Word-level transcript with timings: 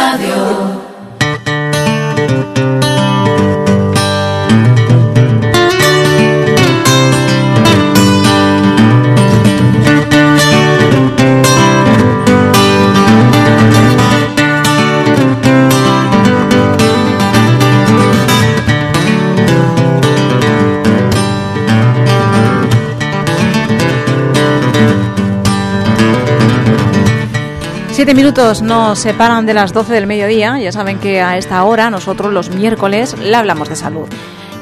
Radio. 0.00 0.79
Minutos 28.30 28.62
nos 28.62 29.00
separan 29.00 29.44
de 29.44 29.54
las 29.54 29.72
12 29.72 29.92
del 29.92 30.06
mediodía. 30.06 30.56
Ya 30.60 30.70
saben 30.70 31.00
que 31.00 31.20
a 31.20 31.36
esta 31.36 31.64
hora 31.64 31.90
nosotros 31.90 32.32
los 32.32 32.54
miércoles 32.54 33.18
le 33.18 33.34
hablamos 33.34 33.68
de 33.68 33.74
salud. 33.74 34.06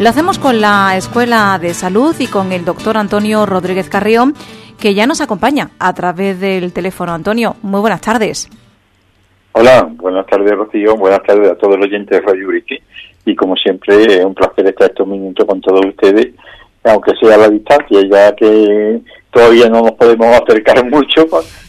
Lo 0.01 0.09
hacemos 0.09 0.39
con 0.39 0.63
la 0.63 0.97
Escuela 0.97 1.59
de 1.61 1.75
Salud 1.75 2.17
y 2.19 2.29
con 2.29 2.51
el 2.53 2.65
doctor 2.65 2.97
Antonio 2.97 3.45
Rodríguez 3.45 3.91
Carrión, 3.91 4.33
que 4.81 4.95
ya 4.95 5.07
nos 5.07 5.21
acompaña 5.21 5.69
a 5.79 5.93
través 5.93 6.41
del 6.41 6.73
teléfono. 6.73 7.13
Antonio, 7.13 7.57
muy 7.61 7.83
buenas 7.83 8.01
tardes. 8.01 8.49
Hola, 9.53 9.87
buenas 9.97 10.27
tardes 10.27 10.51
Rocío, 10.51 10.97
buenas 10.97 11.23
tardes 11.25 11.53
a 11.53 11.57
todos 11.57 11.77
los 11.77 11.89
oyentes 11.89 12.09
de 12.09 12.27
Radio 12.27 12.49
Uriki 12.49 12.79
y 13.27 13.37
como 13.37 13.55
siempre 13.55 14.03
es 14.03 14.25
un 14.25 14.35
placer 14.35 14.67
estar 14.67 14.89
estos 14.89 15.07
minutos 15.07 15.45
con 15.45 15.61
todos 15.61 15.85
ustedes, 15.85 16.29
aunque 16.85 17.13
sea 17.21 17.35
a 17.35 17.39
la 17.39 17.49
distancia, 17.51 18.01
ya 18.11 18.35
que 18.35 19.03
todavía 19.31 19.69
no 19.69 19.83
nos 19.83 19.93
podemos 19.93 20.27
acercar 20.27 20.85
mucho, 20.91 21.27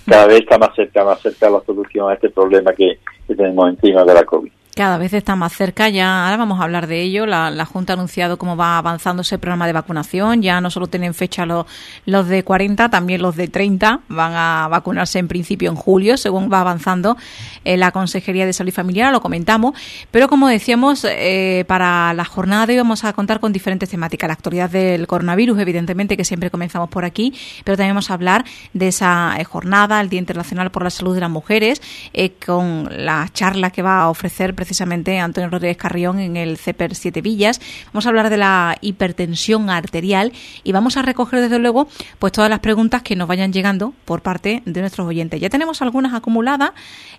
cada 0.08 0.28
vez 0.28 0.40
está 0.40 0.58
más 0.58 0.76
cerca, 0.76 1.04
más 1.04 1.22
cerca 1.22 1.50
la 1.50 1.62
solución 1.66 2.10
a 2.10 2.14
este 2.14 2.30
problema 2.30 2.74
que, 2.74 3.00
que 3.28 3.36
tenemos 3.36 3.70
encima 3.70 4.04
de 4.04 4.14
la 4.14 4.24
COVID. 4.24 4.52
Cada 4.76 4.98
vez 4.98 5.14
está 5.14 5.36
más 5.36 5.54
cerca, 5.54 5.90
ya 5.90 6.26
ahora 6.26 6.38
vamos 6.38 6.62
a 6.62 6.64
hablar 6.64 6.88
de 6.88 7.02
ello. 7.02 7.26
La, 7.26 7.66
Junta 7.66 7.94
ha 7.94 7.96
anunciado 7.96 8.38
cómo 8.38 8.56
va 8.56 8.78
avanzando 8.78 9.24
ese 9.24 9.38
programa 9.38 9.68
de 9.68 9.74
vacunación. 9.74 10.42
Ya 10.42 10.62
no 10.62 10.70
solo 10.70 10.88
tienen 10.88 11.14
fecha 11.14 11.46
los, 11.46 11.66
los 12.06 12.28
de 12.28 12.44
40, 12.44 12.90
también 12.90 13.22
los 13.22 13.36
de 13.36 13.48
30 13.48 14.02
van 14.08 14.34
a 14.36 14.68
vacunarse 14.70 15.20
en 15.20 15.28
principio 15.28 15.70
en 15.70 15.76
julio, 15.76 16.18
según 16.18 16.52
va 16.52 16.62
avanzando 16.62 17.18
eh, 17.66 17.78
la 17.78 17.92
Consejería 17.92 18.46
de 18.46 18.54
Salud 18.54 18.72
Familiar, 18.72 19.12
lo 19.12 19.22
comentamos. 19.22 19.74
Pero 20.12 20.30
como 20.30 20.48
decíamos, 20.48 21.06
eh, 21.10 21.66
para 21.68 22.14
la 22.14 22.24
jornada 22.24 22.66
de 22.68 22.74
hoy 22.74 22.78
vamos 22.80 23.04
a 23.04 23.12
contar 23.14 23.40
con 23.40 23.52
diferentes 23.52 23.90
temáticas. 23.90 24.28
La 24.28 24.34
actualidad 24.34 24.70
del 24.70 25.08
coronavirus, 25.08 25.60
evidentemente, 25.60 26.16
que 26.16 26.24
siempre 26.24 26.52
comenzamos 26.52 26.90
por 26.90 27.06
aquí, 27.06 27.34
pero 27.66 27.76
también 27.76 27.96
vamos 27.96 28.12
a 28.12 28.14
hablar 28.14 28.46
de 28.74 28.88
esa 28.88 29.36
eh, 29.38 29.44
jornada, 29.44 30.00
el 30.00 30.10
Día 30.10 30.20
Internacional 30.20 30.72
por 30.72 30.84
la 30.84 30.90
Salud 30.90 31.16
de 31.16 31.22
las 31.22 31.30
Mujeres, 31.30 31.82
con 32.46 32.88
la 32.92 33.28
charla 33.34 33.72
que 33.72 33.82
va 33.82 34.02
a 34.02 34.10
ofrecer 34.10 34.54
precisamente 34.60 35.18
Antonio 35.20 35.50
Rodríguez 35.50 35.78
Carrión 35.78 36.20
en 36.20 36.36
el 36.36 36.58
CEPER 36.58 36.94
Siete 36.94 37.22
Villas. 37.22 37.62
Vamos 37.94 38.06
a 38.06 38.10
hablar 38.10 38.30
de 38.30 38.36
la 38.36 38.78
hipertensión 38.82 39.70
arterial 39.70 40.34
y 40.66 40.74
vamos 40.74 40.98
a 40.98 41.02
recoger 41.02 41.40
desde 41.40 41.60
luego 41.60 41.88
pues 42.20 42.34
todas 42.34 42.50
las 42.50 42.60
preguntas 42.60 43.02
que 43.02 43.16
nos 43.16 43.30
vayan 43.30 43.54
llegando 43.54 43.94
por 44.04 44.22
parte 44.22 44.62
de 44.66 44.82
nuestros 44.82 45.08
oyentes. 45.08 45.40
Ya 45.40 45.48
tenemos 45.48 45.82
algunas 45.82 46.14
acumuladas 46.14 46.72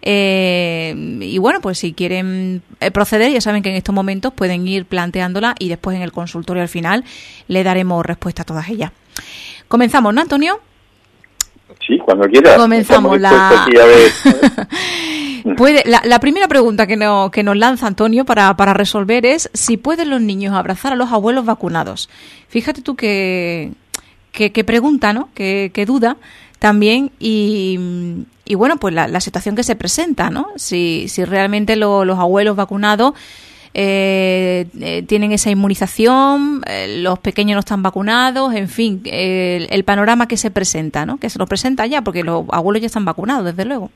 eh, 0.02 0.94
y 1.22 1.38
bueno, 1.38 1.62
pues 1.62 1.78
si 1.78 1.94
quieren 1.94 2.60
eh, 2.78 2.90
proceder, 2.90 3.32
ya 3.32 3.40
saben 3.40 3.62
que 3.62 3.70
en 3.70 3.76
estos 3.76 3.94
momentos 3.94 4.34
pueden 4.34 4.68
ir 4.68 4.84
planteándola 4.84 5.54
y 5.58 5.70
después 5.70 5.96
en 5.96 6.02
el 6.02 6.12
consultorio 6.12 6.62
al 6.62 6.68
final 6.68 7.04
le 7.48 7.64
daremos 7.64 8.04
respuesta 8.04 8.42
a 8.42 8.44
todas 8.44 8.68
ellas. 8.68 8.92
Comenzamos, 9.66 10.12
¿no, 10.12 10.20
Antonio? 10.20 10.60
Sí, 11.86 11.96
cuando 12.04 12.28
quiera. 12.28 12.56
Comenzamos 12.58 13.18
la... 13.18 13.66
Puede, 15.56 15.82
la, 15.86 16.20
primera 16.20 16.48
pregunta 16.48 16.86
que, 16.86 16.96
no, 16.96 17.30
que 17.30 17.42
nos 17.42 17.56
lanza 17.56 17.86
Antonio 17.86 18.24
para, 18.24 18.56
para, 18.56 18.74
resolver 18.74 19.26
es 19.26 19.50
si 19.54 19.76
pueden 19.76 20.10
los 20.10 20.20
niños 20.20 20.54
abrazar 20.54 20.92
a 20.92 20.96
los 20.96 21.12
abuelos 21.12 21.44
vacunados. 21.44 22.08
Fíjate 22.48 22.82
tú 22.82 22.96
que, 22.96 23.72
que, 24.32 24.64
pregunta, 24.64 25.12
¿no? 25.12 25.28
Que, 25.34 25.70
que 25.72 25.86
duda 25.86 26.16
también 26.58 27.10
y, 27.18 27.78
y, 28.44 28.54
bueno, 28.54 28.76
pues 28.78 28.94
la, 28.94 29.08
la, 29.08 29.20
situación 29.20 29.56
que 29.56 29.62
se 29.62 29.76
presenta, 29.76 30.30
¿no? 30.30 30.48
Si, 30.56 31.06
si 31.08 31.24
realmente 31.24 31.76
lo, 31.76 32.04
los 32.04 32.18
abuelos 32.18 32.56
vacunados 32.56 33.14
eh, 33.72 34.66
eh, 34.80 35.04
tienen 35.06 35.32
esa 35.32 35.50
inmunización, 35.50 36.62
eh, 36.66 36.98
los 37.02 37.18
pequeños 37.20 37.54
no 37.54 37.60
están 37.60 37.82
vacunados, 37.82 38.52
en 38.54 38.68
fin, 38.68 39.00
el, 39.04 39.68
el 39.70 39.84
panorama 39.84 40.26
que 40.26 40.36
se 40.36 40.50
presenta, 40.50 41.06
¿no? 41.06 41.18
Que 41.18 41.30
se 41.30 41.38
nos 41.38 41.48
presenta 41.48 41.86
ya, 41.86 42.02
porque 42.02 42.24
los 42.24 42.44
abuelos 42.50 42.80
ya 42.80 42.86
están 42.86 43.04
vacunados, 43.04 43.44
desde 43.44 43.64
luego. 43.64 43.90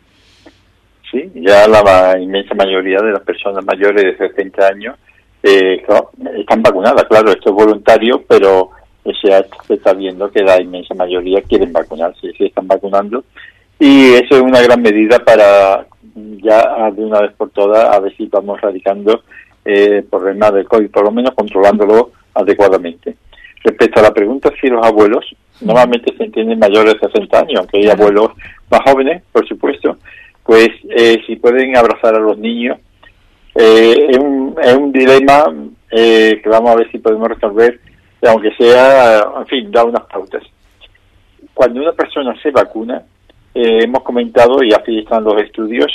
Sí, 1.14 1.30
ya 1.36 1.69
la 1.69 2.19
inmensa 2.19 2.56
mayoría 2.56 3.00
de 3.00 3.12
las 3.12 3.20
personas 3.20 3.64
mayores 3.64 4.02
de 4.02 4.16
60 4.16 4.66
años 4.66 4.97
eh, 5.44 5.80
claro, 5.86 6.10
están 6.36 6.60
vacunadas. 6.60 7.04
Claro, 7.04 7.30
esto 7.30 7.50
es 7.50 7.54
voluntario, 7.54 8.25
pero 8.26 8.70
se 9.04 9.75
está 9.75 9.92
viendo 9.92 10.28
que 10.32 10.42
la 10.42 10.60
inmensa 10.60 10.92
mayoría 10.94 11.41
quieren 11.42 11.72
vacunarse, 11.72 12.32
se 12.36 12.47
están 12.47 12.66
vacunando. 12.66 13.22
Y 13.78 14.14
eso 14.14 14.34
es 14.34 14.41
una 14.41 14.60
gran 14.60 14.82
medida 14.82 15.20
para 15.20 15.86
ya 16.42 16.91
de 16.91 17.04
una 17.04 17.20
vez 17.20 17.32
por 17.34 17.50
todas 17.50 17.94
a 17.94 18.00
ver 18.00 18.12
si 18.16 18.26
vamos 18.26 18.60
radicando 18.60 19.22
eh, 19.64 19.98
el 19.98 20.04
problema 20.04 20.50
del 20.50 20.66
COVID, 20.66 20.91
por 20.91 21.04
lo 21.04 21.12
menos 21.12 21.32
controlándolo 21.36 22.10
adecuadamente. 22.34 23.14
Respecto 23.62 24.00
a 24.00 24.04
la 24.04 24.12
pregunta 24.12 24.50
si 24.60 24.66
los 24.66 24.84
abuelos, 24.84 25.25
normalmente 25.60 26.12
se 26.16 26.25
entienden 26.25 26.58
mayores 26.58 26.94
de 26.94 27.06
60 27.06 27.38
años, 27.38 27.60
aunque 27.60 27.78
hay 27.78 27.88
abuelos 27.88 28.32
más 28.69 28.81
jóvenes, 28.84 29.22
por 29.31 29.46
supuesto, 29.46 29.96
pues 30.44 30.69
eh, 30.91 31.22
si 31.27 31.37
pueden 31.37 31.77
abrazar 31.77 32.15
a 32.15 32.21
los 32.21 32.38
niños. 32.38 32.78
Eh, 33.55 34.09
es, 34.10 34.19
un, 34.19 34.55
es, 34.60 34.75
un, 34.75 34.93
dilema 34.93 35.53
eh, 35.91 36.41
que 36.43 36.49
vamos 36.49 36.72
a 36.72 36.77
ver 36.77 36.91
si 36.91 36.99
podemos 36.99 37.28
resolver, 37.28 37.81
aunque 38.27 38.53
sea, 38.56 39.25
en 39.38 39.47
fin, 39.47 39.71
da 39.71 39.84
unas 39.84 40.05
pautas. 40.06 40.43
Cuando 41.55 41.81
una 41.81 41.93
persona 41.93 42.34
se 42.43 42.50
vacuna, 42.50 43.03
eh, 43.55 43.84
hemos 43.84 44.03
comentado, 44.03 44.62
y 44.62 44.72
así 44.72 44.99
están 44.99 45.25
los 45.25 45.41
estudios, 45.41 45.87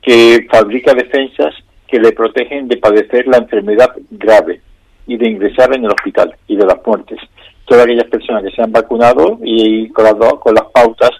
que 0.00 0.46
fabrica 0.50 0.94
defensas 0.94 1.54
que 1.86 2.00
le 2.00 2.12
protegen 2.12 2.66
de 2.66 2.78
padecer 2.78 3.26
la 3.26 3.36
enfermedad 3.36 3.94
grave 4.10 4.62
y 5.06 5.18
de 5.18 5.28
ingresar 5.28 5.74
en 5.76 5.84
el 5.84 5.90
hospital 5.90 6.34
y 6.48 6.56
de 6.56 6.64
las 6.64 6.78
muertes. 6.86 7.18
Todas 7.66 7.84
aquellas 7.84 8.06
personas 8.06 8.42
que 8.42 8.50
se 8.50 8.62
han 8.62 8.72
vacunado 8.72 9.38
y, 9.44 9.88
con, 9.90 10.04
las, 10.04 10.14
con 10.14 10.54
las 10.54 10.64
pautas 10.72 11.10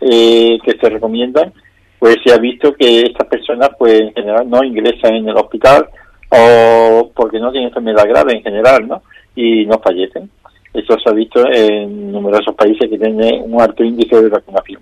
eh, 0.00 0.58
que 0.64 0.78
se 0.78 0.88
recomiendan, 0.88 1.52
pues 2.00 2.16
se 2.24 2.32
ha 2.32 2.38
visto 2.38 2.74
que 2.74 3.02
estas 3.02 3.28
personas 3.28 3.70
pues 3.78 4.00
en 4.00 4.14
general 4.14 4.48
no 4.48 4.64
ingresan 4.64 5.14
en 5.14 5.28
el 5.28 5.36
hospital 5.36 5.86
o 6.30 7.12
porque 7.14 7.38
no 7.38 7.52
tienen 7.52 7.68
enfermedad 7.68 8.08
grave 8.08 8.32
en 8.32 8.42
general, 8.42 8.88
¿no? 8.88 9.02
Y 9.36 9.66
no 9.66 9.78
fallecen. 9.78 10.30
Eso 10.72 10.96
se 10.98 11.10
ha 11.10 11.12
visto 11.12 11.44
en 11.46 12.10
numerosos 12.10 12.54
países 12.54 12.88
que 12.88 12.98
tienen 12.98 13.42
un 13.44 13.60
alto 13.60 13.84
índice 13.84 14.20
de 14.20 14.28
vacunación. 14.28 14.80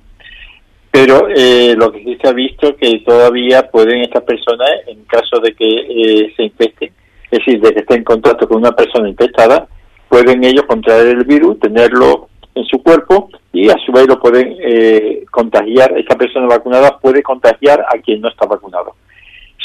Pero 0.91 1.29
eh, 1.29 1.75
lo 1.77 1.91
que 1.91 2.05
sí 2.05 2.17
se 2.23 2.29
ha 2.29 2.33
visto 2.33 2.77
que 2.77 3.01
todavía 3.01 3.69
pueden 3.69 4.03
estas 4.03 4.23
personas, 4.23 4.71
en 4.87 5.05
caso 5.05 5.41
de 5.43 5.55
que 5.55 5.67
eh, 5.67 6.33
se 6.37 6.45
infecten, 6.45 6.93
es 7.31 7.39
decir, 7.39 7.61
de 7.61 7.73
que 7.73 7.81
estén 7.81 7.99
en 7.99 8.05
contacto 8.05 8.49
con 8.49 8.59
una 8.59 8.73
persona 8.73 9.09
infectada, 9.09 9.67
pueden 10.09 10.45
ellos 10.45 10.65
contraer 10.67 11.09
el 11.09 11.25
virus, 11.25 11.59
tenerlo 11.59 12.29
en 12.59 12.65
su 12.67 12.83
cuerpo 12.83 13.31
y 13.53 13.69
a 13.71 13.77
su 13.85 13.93
vez 13.93 14.07
lo 14.07 14.19
pueden 14.19 14.57
eh, 14.61 15.25
contagiar, 15.31 15.97
esta 15.99 16.17
persona 16.17 16.47
vacunada 16.47 16.99
puede 16.99 17.23
contagiar 17.23 17.85
a 17.89 17.99
quien 17.99 18.21
no 18.21 18.29
está 18.29 18.47
vacunado. 18.47 18.95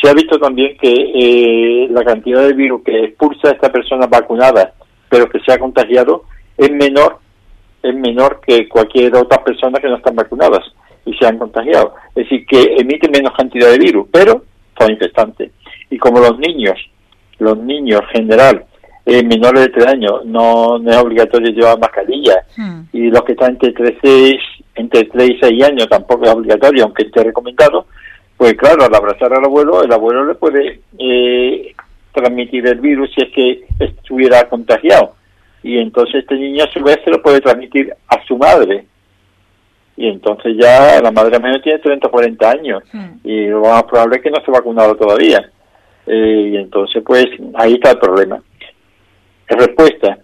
Se 0.01 0.09
ha 0.09 0.13
visto 0.13 0.37
también 0.37 0.77
que 0.77 0.91
eh, 0.91 1.87
la 1.89 2.03
cantidad 2.03 2.41
de 2.41 2.53
virus 2.53 2.83
que 2.83 3.05
expulsa 3.05 3.51
esta 3.51 3.71
persona 3.71 4.07
vacunada, 4.07 4.73
pero 5.09 5.29
que 5.29 5.39
se 5.39 5.53
ha 5.53 5.59
contagiado, 5.59 6.23
es 6.57 6.71
menor, 6.71 7.19
es 7.81 7.95
menor 7.95 8.41
que 8.45 8.67
cualquier 8.67 9.15
otra 9.15 9.43
persona 9.43 9.79
que 9.79 9.87
no 9.87 9.97
están 9.97 10.15
vacunadas 10.15 10.63
y 11.05 11.13
se 11.13 11.25
han 11.25 11.37
contagiado. 11.37 11.95
Es 12.15 12.23
decir, 12.23 12.45
que 12.45 12.75
emite 12.79 13.09
menos 13.09 13.33
cantidad 13.35 13.69
de 13.69 13.77
virus, 13.77 14.07
pero 14.11 14.43
son 14.77 14.91
infestantes. 14.91 15.51
Y 15.89 15.97
como 15.97 16.19
los 16.19 16.37
niños, 16.39 16.77
los 17.39 17.57
niños 17.57 18.01
en 18.13 18.21
general, 18.21 18.65
eh, 19.05 19.23
menores 19.23 19.63
de 19.63 19.69
3 19.69 19.87
años 19.87 20.25
no, 20.25 20.79
no, 20.79 20.91
es 20.91 20.97
obligatorio 20.97 21.51
llevar 21.51 21.77
mascarilla 21.77 22.35
hmm. 22.55 22.82
Y 23.03 23.09
los 23.09 23.23
que 23.23 23.33
están 23.33 23.51
entre 23.61 23.73
3, 23.73 24.39
entre 24.75 25.03
3 25.03 25.29
y 25.29 25.39
6 25.41 25.63
años 25.63 25.89
tampoco 25.89 26.23
es 26.23 26.31
obligatorio, 26.31 26.85
aunque 26.85 27.03
esté 27.03 27.21
recomendado, 27.21 27.85
pues 28.37 28.53
claro, 28.53 28.85
al 28.85 28.95
abrazar 28.95 29.33
al 29.33 29.43
abuelo, 29.43 29.83
el 29.83 29.91
abuelo 29.91 30.25
le 30.25 30.35
puede 30.35 30.79
eh, 30.97 31.75
transmitir 32.13 32.65
el 32.65 32.79
virus 32.79 33.11
si 33.13 33.25
es 33.25 33.31
que 33.33 33.65
estuviera 33.79 34.47
contagiado. 34.47 35.15
Y 35.63 35.79
entonces 35.79 36.21
este 36.21 36.35
niño 36.35 36.63
a 36.63 36.71
su 36.71 36.81
vez 36.81 36.99
se 37.03 37.11
lo 37.11 37.21
puede 37.21 37.41
transmitir 37.41 37.93
a 38.07 38.23
su 38.25 38.37
madre. 38.37 38.85
Y 39.97 40.07
entonces 40.07 40.55
ya 40.57 41.01
la 41.01 41.11
madre 41.11 41.39
menos 41.39 41.61
tiene 41.61 41.79
30 41.79 42.07
o 42.07 42.11
40 42.11 42.49
años 42.49 42.83
hmm. 42.91 43.27
y 43.27 43.47
lo 43.47 43.61
más 43.61 43.83
probable 43.83 44.15
es 44.15 44.23
que 44.23 44.31
no 44.31 44.37
se 44.37 44.49
ha 44.49 44.53
vacunado 44.53 44.95
todavía. 44.95 45.51
Eh, 46.07 46.51
y 46.53 46.55
entonces 46.55 47.03
pues 47.05 47.25
ahí 47.55 47.73
está 47.73 47.91
el 47.91 47.99
problema. 47.99 48.41
Respuesta. 49.47 50.19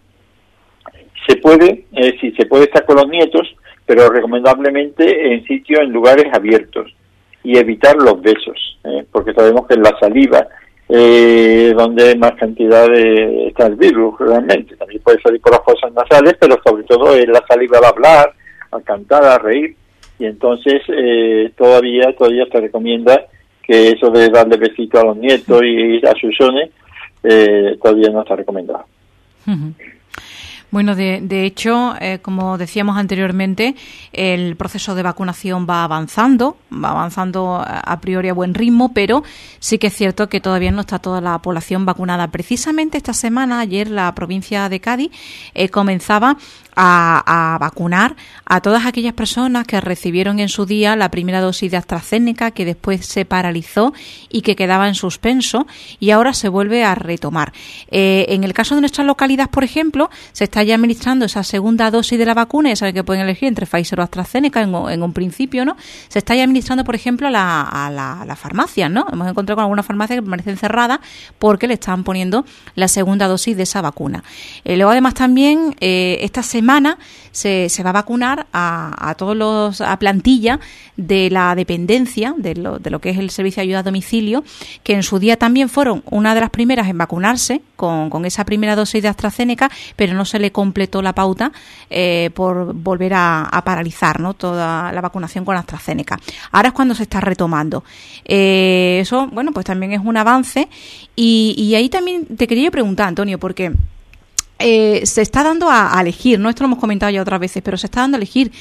Se 1.28 1.36
puede, 1.38 1.86
eh, 1.94 2.18
si 2.20 2.32
se 2.32 2.46
puede 2.46 2.66
estar 2.66 2.86
con 2.86 2.98
los 2.98 3.08
nietos, 3.08 3.48
pero 3.86 4.10
recomendablemente 4.10 5.34
en 5.34 5.44
sitios, 5.46 5.82
en 5.82 5.92
lugares 5.92 6.26
abiertos. 6.34 6.94
y 7.42 7.58
evitar 7.58 7.96
los 7.96 8.22
besos, 8.22 8.78
¿eh? 8.84 9.06
porque 9.14 9.34
sabemos 9.34 9.66
que 9.66 9.76
en 9.76 9.82
la 9.82 9.98
saliva 9.98 10.46
eh, 10.92 11.72
donde 11.78 12.16
más 12.16 12.34
cantidad 12.34 12.90
de, 12.90 13.48
está 13.48 13.68
el 13.68 13.76
virus 13.76 14.16
realmente. 14.20 14.76
También 14.76 15.02
puede 15.04 15.22
salir 15.22 15.40
por 15.40 15.52
las 15.52 15.64
fosas 15.64 15.94
nasales, 15.94 16.34
pero 16.40 16.60
sobre 16.66 16.84
todo 16.84 17.16
en 17.16 17.32
la 17.32 17.46
saliva 17.48 17.78
al 17.78 17.86
hablar, 17.86 18.34
al 18.72 18.84
cantar, 18.84 19.24
a 19.24 19.38
reír. 19.38 19.76
Y 20.18 20.26
entonces 20.26 20.82
eh, 20.88 21.52
todavía 21.56 22.14
todavía 22.18 22.46
se 22.52 22.60
recomienda 22.60 23.28
que 23.62 23.90
eso 23.90 24.10
de 24.10 24.30
darle 24.30 24.58
besito 24.58 25.00
a 25.00 25.06
los 25.06 25.18
nietos 25.18 25.62
y 25.64 26.04
a 26.06 26.14
sus 26.20 26.36
sones 26.36 26.72
eh, 27.24 27.78
todavía 27.82 28.10
no 28.10 28.22
está 28.22 28.36
recomendado. 28.36 28.86
Bueno, 30.72 30.96
de, 30.96 31.20
de 31.22 31.46
hecho, 31.46 31.96
eh, 32.00 32.20
como 32.22 32.58
decíamos 32.58 32.98
anteriormente, 32.98 33.76
el 34.14 34.56
proceso 34.56 34.94
de 34.94 35.02
vacunación 35.02 35.66
va 35.68 35.84
avanzando, 35.84 36.58
va 36.72 36.92
avanzando 36.92 37.64
a 37.66 38.00
priori 38.00 38.30
a 38.30 38.34
buen 38.34 38.54
ritmo, 38.54 38.94
pero 38.94 39.24
sí 39.60 39.80
que 39.80 39.88
es 39.88 39.96
cierto 39.96 40.30
que 40.30 40.40
todavía 40.42 40.72
no 40.72 40.82
está 40.82 41.00
toda 41.00 41.22
la 41.22 41.40
población 41.40 41.86
vacunada. 41.86 42.28
Precisamente 42.28 42.98
esta 42.98 43.14
semana, 43.14 43.60
ayer, 43.60 43.90
la 43.90 44.14
provincia 44.14 44.70
de 44.70 44.80
Cádiz 44.80 45.12
eh, 45.56 45.70
comenzaba 45.70 46.38
a, 46.82 47.58
vacunar 47.60 48.16
a 48.46 48.62
todas 48.62 48.86
aquellas 48.86 49.14
personas 49.14 49.68
que 49.68 49.82
recibieron 49.82 50.40
en 50.40 50.50
su 50.50 50.66
día 50.66 50.96
la 50.96 51.12
primera 51.12 51.42
dosis 51.42 51.72
de 51.72 51.78
AstraZeneca, 51.78 52.52
que 52.52 52.66
después 52.66 53.06
se 53.06 53.26
paralizó 53.26 53.94
y 54.30 54.42
que 54.42 54.56
quedaba 54.56 54.88
en 54.88 54.96
suspenso 54.96 55.68
y 56.00 56.12
ahora 56.12 56.34
se 56.34 56.48
vuelve 56.48 56.84
a 56.84 56.96
retomar. 56.96 57.52
Eh, 57.92 58.28
en 58.30 58.44
el 58.44 58.54
caso 58.54 58.76
de 58.76 58.82
nuestra 58.82 59.04
localidad, 59.04 59.50
por 59.50 59.64
ejemplo, 59.64 60.10
se 60.32 60.46
está 60.46 60.59
ya 60.64 60.76
administrando 60.76 61.26
esa 61.26 61.44
segunda 61.44 61.92
dosis 61.92 62.18
de 62.18 62.26
la 62.26 62.34
vacuna, 62.34 62.70
ya 62.70 62.76
saben 62.76 62.94
que 62.94 63.04
pueden 63.04 63.24
elegir 63.24 63.48
entre 63.48 63.66
Pfizer 63.66 64.00
o 64.00 64.04
AstraZeneca 64.04 64.62
en, 64.62 65.04
un 65.04 65.14
principio, 65.14 65.66
¿no? 65.66 65.76
Se 66.08 66.20
está 66.20 66.36
ya 66.36 66.44
administrando, 66.44 66.84
por 66.84 66.96
ejemplo, 66.96 67.28
a 67.28 67.32
la, 67.32 67.62
a 67.62 67.90
la, 67.90 68.36
farmacias, 68.36 68.90
¿no? 68.90 69.06
Hemos 69.12 69.28
encontrado 69.28 69.58
con 69.58 69.64
algunas 69.64 69.86
farmacias 69.86 70.18
que 70.18 70.22
permanecen 70.22 70.58
cerradas 70.58 71.00
porque 71.38 71.68
le 71.68 71.76
están 71.76 72.04
poniendo 72.04 72.46
la 72.76 72.88
segunda 72.88 73.28
dosis 73.28 73.58
de 73.58 73.64
esa 73.64 73.82
vacuna. 73.82 74.24
Eh, 74.64 74.78
luego, 74.78 74.92
además, 74.92 75.14
también 75.14 75.76
eh, 75.80 76.20
esta 76.22 76.44
semana 76.44 76.98
se, 77.32 77.70
se 77.70 77.84
va 77.84 77.92
a 77.92 77.94
vacunar 77.94 78.48
a, 78.54 79.10
a, 79.10 79.16
todos 79.16 79.36
los 79.36 79.82
a 79.82 79.98
plantilla 80.00 80.60
de 80.98 81.30
la 81.30 81.56
dependencia 81.56 82.34
de 82.38 82.56
lo, 82.56 82.80
de 82.80 82.90
lo 82.90 83.00
que 83.00 83.10
es 83.10 83.18
el 83.18 83.30
servicio 83.30 83.62
de 83.62 83.70
ayuda 83.70 83.80
a 83.80 83.84
domicilio, 83.84 84.44
que 84.84 84.94
en 84.94 85.04
su 85.04 85.20
día 85.20 85.38
también 85.38 85.70
fueron 85.70 86.04
una 86.06 86.36
de 86.36 86.42
las 86.42 86.50
primeras 86.50 86.88
en 86.88 86.98
vacunarse 86.98 87.62
con, 87.76 88.10
con 88.10 88.26
esa 88.26 88.46
primera 88.46 88.76
dosis 88.76 89.02
de 89.02 89.08
AstraZeneca, 89.08 89.72
pero 89.96 90.14
no 90.14 90.26
se 90.26 90.40
le 90.40 90.49
completó 90.52 91.02
la 91.02 91.14
pauta 91.14 91.52
eh, 91.90 92.30
por 92.34 92.74
volver 92.74 93.14
a, 93.16 93.62
paralizar 93.64 94.20
¿no? 94.20 94.34
toda 94.34 94.92
la 94.92 95.02
vacunación 95.02 95.46
con 95.46 95.56
AstraZeneca. 95.56 96.20
Ahora 96.52 96.70
es 96.70 96.74
cuando 96.74 96.96
se 96.96 97.04
está 97.04 97.20
retomando. 97.20 97.84
Eh, 98.26 99.00
eso, 99.02 99.28
bueno, 99.28 99.52
pues 99.52 99.66
también 99.66 99.92
es 99.94 100.02
un 100.04 100.18
avance. 100.18 100.70
Y, 101.16 101.56
y 101.58 101.76
ahí 101.76 101.90
también 101.90 102.26
te 102.26 102.48
quería 102.48 102.72
preguntar, 102.72 103.08
Antonio, 103.08 103.38
porque 103.40 103.74
eh, 104.62 105.06
se 105.06 105.22
está 105.22 105.42
dando 105.42 105.70
a, 105.70 105.98
elegir, 106.02 106.38
¿no? 106.38 106.50
Esto 106.50 106.64
lo 106.64 106.68
hemos 106.68 106.80
comentado 106.80 107.10
ya 107.12 107.22
otras 107.22 107.40
veces, 107.40 107.64
pero 107.64 107.78
se 107.78 107.88
está 107.88 108.02
dando 108.02 108.16
a 108.16 108.20
elegir 108.20 108.52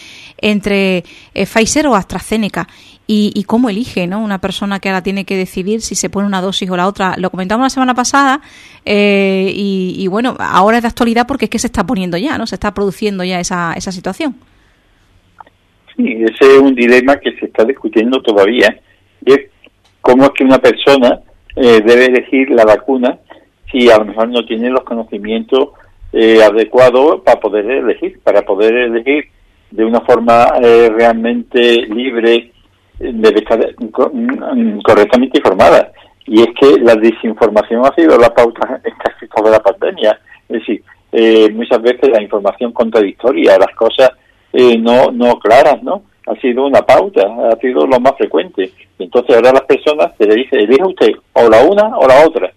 entre 0.40 1.02
eh, 1.34 1.44
Pfizer 1.44 1.88
o 1.88 1.96
AstraZeneca. 1.96 2.68
Y, 3.10 3.42
cómo 3.44 3.70
elige, 3.70 4.06
¿no? 4.06 4.22
Una 4.22 4.38
persona 4.38 4.80
que 4.80 4.90
ahora 4.90 5.02
tiene 5.02 5.24
que 5.24 5.34
decidir 5.34 5.80
si 5.80 5.94
se 5.94 6.10
pone 6.10 6.26
una 6.26 6.42
dosis 6.42 6.68
o 6.68 6.76
la 6.76 6.86
otra. 6.86 7.14
Lo 7.16 7.30
comentamos 7.30 7.64
la 7.64 7.70
semana 7.70 7.94
pasada 7.94 8.42
eh, 8.84 9.50
y, 9.54 10.06
bueno, 10.08 10.36
ahora 10.38 10.76
es 10.76 10.82
de 10.82 10.88
actualidad 10.88 11.26
porque 11.26 11.46
es 11.46 11.50
que 11.50 11.58
se 11.58 11.68
está 11.68 11.86
poniendo 11.86 12.18
ya, 12.18 12.36
¿no? 12.36 12.46
Se 12.46 12.56
está 12.56 12.74
produciendo 12.74 13.24
ya 13.24 13.40
esa, 13.40 13.72
esa 13.72 13.92
situación. 13.92 14.36
Sí, 15.96 16.18
ese 16.22 16.56
es 16.56 16.60
un 16.60 16.74
dilema 16.74 17.16
que 17.16 17.32
se 17.38 17.46
está 17.46 17.64
discutiendo 17.64 18.20
todavía. 18.20 18.78
Y 19.24 19.32
es 19.32 19.40
cómo 20.02 20.24
es 20.24 20.30
que 20.32 20.44
una 20.44 20.58
persona 20.58 21.18
debe 21.56 22.04
elegir 22.04 22.50
la 22.50 22.66
vacuna 22.66 23.18
si 23.72 23.90
a 23.90 23.98
lo 23.98 24.04
mejor 24.04 24.28
no 24.28 24.44
tiene 24.44 24.68
los 24.68 24.84
conocimientos 24.84 25.70
eh, 26.12 26.42
adecuado 26.42 27.22
para 27.22 27.40
poder 27.40 27.70
elegir, 27.70 28.20
para 28.22 28.42
poder 28.42 28.74
elegir 28.74 29.28
de 29.70 29.84
una 29.84 30.00
forma 30.00 30.46
eh, 30.62 30.90
realmente 30.90 31.82
libre, 31.86 32.52
debe 32.98 33.40
estar 33.40 33.58
mm, 33.78 34.80
correctamente 34.80 35.38
informada. 35.38 35.92
Y 36.26 36.40
es 36.40 36.48
que 36.60 36.80
la 36.80 36.94
desinformación 36.94 37.84
ha 37.86 37.94
sido 37.94 38.18
la 38.18 38.32
pauta 38.34 38.80
en 38.84 38.94
casi 38.96 39.26
toda 39.28 39.50
la 39.50 39.62
pandemia. 39.62 40.18
Es 40.48 40.60
decir, 40.60 40.82
eh, 41.12 41.50
muchas 41.52 41.80
veces 41.80 42.10
la 42.10 42.22
información 42.22 42.72
contradictoria, 42.72 43.58
las 43.58 43.74
cosas 43.74 44.10
eh, 44.52 44.76
no, 44.78 45.10
no 45.10 45.38
claras, 45.38 45.82
¿no? 45.82 46.02
Ha 46.26 46.34
sido 46.40 46.66
una 46.66 46.82
pauta, 46.82 47.22
ha 47.50 47.56
sido 47.56 47.86
lo 47.86 47.98
más 48.00 48.14
frecuente. 48.18 48.70
Entonces 48.98 49.36
ahora 49.36 49.52
las 49.52 49.62
personas 49.62 50.12
se 50.18 50.26
le 50.26 50.34
dice, 50.34 50.56
elija 50.56 50.86
usted 50.86 51.12
o 51.32 51.48
la 51.48 51.62
una 51.62 51.96
o 51.96 52.06
la 52.06 52.26
otra. 52.26 52.52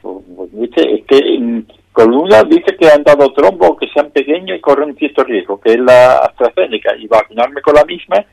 Pues, 0.00 0.16
pues, 0.36 0.70
es 0.76 1.04
que 1.06 1.62
mm, 1.92 1.94
con 1.94 2.14
una 2.14 2.42
dice 2.44 2.76
que 2.78 2.88
han 2.88 3.02
dado 3.02 3.32
trombo, 3.32 3.76
que 3.76 3.88
sean 3.88 4.10
pequeños 4.10 4.58
y 4.58 4.60
corren 4.60 4.96
cierto 4.96 5.24
riesgo, 5.24 5.60
que 5.60 5.72
es 5.72 5.78
la 5.78 6.16
AstraZeneca, 6.16 6.96
y 6.96 7.06
vacunarme 7.06 7.60
con 7.60 7.74
la 7.74 7.84
misma, 7.84 8.24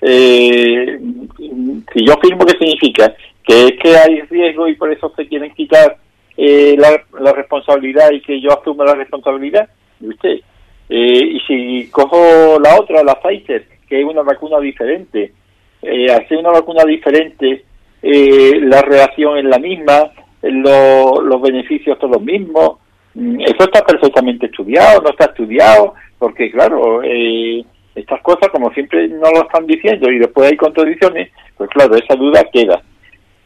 eh, 0.00 0.98
si 1.92 2.06
yo 2.06 2.14
firmo, 2.22 2.46
¿qué 2.46 2.56
significa? 2.58 3.14
Que 3.42 3.66
es 3.66 3.72
que 3.82 3.96
hay 3.96 4.20
riesgo 4.22 4.68
y 4.68 4.76
por 4.76 4.92
eso 4.92 5.12
se 5.16 5.26
quieren 5.26 5.52
quitar 5.54 5.96
eh, 6.36 6.76
la, 6.78 7.32
responsabilidad 7.32 8.12
y 8.12 8.20
que 8.20 8.40
yo 8.40 8.50
asumo 8.58 8.84
la 8.84 8.94
responsabilidad 8.94 9.68
de 9.98 10.08
usted. 10.08 10.40
Eh, 10.88 11.32
y 11.34 11.40
si 11.40 11.90
cojo 11.90 12.58
la 12.60 12.80
otra, 12.80 13.02
la 13.02 13.20
Pfizer, 13.20 13.66
que 13.88 14.00
es 14.00 14.04
una 14.04 14.22
vacuna 14.22 14.60
diferente, 14.60 15.32
eh, 15.82 16.10
hacer 16.10 16.38
una 16.38 16.50
vacuna 16.50 16.84
diferente, 16.84 17.64
eh, 18.02 18.60
la 18.62 18.82
reacción 18.82 19.38
es 19.38 19.44
la 19.44 19.58
misma, 19.58 20.12
los 20.42 21.42
beneficios 21.42 21.98
son 22.00 22.12
los 22.12 22.22
mismos, 22.22 22.78
eso 23.40 23.64
está 23.64 23.84
perfectamente 23.84 24.46
estudiado, 24.46 25.02
no 25.02 25.10
está 25.10 25.26
estudiado, 25.26 25.94
porque 26.18 26.50
claro, 26.50 27.02
eh, 27.02 27.64
estas 27.94 28.20
cosas 28.22 28.48
como 28.50 28.72
siempre 28.72 29.08
no 29.08 29.30
lo 29.30 29.42
están 29.42 29.66
diciendo 29.66 30.10
y 30.10 30.18
después 30.18 30.50
hay 30.50 30.56
contradicciones, 30.56 31.30
pues 31.56 31.68
claro, 31.70 31.96
esa 31.96 32.14
duda 32.14 32.44
queda. 32.52 32.80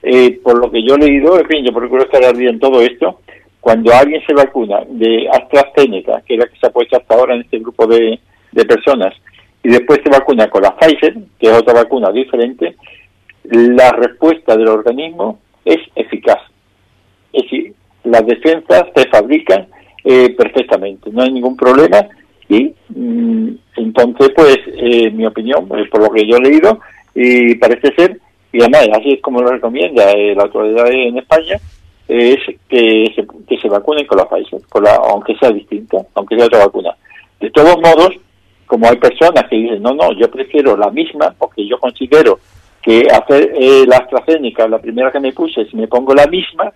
Eh, 0.02 0.40
por 0.42 0.58
lo 0.58 0.70
que 0.70 0.82
yo 0.82 0.96
he 0.96 0.98
leído, 0.98 1.38
en 1.38 1.46
fin, 1.46 1.64
yo 1.64 1.72
procuro 1.72 2.02
estar 2.02 2.22
al 2.24 2.36
día 2.36 2.50
en 2.50 2.58
todo 2.58 2.82
esto, 2.82 3.20
cuando 3.60 3.92
alguien 3.94 4.20
se 4.26 4.34
vacuna 4.34 4.80
de 4.88 5.28
AstraZeneca, 5.30 6.20
que 6.26 6.34
es 6.34 6.40
la 6.40 6.46
que 6.46 6.58
se 6.58 6.66
ha 6.66 6.70
puesto 6.70 6.96
hasta 6.96 7.14
ahora 7.14 7.34
en 7.34 7.42
este 7.42 7.60
grupo 7.60 7.86
de, 7.86 8.18
de 8.50 8.64
personas, 8.64 9.14
y 9.62 9.68
después 9.68 10.00
se 10.02 10.10
vacuna 10.10 10.50
con 10.50 10.62
la 10.62 10.76
Pfizer, 10.76 11.14
que 11.38 11.46
es 11.46 11.52
otra 11.52 11.75
vacuna 11.75 12.10
diferente, 12.10 12.76
la 13.44 13.90
respuesta 13.92 14.56
del 14.56 14.68
organismo 14.68 15.38
es 15.64 15.78
eficaz. 15.94 16.40
Es 17.32 17.44
decir, 17.44 17.75
las 18.12 18.26
defensas 18.26 18.85
se 18.95 19.09
fabrican 19.09 19.66
eh, 20.04 20.35
perfectamente, 20.37 21.11
no 21.11 21.23
hay 21.23 21.33
ningún 21.33 21.57
problema 21.57 22.07
y 22.47 22.75
mm, 22.90 23.49
entonces 23.76 24.31
pues 24.37 24.59
eh, 24.66 25.11
mi 25.11 25.25
opinión, 25.25 25.66
eh, 25.75 25.88
por 25.90 26.02
lo 26.02 26.11
que 26.11 26.26
yo 26.26 26.37
he 26.37 26.40
leído 26.42 26.78
y 27.14 27.54
parece 27.54 27.95
ser, 27.95 28.19
y 28.52 28.61
además 28.61 28.88
así 28.99 29.14
es 29.14 29.23
como 29.23 29.40
lo 29.40 29.50
recomienda 29.50 30.14
la 30.14 30.42
autoridad 30.42 30.90
en 30.90 31.16
España, 31.16 31.57
es 32.07 32.37
que 32.69 33.12
se, 33.16 33.26
que 33.49 33.59
se 33.59 33.69
vacunen 33.69 34.07
con 34.07 34.19
la 34.19 34.28
Pfizer, 34.28 34.61
con 34.69 34.85
la, 34.85 34.97
aunque 34.97 35.35
sea 35.37 35.50
distinta, 35.50 35.99
aunque 36.14 36.37
sea 36.37 36.47
otra 36.47 36.66
vacuna. 36.66 36.95
De 37.40 37.50
todos 37.50 37.76
modos, 37.78 38.11
como 38.66 38.88
hay 38.90 38.97
personas 38.97 39.45
que 39.49 39.57
dicen, 39.57 39.83
no, 39.83 39.95
no, 39.95 40.12
yo 40.12 40.31
prefiero 40.31 40.76
la 40.76 40.90
misma 40.90 41.35
porque 41.38 41.66
yo 41.66 41.78
considero 41.78 42.40
que 42.83 43.07
hacer 43.11 43.54
la 43.87 43.97
AstraZeneca, 43.99 44.69
la 44.69 44.81
primera 44.81 45.11
que 45.11 45.21
me 45.21 45.33
puse, 45.33 45.64
si 45.64 45.76
me 45.76 45.87
pongo 45.87 46.12
la 46.14 46.26
misma, 46.26 46.73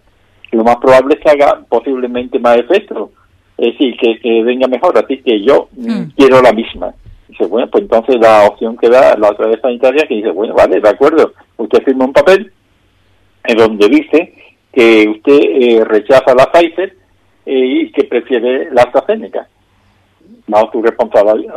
lo 0.52 0.64
más 0.64 0.76
probable 0.76 1.14
es 1.14 1.20
que 1.20 1.30
haga 1.30 1.60
posiblemente 1.68 2.38
más 2.38 2.56
efecto, 2.58 3.10
es 3.58 3.72
decir, 3.72 3.96
que, 3.96 4.18
que 4.20 4.42
venga 4.42 4.68
mejor, 4.68 4.96
así 4.98 5.18
que 5.18 5.42
yo 5.42 5.68
hmm. 5.76 6.10
quiero 6.16 6.40
la 6.42 6.52
misma. 6.52 6.94
Dice, 7.28 7.46
bueno, 7.46 7.68
pues 7.68 7.82
entonces 7.82 8.16
la 8.20 8.46
opción 8.46 8.76
que 8.76 8.88
da 8.88 9.16
la 9.16 9.30
otra 9.30 9.48
vez 9.48 9.60
sanitaria 9.60 10.06
que 10.06 10.14
dice, 10.14 10.30
bueno, 10.30 10.54
vale, 10.54 10.80
de 10.80 10.88
acuerdo, 10.88 11.32
usted 11.56 11.82
firma 11.82 12.04
un 12.04 12.12
papel 12.12 12.52
en 13.44 13.56
donde 13.56 13.88
dice 13.88 14.34
que 14.72 15.08
usted 15.08 15.40
eh, 15.42 15.84
rechaza 15.84 16.34
la 16.34 16.50
Pfizer 16.52 16.94
eh, 17.46 17.66
y 17.66 17.92
que 17.92 18.04
prefiere 18.04 18.70
la 18.72 18.82
AstraZeneca 18.82 19.48
bajo 20.46 20.70
su 20.72 20.82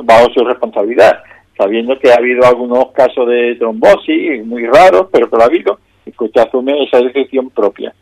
bajo 0.04 0.34
su 0.34 0.44
responsabilidad, 0.44 1.22
sabiendo 1.58 1.98
que 2.00 2.12
ha 2.12 2.16
habido 2.16 2.46
algunos 2.46 2.92
casos 2.92 3.28
de 3.28 3.56
trombosis 3.56 4.46
muy 4.46 4.66
raros, 4.66 5.08
pero 5.12 5.30
que 5.30 5.36
lo 5.36 5.44
ha 5.44 5.46
habido, 5.46 5.80
y 6.06 6.12
que 6.12 6.24
usted 6.24 6.42
asume 6.42 6.84
esa 6.84 7.00
decisión 7.00 7.50
propia 7.52 7.94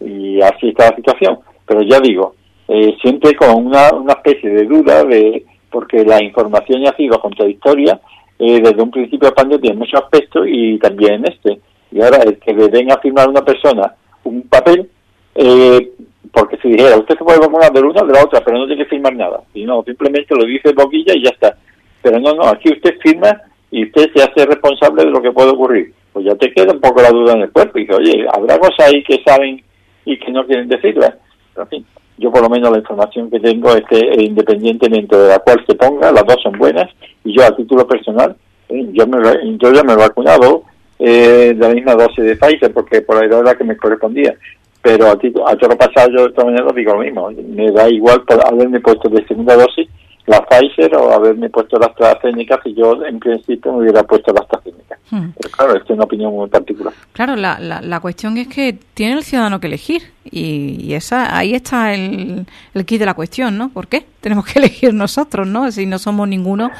y 0.00 0.40
así 0.40 0.68
está 0.68 0.90
la 0.90 0.96
situación. 0.96 1.38
Pero 1.66 1.82
ya 1.82 2.00
digo, 2.00 2.34
eh, 2.68 2.96
siempre 3.00 3.34
con 3.34 3.66
una, 3.66 3.90
una 3.92 4.12
especie 4.14 4.50
de 4.50 4.64
duda 4.64 5.04
de 5.04 5.44
porque 5.70 6.04
la 6.04 6.22
información 6.22 6.82
ya 6.82 6.90
ha 6.90 6.96
sido 6.96 7.20
contradictoria 7.20 8.00
eh, 8.38 8.60
desde 8.60 8.82
un 8.82 8.90
principio 8.90 9.28
de 9.28 9.34
pandemia 9.34 9.72
en 9.72 9.78
muchos 9.78 10.00
aspectos 10.02 10.46
y 10.48 10.78
también 10.78 11.14
en 11.14 11.26
este. 11.26 11.60
Y 11.90 12.00
ahora 12.00 12.18
el 12.18 12.38
que 12.38 12.52
le 12.52 12.68
den 12.68 12.90
a 12.90 12.98
firmar 12.98 13.28
una 13.28 13.44
persona 13.44 13.94
un 14.24 14.42
papel, 14.42 14.88
eh, 15.34 15.90
porque 16.32 16.58
si 16.58 16.68
dijera, 16.68 16.96
usted 16.96 17.16
se 17.16 17.24
puede 17.24 17.38
vacunar 17.38 17.72
de 17.72 17.80
una 17.80 18.02
o 18.02 18.06
de 18.06 18.12
la 18.12 18.24
otra, 18.24 18.40
pero 18.44 18.58
no 18.58 18.66
tiene 18.66 18.84
que 18.84 18.90
firmar 18.90 19.14
nada. 19.14 19.40
Y 19.54 19.64
no, 19.64 19.82
simplemente 19.84 20.34
lo 20.34 20.44
dice 20.44 20.72
boquilla 20.72 21.14
y 21.14 21.24
ya 21.24 21.30
está. 21.30 21.56
Pero 22.02 22.20
no, 22.20 22.32
no, 22.34 22.44
aquí 22.44 22.70
usted 22.70 22.98
firma 23.00 23.40
y 23.70 23.84
usted 23.84 24.10
se 24.14 24.22
hace 24.22 24.46
responsable 24.46 25.04
de 25.04 25.10
lo 25.10 25.22
que 25.22 25.32
puede 25.32 25.50
ocurrir. 25.50 25.92
pues 26.12 26.24
ya 26.24 26.34
te 26.34 26.52
queda 26.52 26.72
un 26.72 26.80
poco 26.80 27.02
la 27.02 27.10
duda 27.10 27.34
en 27.34 27.42
el 27.42 27.50
cuerpo. 27.50 27.78
Y 27.78 27.82
dice, 27.82 27.94
oye, 27.94 28.26
habrá 28.32 28.58
cosas 28.58 28.92
ahí 28.92 29.02
que 29.04 29.22
saben 29.24 29.62
y 30.08 30.18
que 30.18 30.32
no 30.32 30.46
quieren 30.46 30.68
decirlas. 30.68 31.14
Pero, 31.52 31.64
en 31.64 31.68
fin, 31.68 31.86
yo 32.16 32.30
por 32.30 32.42
lo 32.42 32.48
menos 32.48 32.70
la 32.70 32.78
información 32.78 33.30
que 33.30 33.40
tengo 33.40 33.74
es 33.74 33.84
que 33.84 33.98
eh, 33.98 34.22
independientemente 34.22 35.16
de 35.16 35.28
la 35.28 35.38
cual 35.38 35.62
se 35.66 35.74
ponga, 35.74 36.10
las 36.10 36.24
dos 36.24 36.42
son 36.42 36.58
buenas. 36.58 36.90
Y 37.24 37.36
yo 37.36 37.44
a 37.44 37.54
título 37.54 37.86
personal, 37.86 38.34
eh, 38.68 38.88
yo, 38.92 39.06
me, 39.06 39.18
yo 39.58 39.72
ya 39.72 39.82
me 39.82 39.92
he 39.92 39.96
vacunado 39.96 40.62
eh, 40.98 41.54
de 41.54 41.68
la 41.68 41.74
misma 41.74 41.94
dosis 41.94 42.24
de 42.24 42.36
Pfizer 42.36 42.72
porque 42.72 43.02
por 43.02 43.16
la 43.16 43.26
edad 43.26 43.44
la 43.44 43.54
que 43.54 43.64
me 43.64 43.76
correspondía. 43.76 44.34
Pero 44.80 45.08
a, 45.08 45.18
título, 45.18 45.46
a 45.46 45.56
todo 45.56 45.76
pasado 45.76 46.10
yo 46.10 46.28
de 46.28 46.32
todas 46.32 46.46
maneras 46.46 46.74
digo 46.74 46.94
lo 46.94 47.00
mismo. 47.00 47.30
Me 47.30 47.70
da 47.70 47.88
igual 47.90 48.22
por 48.22 48.44
haberme 48.46 48.80
puesto 48.80 49.08
de 49.10 49.26
segunda 49.26 49.56
dosis 49.56 49.88
la 50.28 50.44
Pfizer 50.44 50.94
o 50.94 51.12
haberme 51.12 51.48
puesto 51.50 51.78
la 51.78 51.86
AstraZeneca 51.86 52.60
si 52.62 52.74
yo 52.74 53.04
en 53.04 53.18
principio 53.18 53.72
me 53.72 53.78
hubiera 53.80 54.02
puesto 54.02 54.32
la 54.32 54.40
AstraZeneca. 54.40 54.98
Hmm. 55.10 55.30
Pero 55.36 55.50
claro, 55.50 55.74
esto 55.74 55.92
es 55.92 55.96
una 55.96 56.04
opinión 56.04 56.34
muy 56.34 56.48
particular. 56.48 56.92
Claro, 57.12 57.34
la, 57.34 57.58
la, 57.58 57.80
la, 57.80 58.00
cuestión 58.00 58.36
es 58.36 58.46
que 58.46 58.76
tiene 58.92 59.14
el 59.14 59.24
ciudadano 59.24 59.58
que 59.58 59.66
elegir 59.66 60.02
y, 60.30 60.92
esa 60.92 61.36
ahí 61.36 61.54
está 61.54 61.94
el, 61.94 62.46
el 62.74 62.84
kit 62.84 62.98
de 62.98 63.06
la 63.06 63.14
cuestión, 63.14 63.56
¿no? 63.56 63.70
¿Por 63.70 63.86
qué? 63.88 64.04
Tenemos 64.20 64.44
que 64.44 64.58
elegir 64.58 64.92
nosotros, 64.92 65.46
¿no? 65.46 65.70
Si 65.72 65.86
no 65.86 65.98
somos 65.98 66.28
ninguno 66.28 66.70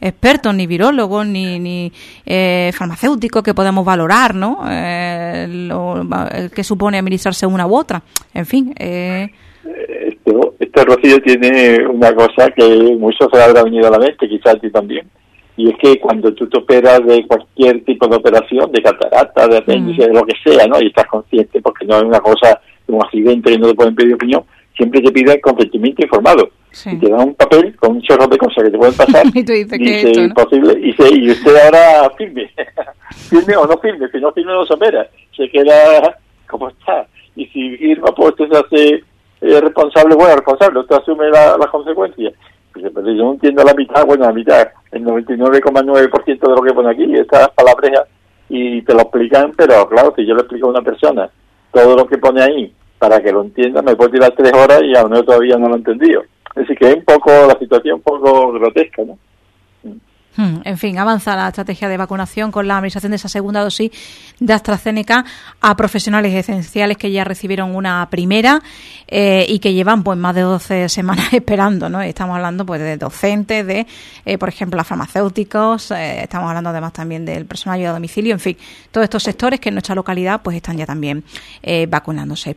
expertos, 0.00 0.54
ni 0.54 0.66
virólogos, 0.66 1.26
ni, 1.26 1.58
ni 1.58 1.92
eh, 2.24 2.72
farmacéuticos 2.74 3.42
que 3.42 3.54
podamos 3.54 3.84
valorar, 3.84 4.34
¿no? 4.34 4.64
Eh, 4.68 5.46
lo, 5.48 6.06
que 6.54 6.64
supone 6.64 6.98
administrarse 6.98 7.46
una 7.46 7.66
u 7.66 7.76
otra. 7.76 8.02
En 8.34 8.46
fin, 8.46 8.74
eh, 8.78 9.30
este 10.58 10.84
Rocío 10.84 11.20
tiene 11.22 11.86
una 11.86 12.14
cosa 12.14 12.50
que 12.50 12.66
muchos 12.98 13.28
se 13.32 13.42
habrá 13.42 13.62
venido 13.62 13.88
a 13.88 13.90
la 13.90 13.98
mente, 13.98 14.28
quizás 14.28 14.54
a 14.54 14.58
ti 14.58 14.70
también, 14.70 15.08
y 15.56 15.70
es 15.70 15.76
que 15.78 15.98
cuando 15.98 16.32
tú 16.34 16.46
te 16.48 16.58
operas 16.58 17.04
de 17.06 17.26
cualquier 17.26 17.84
tipo 17.84 18.06
de 18.06 18.16
operación, 18.16 18.70
de 18.72 18.82
catarata, 18.82 19.48
de 19.48 19.58
apéndice, 19.58 20.06
de 20.06 20.12
lo 20.12 20.24
que 20.24 20.34
sea, 20.44 20.66
¿no? 20.66 20.80
Y 20.80 20.88
estás 20.88 21.06
consciente, 21.06 21.60
porque 21.62 21.86
no 21.86 21.96
es 21.96 22.02
una 22.02 22.20
cosa, 22.20 22.60
un 22.88 23.02
accidente 23.02 23.52
y 23.52 23.58
no 23.58 23.68
te 23.68 23.74
pueden 23.74 23.94
pedir 23.94 24.14
opinión, 24.14 24.44
siempre 24.76 25.00
te 25.00 25.10
piden 25.10 25.40
consentimiento 25.40 26.02
informado. 26.02 26.50
Y 26.84 26.96
te 26.96 27.08
dan 27.08 27.28
un 27.28 27.34
papel 27.34 27.74
con 27.76 27.92
un 27.92 28.02
chorro 28.02 28.26
de 28.26 28.36
cosas 28.36 28.64
que 28.64 28.70
te 28.70 28.76
pueden 28.76 28.94
pasar. 28.94 29.24
y 29.34 29.44
tú 29.44 29.52
dices 29.52 29.78
que 29.78 30.10
es 30.10 30.18
imposible. 30.18 30.74
Y, 30.78 30.92
dice, 30.92 31.08
y 31.10 31.30
usted 31.30 31.56
ahora 31.56 32.10
firme. 32.18 32.50
firme 33.30 33.56
o 33.56 33.66
no 33.66 33.78
firme. 33.78 34.08
Si 34.12 34.18
no 34.18 34.30
firme, 34.32 34.52
no 34.52 34.66
se 34.66 34.74
opera. 34.74 35.08
Se 35.34 35.48
queda 35.48 36.18
como 36.46 36.68
está. 36.68 37.06
Y 37.34 37.46
si 37.46 37.78
firma, 37.78 38.14
pues 38.14 38.32
usted 38.32 38.48
se 38.50 38.58
hace 38.58 39.04
es 39.52 39.60
responsable, 39.60 40.14
bueno, 40.14 40.36
responsable, 40.36 40.80
usted 40.80 40.96
asume 40.96 41.28
las 41.28 41.58
la 41.58 41.66
consecuencias. 41.66 42.34
pero 42.72 43.12
yo 43.12 43.24
no 43.24 43.32
entiendo 43.32 43.64
la 43.64 43.74
mitad, 43.74 44.04
bueno, 44.04 44.24
la 44.24 44.32
mitad, 44.32 44.68
el 44.92 45.04
99,9% 45.04 46.40
de 46.40 46.54
lo 46.54 46.62
que 46.62 46.74
pone 46.74 46.90
aquí, 46.90 47.14
estas 47.14 47.50
palabras, 47.50 48.08
y 48.48 48.82
te 48.82 48.94
lo 48.94 49.00
explican, 49.00 49.52
pero 49.56 49.88
claro, 49.88 50.12
si 50.16 50.24
yo 50.24 50.34
le 50.34 50.42
explico 50.42 50.66
a 50.68 50.70
una 50.70 50.82
persona 50.82 51.28
todo 51.72 51.96
lo 51.96 52.06
que 52.06 52.18
pone 52.18 52.42
ahí 52.42 52.72
para 52.98 53.20
que 53.20 53.32
lo 53.32 53.42
entienda, 53.42 53.82
me 53.82 53.96
puede 53.96 54.12
tirar 54.12 54.32
tres 54.36 54.52
horas 54.52 54.82
y 54.82 54.96
aún 54.96 55.12
todavía 55.24 55.56
no 55.58 55.68
lo 55.68 55.74
he 55.74 55.78
entendido. 55.78 56.22
Decir, 56.54 56.76
que 56.78 56.88
es 56.88 56.96
un 56.96 57.04
poco, 57.04 57.30
la 57.30 57.58
situación 57.58 57.96
un 57.96 58.02
poco 58.02 58.52
grotesca, 58.52 59.02
¿no? 59.04 59.18
Hmm, 60.36 60.58
en 60.64 60.76
fin, 60.76 60.98
avanza 60.98 61.34
la 61.34 61.48
estrategia 61.48 61.88
de 61.88 61.96
vacunación 61.96 62.52
con 62.52 62.68
la 62.68 62.76
administración 62.76 63.10
de 63.10 63.16
esa 63.16 63.28
segunda 63.28 63.62
dosis 63.62 63.90
de 64.38 64.52
AstraZeneca 64.52 65.24
a 65.62 65.76
profesionales 65.76 66.34
esenciales 66.34 66.98
que 66.98 67.10
ya 67.10 67.24
recibieron 67.24 67.74
una 67.74 68.06
primera 68.10 68.62
eh, 69.08 69.46
y 69.48 69.60
que 69.60 69.72
llevan 69.72 70.02
pues 70.02 70.18
más 70.18 70.34
de 70.34 70.42
12 70.42 70.88
semanas 70.90 71.28
esperando, 71.32 71.88
¿no? 71.88 72.02
Estamos 72.02 72.36
hablando 72.36 72.66
pues 72.66 72.80
de 72.80 72.96
docentes, 72.98 73.66
de, 73.66 73.86
eh, 74.26 74.36
por 74.36 74.48
ejemplo, 74.48 74.82
farmacéuticos, 74.84 75.90
eh, 75.92 76.24
estamos 76.24 76.48
hablando 76.48 76.70
además 76.70 76.92
también 76.92 77.24
del 77.24 77.46
personal 77.46 77.80
de 77.80 77.86
domicilio, 77.86 78.34
en 78.34 78.40
fin, 78.40 78.56
todos 78.90 79.04
estos 79.04 79.22
sectores 79.22 79.58
que 79.58 79.70
en 79.70 79.76
nuestra 79.76 79.94
localidad 79.94 80.42
pues 80.42 80.56
están 80.56 80.76
ya 80.76 80.86
también 80.86 81.24
vacunándose. 81.88 82.56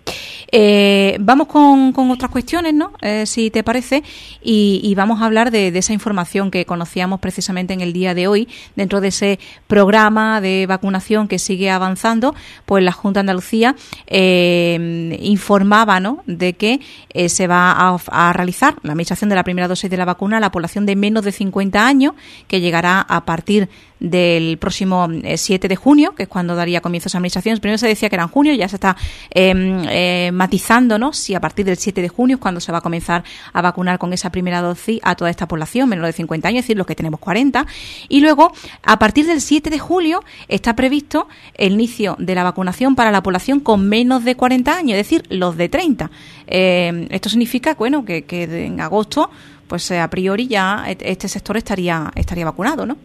vamos 1.19 1.47
con, 1.47 1.93
otras 2.11 2.31
cuestiones, 2.31 2.73
¿no? 2.73 2.91
si 3.25 3.49
te 3.49 3.63
parece, 3.63 4.03
y, 4.41 4.93
vamos 4.95 5.21
a 5.21 5.25
hablar 5.25 5.51
de 5.51 5.69
esa 5.69 5.93
información 5.93 6.51
que 6.51 6.65
conocíamos 6.65 7.19
precisamente 7.19 7.68
en 7.73 7.81
el 7.81 7.93
día 7.93 8.13
de 8.13 8.27
hoy, 8.27 8.47
dentro 8.75 9.01
de 9.01 9.09
ese 9.09 9.39
programa 9.67 10.41
de 10.41 10.65
vacunación 10.67 11.27
que 11.27 11.39
sigue 11.39 11.69
avanzando, 11.69 12.35
pues 12.65 12.83
la 12.83 12.91
Junta 12.91 13.19
de 13.19 13.21
Andalucía 13.21 13.75
eh, 14.07 15.17
informaba 15.21 15.99
¿no? 15.99 16.23
de 16.25 16.53
que 16.53 16.79
eh, 17.09 17.29
se 17.29 17.47
va 17.47 17.97
a, 18.07 18.33
realizar 18.33 18.75
la 18.83 18.91
administración 18.91 19.29
de 19.29 19.35
la 19.35 19.43
primera 19.43 19.67
dosis 19.67 19.89
de 19.89 19.97
la 19.97 20.05
vacuna 20.05 20.37
a 20.37 20.39
la 20.39 20.51
población 20.51 20.85
de 20.85 20.95
menos 20.95 21.23
de 21.23 21.31
50 21.31 21.85
años, 21.85 22.13
que 22.47 22.61
llegará 22.61 23.01
a 23.01 23.25
partir 23.25 23.69
del 23.99 24.57
próximo 24.57 25.07
7 25.35 25.65
eh, 25.65 25.69
de 25.69 25.75
junio, 25.75 26.15
que 26.15 26.23
es 26.23 26.29
cuando 26.29 26.55
daría 26.55 26.81
comienzo 26.81 27.07
esa 27.07 27.17
administración. 27.17 27.59
Primero 27.59 27.77
se 27.77 27.87
decía 27.87 28.09
que 28.09 28.15
era 28.15 28.23
en 28.23 28.29
junio, 28.29 28.53
ya 28.53 28.67
se 28.67 28.77
está 28.77 28.95
em, 29.31 29.83
eh, 29.89 30.31
matizando 30.33 30.97
¿no? 30.97 31.13
si 31.13 31.35
a 31.35 31.41
partir 31.41 31.65
del 31.65 31.77
7 31.77 32.01
de 32.01 32.09
junio 32.09 32.35
es 32.35 32.41
cuando 32.41 32.61
se 32.61 32.71
va 32.71 32.79
a 32.79 32.81
comenzar 32.81 33.23
a 33.53 33.61
vacunar 33.61 33.99
con 33.99 34.13
esa 34.13 34.31
primera 34.31 34.61
dosis 34.61 34.99
a 35.03 35.15
toda 35.15 35.29
esta 35.29 35.47
población, 35.47 35.89
menos 35.89 36.05
de 36.05 36.13
50 36.13 36.47
años, 36.47 36.59
es 36.59 36.65
decir, 36.65 36.77
los 36.77 36.87
que 36.87 36.95
tenemos 36.95 37.19
40. 37.19 37.65
Y 38.07 38.21
luego, 38.21 38.51
a 38.83 38.99
partir 38.99 39.25
del 39.25 39.41
7 39.41 39.69
de 39.69 39.79
julio, 39.79 40.23
está 40.47 40.75
previsto 40.75 41.27
el 41.55 41.73
inicio 41.73 42.15
de 42.19 42.35
la 42.35 42.43
vacunación 42.43 42.95
para 42.95 43.11
la 43.11 43.21
población 43.21 43.59
con 43.59 43.87
menos 43.87 44.23
de 44.23 44.35
40 44.35 44.75
años, 44.75 44.91
es 44.91 45.09
decir, 45.09 45.23
los 45.29 45.57
de 45.57 45.69
30. 45.69 46.09
Em, 46.47 47.07
esto 47.09 47.29
significa 47.29 47.75
bueno, 47.75 48.05
que, 48.05 48.23
que 48.23 48.43
en 48.65 48.79
agosto, 48.79 49.29
pues 49.67 49.91
a 49.91 50.09
priori 50.09 50.47
ya 50.47 50.85
este 50.87 51.27
sector 51.27 51.57
estaría, 51.57 52.11
estaría 52.15 52.45
vacunado, 52.45 52.85
¿no? 52.85 52.97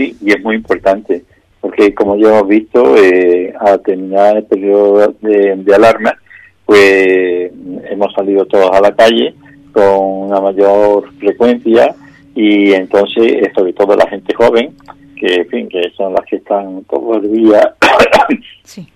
Sí, 0.00 0.16
y 0.22 0.30
es 0.30 0.42
muy 0.42 0.56
importante, 0.56 1.24
porque 1.60 1.94
como 1.94 2.16
ya 2.16 2.28
hemos 2.28 2.48
visto, 2.48 2.96
eh, 2.96 3.52
a 3.60 3.76
terminar 3.78 4.38
el 4.38 4.44
periodo 4.44 5.14
de, 5.20 5.74
alarma, 5.74 6.16
pues 6.64 7.52
hemos 7.90 8.12
salido 8.14 8.46
todos 8.46 8.70
a 8.72 8.80
la 8.80 8.94
calle 8.94 9.34
con 9.72 10.30
una 10.30 10.40
mayor 10.40 11.12
frecuencia 11.18 11.94
y 12.34 12.72
entonces, 12.72 13.48
sobre 13.54 13.72
todo 13.74 13.94
la 13.94 14.08
gente 14.08 14.34
joven, 14.34 14.74
que 15.16 15.34
en 15.34 15.48
fin, 15.48 15.68
que 15.68 15.90
son 15.96 16.14
las 16.14 16.24
que 16.24 16.36
están 16.36 16.84
todos 16.84 17.22
los 17.22 17.30
días 17.30 17.68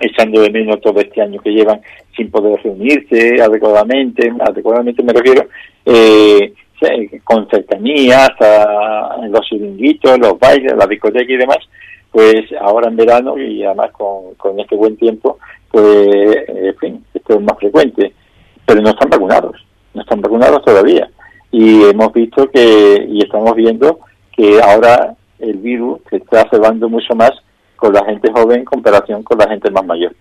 echando 0.00 0.42
de 0.42 0.50
menos 0.50 0.80
todo 0.80 1.00
este 1.00 1.20
año 1.20 1.40
que 1.40 1.50
llevan 1.50 1.80
sin 2.16 2.30
poder 2.30 2.60
reunirse 2.62 3.42
adecuadamente, 3.42 4.32
adecuadamente 4.38 5.02
me 5.02 5.12
refiero, 5.12 5.48
eh, 5.86 6.52
con 7.24 7.48
cercanías, 7.48 8.30
a 8.40 9.18
los 9.28 9.40
chiringuitos, 9.42 10.18
los 10.18 10.38
bailes, 10.38 10.76
la 10.76 10.86
discoteca 10.86 11.32
y 11.32 11.36
demás, 11.36 11.58
pues 12.10 12.44
ahora 12.60 12.88
en 12.88 12.96
verano 12.96 13.38
y 13.38 13.64
además 13.64 13.90
con, 13.92 14.34
con 14.36 14.58
este 14.60 14.76
buen 14.76 14.96
tiempo, 14.96 15.38
pues 15.70 16.08
en 16.48 16.76
fin, 16.76 17.04
esto 17.14 17.34
es 17.34 17.40
más 17.40 17.58
frecuente, 17.58 18.12
pero 18.66 18.80
no 18.80 18.90
están 18.90 19.10
vacunados, 19.10 19.56
no 19.94 20.02
están 20.02 20.20
vacunados 20.20 20.62
todavía. 20.64 21.08
Y 21.50 21.84
hemos 21.84 22.12
visto 22.12 22.50
que, 22.50 23.06
y 23.08 23.22
estamos 23.22 23.54
viendo 23.54 24.00
que 24.36 24.60
ahora 24.60 25.14
el 25.38 25.58
virus 25.58 26.00
se 26.10 26.16
está 26.16 26.48
cebando 26.50 26.88
mucho 26.88 27.14
más 27.14 27.32
con 27.76 27.92
la 27.92 28.04
gente 28.04 28.30
joven 28.32 28.60
en 28.60 28.64
comparación 28.64 29.22
con 29.22 29.38
la 29.38 29.48
gente 29.48 29.70
más 29.70 29.84
mayor 29.84 30.14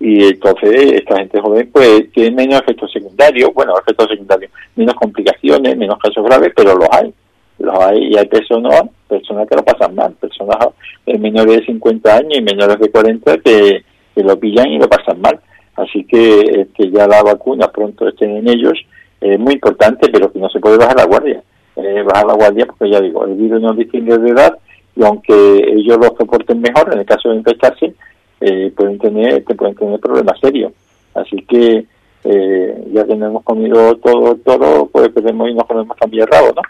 y 0.00 0.24
entonces 0.24 0.92
esta 0.92 1.16
gente 1.16 1.40
joven 1.40 1.70
pues 1.72 2.10
tiene 2.12 2.36
menos 2.36 2.60
efectos 2.60 2.92
secundarios, 2.92 3.50
bueno, 3.54 3.74
efectos 3.78 4.08
secundarios, 4.10 4.50
menos 4.76 4.94
complicaciones, 4.94 5.76
menos 5.76 5.98
casos 5.98 6.24
graves, 6.24 6.52
pero 6.54 6.76
los 6.76 6.88
hay, 6.90 7.12
los 7.58 7.78
hay 7.78 8.12
y 8.12 8.16
hay 8.16 8.26
personas, 8.26 8.82
personas 9.08 9.48
que 9.48 9.56
lo 9.56 9.64
pasan 9.64 9.94
mal, 9.94 10.12
personas 10.14 10.58
menores 11.06 11.56
de 11.56 11.66
50 11.66 12.16
años 12.16 12.38
y 12.38 12.42
menores 12.42 12.78
de 12.78 12.90
40 12.90 13.38
que, 13.38 13.84
lo 14.16 14.38
pillan 14.38 14.68
y 14.68 14.78
lo 14.78 14.88
pasan 14.88 15.20
mal. 15.20 15.40
Así 15.76 16.04
que 16.04 16.40
este, 16.40 16.90
ya 16.90 17.06
la 17.08 17.22
vacuna 17.22 17.66
pronto 17.68 18.06
estén 18.06 18.36
en 18.36 18.48
ellos, 18.48 18.78
es 19.20 19.38
muy 19.40 19.54
importante, 19.54 20.08
pero 20.12 20.30
que 20.30 20.38
no 20.38 20.48
se 20.48 20.60
puede 20.60 20.78
bajar 20.78 20.96
la 20.96 21.06
guardia. 21.06 21.42
Eh, 21.76 22.02
bajar 22.02 22.26
la 22.26 22.34
guardia 22.34 22.66
porque 22.66 22.90
ya 22.90 23.00
digo, 23.00 23.24
el 23.24 23.34
virus 23.34 23.60
no 23.60 23.72
distingue 23.72 24.16
de 24.18 24.30
edad 24.30 24.56
y 24.94 25.02
aunque 25.02 25.34
ellos 25.34 25.96
lo 25.96 26.14
soporten 26.16 26.60
mejor 26.60 26.92
en 26.92 27.00
el 27.00 27.06
caso 27.06 27.30
de 27.30 27.36
infectarse, 27.36 27.94
eh, 28.40 28.72
pueden 28.76 28.98
tener 28.98 29.44
que 29.44 29.54
pueden 29.54 29.74
tener 29.74 30.00
problemas 30.00 30.38
serios. 30.40 30.72
Así 31.14 31.36
que 31.48 31.86
eh, 32.24 32.84
ya 32.92 33.06
que 33.06 33.16
no 33.16 33.26
hemos 33.26 33.44
comido 33.44 33.96
todo 33.96 34.36
todo, 34.36 34.86
pues 34.86 35.08
podemos 35.10 35.48
y 35.50 35.54
nos 35.54 35.66
podemos 35.66 35.96
cambiar 35.96 36.28
rabo, 36.30 36.52
¿no? 36.54 36.62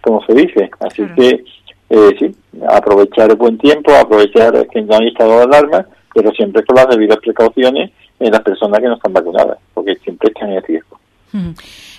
Como 0.00 0.24
se 0.26 0.34
dice. 0.34 0.70
Así 0.80 1.02
que 1.16 1.44
eh, 1.90 2.16
sí, 2.18 2.34
aprovechar 2.68 3.30
el 3.30 3.36
buen 3.36 3.58
tiempo, 3.58 3.92
aprovechar 3.94 4.66
que 4.68 4.82
no 4.82 4.96
hay 4.96 5.08
estado 5.08 5.38
de 5.38 5.44
alarma, 5.44 5.86
pero 6.14 6.30
siempre 6.32 6.64
con 6.64 6.76
las 6.76 6.88
debidas 6.88 7.18
precauciones 7.18 7.90
en 8.18 8.32
las 8.32 8.40
personas 8.40 8.80
que 8.80 8.88
no 8.88 8.94
están 8.94 9.12
vacunadas, 9.12 9.58
porque 9.74 9.94
siempre 9.96 10.30
están 10.34 10.52
en 10.52 10.62
riesgo. 10.62 10.98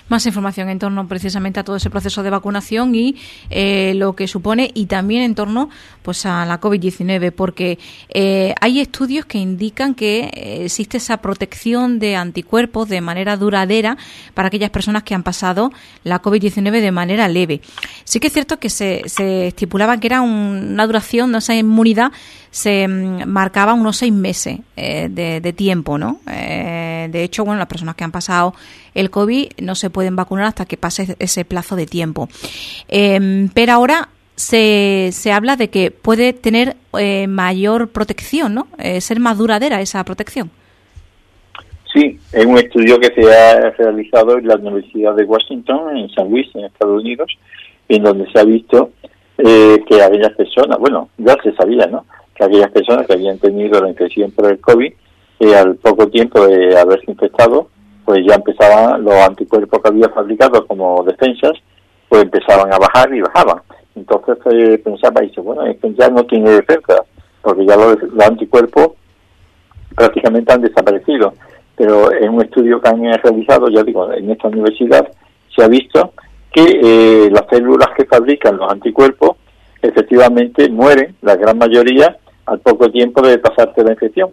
Más 0.08 0.26
información 0.26 0.68
en 0.68 0.78
torno 0.78 1.06
precisamente 1.06 1.60
a 1.60 1.64
todo 1.64 1.76
ese 1.76 1.90
proceso 1.90 2.22
de 2.22 2.30
vacunación 2.30 2.94
y 2.94 3.16
eh, 3.50 3.92
lo 3.94 4.14
que 4.14 4.28
supone 4.28 4.70
y 4.74 4.86
también 4.86 5.22
en 5.22 5.34
torno 5.34 5.68
pues 6.02 6.24
a 6.26 6.44
la 6.46 6.60
COVID-19 6.60 7.32
porque 7.32 7.78
eh, 8.08 8.54
hay 8.60 8.80
estudios 8.80 9.26
que 9.26 9.38
indican 9.38 9.94
que 9.94 10.64
existe 10.64 10.96
esa 10.96 11.18
protección 11.18 11.98
de 11.98 12.16
anticuerpos 12.16 12.88
de 12.88 13.00
manera 13.00 13.36
duradera 13.36 13.98
para 14.34 14.48
aquellas 14.48 14.70
personas 14.70 15.02
que 15.02 15.14
han 15.14 15.22
pasado 15.22 15.72
la 16.04 16.22
COVID-19 16.22 16.80
de 16.80 16.92
manera 16.92 17.28
leve. 17.28 17.60
Sí 18.04 18.20
que 18.20 18.28
es 18.28 18.32
cierto 18.32 18.58
que 18.58 18.70
se, 18.70 19.02
se 19.06 19.48
estipulaba 19.48 19.98
que 19.98 20.06
era 20.06 20.20
una 20.22 20.86
duración, 20.86 21.30
no 21.30 21.38
esa 21.38 21.54
inmunidad 21.54 22.12
se 22.50 22.88
mm, 22.88 23.26
marcaba 23.26 23.74
unos 23.74 23.96
seis 23.96 24.12
meses 24.12 24.60
eh, 24.76 25.08
de, 25.10 25.52
tiempo, 25.52 25.98
¿no? 25.98 26.20
De 27.10 27.24
hecho, 27.24 27.44
bueno, 27.44 27.58
las 27.58 27.68
personas 27.68 27.94
que 27.94 28.04
han 28.04 28.12
pasado 28.12 28.54
el 28.94 29.10
COVID 29.10 29.48
no 29.62 29.74
se 29.74 29.90
pueden 29.90 30.16
vacunar 30.16 30.46
hasta 30.46 30.66
que 30.66 30.76
pase 30.76 31.16
ese 31.18 31.44
plazo 31.44 31.76
de 31.76 31.86
tiempo. 31.86 32.28
Em, 32.88 33.48
pero 33.54 33.72
ahora 33.72 34.08
se, 34.34 35.10
se 35.12 35.32
habla 35.32 35.56
de 35.56 35.68
que 35.68 35.90
puede 35.90 36.32
tener 36.32 36.76
eh, 36.98 37.26
mayor 37.26 37.88
protección, 37.88 38.54
¿no? 38.54 38.68
Eh, 38.78 39.00
ser 39.00 39.18
más 39.18 39.36
duradera 39.36 39.80
esa 39.80 40.04
protección. 40.04 40.50
Sí, 41.92 42.18
es 42.32 42.44
un 42.44 42.58
estudio 42.58 43.00
que 43.00 43.08
se 43.08 43.34
ha 43.34 43.70
realizado 43.70 44.38
en 44.38 44.46
la 44.46 44.56
Universidad 44.56 45.14
de 45.14 45.24
Washington, 45.24 45.96
en 45.96 46.10
San 46.10 46.30
Luis, 46.30 46.46
en 46.54 46.66
Estados 46.66 47.02
Unidos, 47.02 47.36
en 47.88 48.02
donde 48.02 48.30
se 48.30 48.38
ha 48.38 48.44
visto 48.44 48.92
eh, 49.38 49.82
que 49.88 50.02
aquellas 50.02 50.32
personas, 50.32 50.78
bueno, 50.78 51.08
ya 51.16 51.36
se 51.42 51.52
sabía, 51.54 51.86
¿no? 51.86 52.04
Que 52.34 52.44
aquellas 52.44 52.70
personas 52.70 53.06
que 53.06 53.14
habían 53.14 53.38
tenido 53.38 53.80
la 53.80 53.88
infección 53.88 54.30
por 54.30 54.50
el 54.50 54.60
COVID, 54.60 54.92
al 55.40 55.76
poco 55.76 56.08
tiempo 56.08 56.46
de 56.46 56.78
haberse 56.78 57.10
infectado, 57.10 57.68
pues 58.04 58.20
ya 58.26 58.34
empezaban 58.34 59.04
los 59.04 59.14
anticuerpos 59.14 59.80
que 59.82 59.88
había 59.88 60.08
fabricado 60.08 60.66
como 60.66 61.04
defensas, 61.04 61.52
pues 62.08 62.22
empezaban 62.22 62.72
a 62.72 62.78
bajar 62.78 63.14
y 63.14 63.20
bajaban. 63.20 63.60
Entonces 63.94 64.38
eh, 64.52 64.78
pensaba, 64.78 65.22
y 65.22 65.28
dice, 65.28 65.40
bueno, 65.40 65.64
es 65.66 65.78
que 65.78 65.92
ya 65.94 66.08
no 66.08 66.24
tiene 66.24 66.50
defensa, 66.50 67.02
porque 67.42 67.66
ya 67.66 67.76
los, 67.76 67.96
anticuerpos 68.26 68.92
prácticamente 69.94 70.52
han 70.52 70.62
desaparecido. 70.62 71.34
Pero 71.76 72.10
en 72.12 72.30
un 72.30 72.42
estudio 72.42 72.80
que 72.80 72.88
han 72.88 73.02
realizado, 73.02 73.68
ya 73.68 73.82
digo, 73.82 74.12
en 74.12 74.30
esta 74.30 74.48
universidad, 74.48 75.06
se 75.54 75.62
ha 75.62 75.68
visto 75.68 76.12
que 76.50 76.80
eh, 76.82 77.30
las 77.30 77.44
células 77.48 77.90
que 77.96 78.06
fabrican 78.06 78.56
los 78.56 78.72
anticuerpos 78.72 79.36
efectivamente 79.82 80.68
mueren, 80.68 81.14
la 81.22 81.36
gran 81.36 81.58
mayoría, 81.58 82.16
al 82.46 82.58
poco 82.60 82.90
tiempo 82.90 83.22
de 83.22 83.38
pasarse 83.38 83.84
la 83.84 83.92
infección 83.92 84.30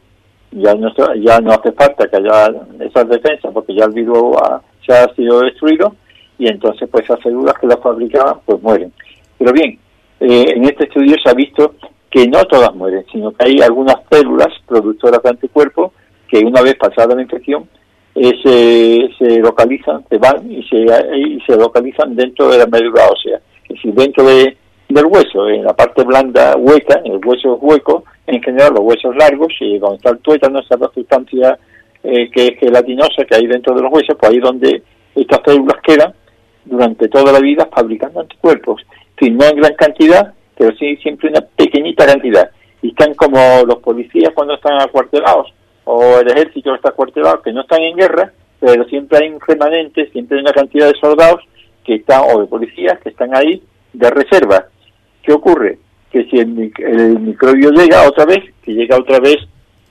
ya 0.52 0.74
no, 0.75 0.90
ya 1.16 1.40
no 1.40 1.52
hace 1.52 1.72
falta 1.72 2.08
que 2.08 2.18
haya 2.18 2.54
esas 2.80 3.10
defensas 3.10 3.52
porque 3.54 3.75
ya 3.75 3.86
el 3.86 3.92
virus 3.92 4.38
se 4.86 4.94
ha 4.94 5.14
sido 5.16 5.42
destruido 5.42 5.96
y 6.38 6.48
entonces 6.48 6.88
pues 6.90 7.06
esas 7.06 7.20
células 7.22 7.56
que 7.60 7.68
las 7.68 7.80
fabricaban 7.80 8.40
pues 8.46 8.62
mueren. 8.62 8.92
Pero 9.38 9.52
bien, 9.52 9.80
eh, 10.20 10.46
en 10.56 10.64
este 10.66 10.86
estudio 10.86 11.16
se 11.24 11.30
ha 11.30 11.34
visto 11.34 11.75
que 12.10 12.28
no 12.28 12.46
todas 12.46 12.74
mueren, 12.75 13.06
sino 13.12 13.32
que 13.32 13.46
hay 13.46 13.62
algunas 13.62 13.98
células 14.10 14.50
productoras 14.68 15.22
de 15.22 15.30
anticuerpos 15.30 15.92
que 16.28 16.40
una 16.40 16.62
vez 16.62 16.75
pasada 16.75 17.16
la 17.16 17.22
infección 17.22 17.68
eh, 18.16 18.34
se, 18.42 19.10
se, 19.18 19.40
localizan, 19.40 20.06
se 20.10 20.18
van 20.18 20.50
y 20.50 20.64
se, 20.64 20.78
y 21.18 21.42
se 21.42 21.58
localizan 21.58 22.16
dentro 22.16 22.50
de 22.50 22.60
la 22.60 22.66
médula 22.66 23.08
ósea, 23.12 23.42
es 23.64 23.70
decir, 23.70 23.94
dentro 23.94 24.25
de, 24.25 24.58
del 24.89 25.06
hueso, 25.06 25.50
en 25.50 25.63
la 25.63 25.75
parte 25.75 26.04
blanda 26.04 26.56
hueca, 26.58 27.01
en 27.04 27.13
el 27.13 27.25
hueso 27.25 27.56
hueco, 27.56 28.04
en 28.27 28.42
general 28.42 28.74
los 28.74 28.84
huesos 28.84 29.15
largos 29.15 29.54
y 29.60 29.77
donde 29.77 29.98
está 29.98 30.12
el 30.12 30.20
tuétano, 30.20 30.60
esa 30.60 30.77
sustancia 30.94 31.58
eh, 32.04 32.30
que 32.30 32.48
es 32.48 32.60
gelatinosa 32.60 33.25
que 33.27 33.36
hay 33.36 33.48
dentro 33.48 33.75
de 33.75 33.82
los 33.82 33.92
huesos, 33.92 34.15
pues 34.20 34.32
ahí 34.32 34.39
donde 34.39 34.84
estas 35.15 35.42
células 35.46 35.82
quedan 35.82 36.13
durante 36.65 37.08
toda 37.08 37.32
la 37.32 37.39
vida 37.39 37.68
fabricando 37.74 38.20
anticuerpos. 38.20 38.82
Sí, 39.20 39.32
no 39.32 39.46
en 39.46 39.56
gran 39.58 39.74
cantidad, 39.75 40.34
pero 40.58 40.75
sí 40.77 40.98
siempre 40.98 41.30
una 41.30 41.42
pequeñita 41.42 42.06
cantidad. 42.06 42.50
Y 42.82 42.89
están 42.89 43.13
como 43.15 43.39
los 43.65 43.77
policías 43.77 44.34
cuando 44.34 44.56
están 44.56 44.82
acuartelados, 44.82 45.54
o 45.86 46.20
el 46.20 46.30
ejército 46.30 46.75
está 46.75 46.89
acuartelado, 46.89 47.42
que 47.42 47.54
no 47.54 47.62
están 47.62 47.82
en 47.82 47.96
guerra, 47.96 48.34
pero 48.60 48.86
siempre 48.86 49.20
hay 49.22 49.30
un 49.30 49.39
remanente, 49.39 50.10
siempre 50.12 50.38
hay 50.38 50.42
una 50.42 50.54
cantidad 50.54 50.88
de 50.88 51.00
soldados 51.00 51.42
que 51.84 51.96
están, 51.96 52.24
o 52.34 52.42
de 52.42 52.48
policías 52.48 53.00
que 53.00 53.10
están 53.10 53.36
ahí 53.36 53.62
de 53.94 54.10
reserva. 54.10 54.68
¿Qué 55.25 55.34
ocurre? 55.34 55.79
que 56.15 56.24
si 56.29 56.39
el, 56.39 57.20
microbio 57.20 57.72
llega 57.72 58.08
otra 58.08 58.24
vez, 58.24 58.41
que 58.63 58.74
llega 58.74 58.96
otra 58.96 59.20
vez 59.20 59.36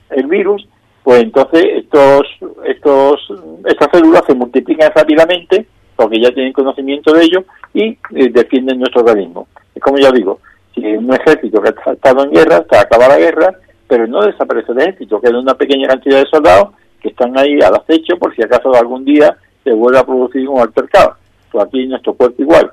el 0.09 0.25
virus, 0.25 0.67
pues 1.03 1.21
entonces 1.21 1.63
estos, 1.75 2.23
estos, 2.65 3.31
estas 3.63 3.89
células 3.91 4.23
se 4.25 4.33
multiplican 4.33 4.91
rápidamente 4.95 5.67
porque 5.95 6.19
ya 6.19 6.31
tienen 6.31 6.51
conocimiento 6.51 7.13
de 7.13 7.25
ello 7.25 7.43
y 7.75 7.89
eh, 8.15 8.29
defienden 8.31 8.79
nuestro 8.79 9.01
organismo. 9.01 9.47
Es 9.75 9.83
como 9.83 9.99
ya 9.99 10.11
digo, 10.11 10.39
si 10.73 10.81
un 10.81 11.13
ejército 11.13 11.61
que 11.61 11.69
ha 11.69 11.91
estado 11.91 12.23
en 12.23 12.31
guerra, 12.31 12.65
se 12.67 12.75
acaba 12.75 13.07
la 13.07 13.19
guerra, 13.19 13.59
pero 13.87 14.07
no 14.07 14.25
desaparece 14.25 14.71
el 14.71 14.79
ejército, 14.79 15.21
queda 15.21 15.39
una 15.39 15.53
pequeña 15.53 15.87
cantidad 15.89 16.23
de 16.23 16.29
soldados 16.31 16.69
que 17.01 17.09
están 17.09 17.37
ahí 17.37 17.59
al 17.61 17.75
acecho 17.75 18.17
por 18.17 18.35
si 18.35 18.41
acaso 18.41 18.73
algún 18.73 19.05
día 19.05 19.37
se 19.63 19.73
vuelve 19.73 19.99
a 19.99 20.05
producir 20.05 20.49
un 20.49 20.59
altercado. 20.59 21.17
Pues 21.51 21.67
aquí 21.67 21.83
en 21.83 21.89
nuestro 21.89 22.15
cuerpo 22.15 22.41
igual 22.41 22.71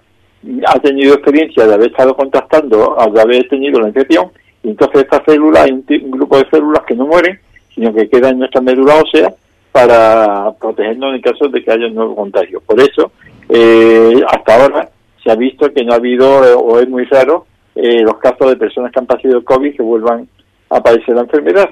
ha 0.66 0.78
tenido 0.81 1.14
experiencia 1.14 1.66
de 1.66 1.74
haber 1.74 1.90
estado 1.90 2.16
contactando, 2.16 2.96
de 3.12 3.20
haber 3.20 3.48
tenido 3.48 3.81
la 3.81 3.88
infección, 3.88 4.31
y 4.62 4.70
entonces 4.70 5.02
esta 5.02 5.22
célula, 5.24 5.62
hay 5.62 5.72
un, 5.72 6.11
grupo 6.11 6.38
de 6.38 6.48
células 6.50 6.83
que 6.85 6.94
no 6.94 7.07
mueren, 7.07 7.38
sino 7.74 7.92
que 7.92 8.09
quedan 8.09 8.33
en 8.33 8.38
nuestra 8.40 8.61
médula 8.61 8.96
ósea 8.96 9.35
para 9.70 10.52
protegernos 10.61 11.14
en 11.14 11.22
caso 11.22 11.48
de 11.48 11.62
que 11.62 11.70
haya 11.70 11.87
un 11.87 11.94
nuevo 11.94 12.14
contagio. 12.14 12.61
Por 12.61 12.81
eso, 12.81 13.12
eh, 13.48 14.22
hasta 14.28 14.62
ahora 14.62 14.88
se 15.22 15.31
ha 15.31 15.35
visto 15.35 15.72
que 15.72 15.85
no 15.85 15.92
ha 15.92 15.96
habido, 15.96 16.44
eh, 16.44 16.55
o 16.57 16.78
es 16.78 16.88
muy 16.88 17.05
raro, 17.05 17.46
eh, 17.74 18.02
los 18.02 18.18
casos 18.18 18.50
de 18.50 18.57
personas 18.57 18.92
que 18.92 19.00
han 19.00 19.07
pasado 19.07 19.42
COVID 19.42 19.76
que 19.76 19.83
vuelvan 19.83 20.28
a 20.68 20.76
aparecer 20.76 21.14
la 21.14 21.22
enfermedad. 21.22 21.70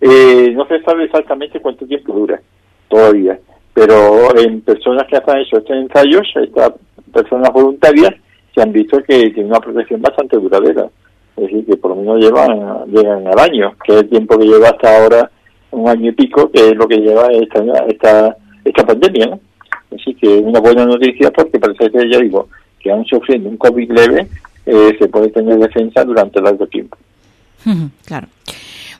no 0.00 0.66
se 0.66 0.80
sabe 0.82 1.04
exactamente 1.04 1.60
cuánto 1.60 1.86
tiempo 1.86 2.12
dura 2.12 2.40
todavía, 2.88 3.38
pero 3.74 4.36
en 4.38 4.62
personas 4.62 5.06
que 5.06 5.16
han 5.16 5.38
hecho 5.38 5.58
estos 5.58 5.76
ensayos, 5.76 6.26
esta 6.36 6.74
personas 7.12 7.52
voluntarias 7.52 8.14
se 8.54 8.62
han 8.62 8.72
visto 8.72 8.98
que 9.02 9.30
tienen 9.30 9.46
una 9.46 9.60
protección 9.60 10.00
bastante 10.00 10.36
duradera. 10.36 10.88
Es 11.36 11.44
decir, 11.44 11.66
que 11.66 11.76
por 11.76 11.90
lo 11.90 11.96
menos 11.96 12.18
llevan, 12.18 12.86
llegan 12.86 13.26
al 13.26 13.38
año, 13.38 13.74
que 13.84 13.92
es 13.94 14.02
el 14.02 14.08
tiempo 14.08 14.38
que 14.38 14.46
lleva 14.46 14.68
hasta 14.70 14.96
ahora 14.96 15.30
un 15.70 15.88
año 15.88 16.10
y 16.10 16.12
pico, 16.12 16.50
que 16.50 16.70
es 16.70 16.76
lo 16.76 16.88
que 16.88 16.96
lleva 16.96 17.26
esta, 17.32 17.62
esta, 17.88 18.36
esta 18.64 18.86
pandemia. 18.86 19.26
¿no? 19.26 19.40
Así 19.94 20.14
que 20.14 20.28
una 20.28 20.60
buena 20.60 20.86
noticia 20.86 21.30
porque 21.30 21.58
parece 21.58 21.90
que, 21.90 22.10
ya 22.10 22.18
digo, 22.18 22.48
que 22.80 22.90
aún 22.90 23.04
sufriendo 23.04 23.50
un 23.50 23.58
COVID 23.58 23.90
leve, 23.90 24.26
eh, 24.64 24.96
se 24.98 25.08
puede 25.08 25.28
tener 25.28 25.58
defensa 25.58 26.04
durante 26.04 26.40
largo 26.40 26.66
tiempo. 26.66 26.96
Claro. 28.04 28.28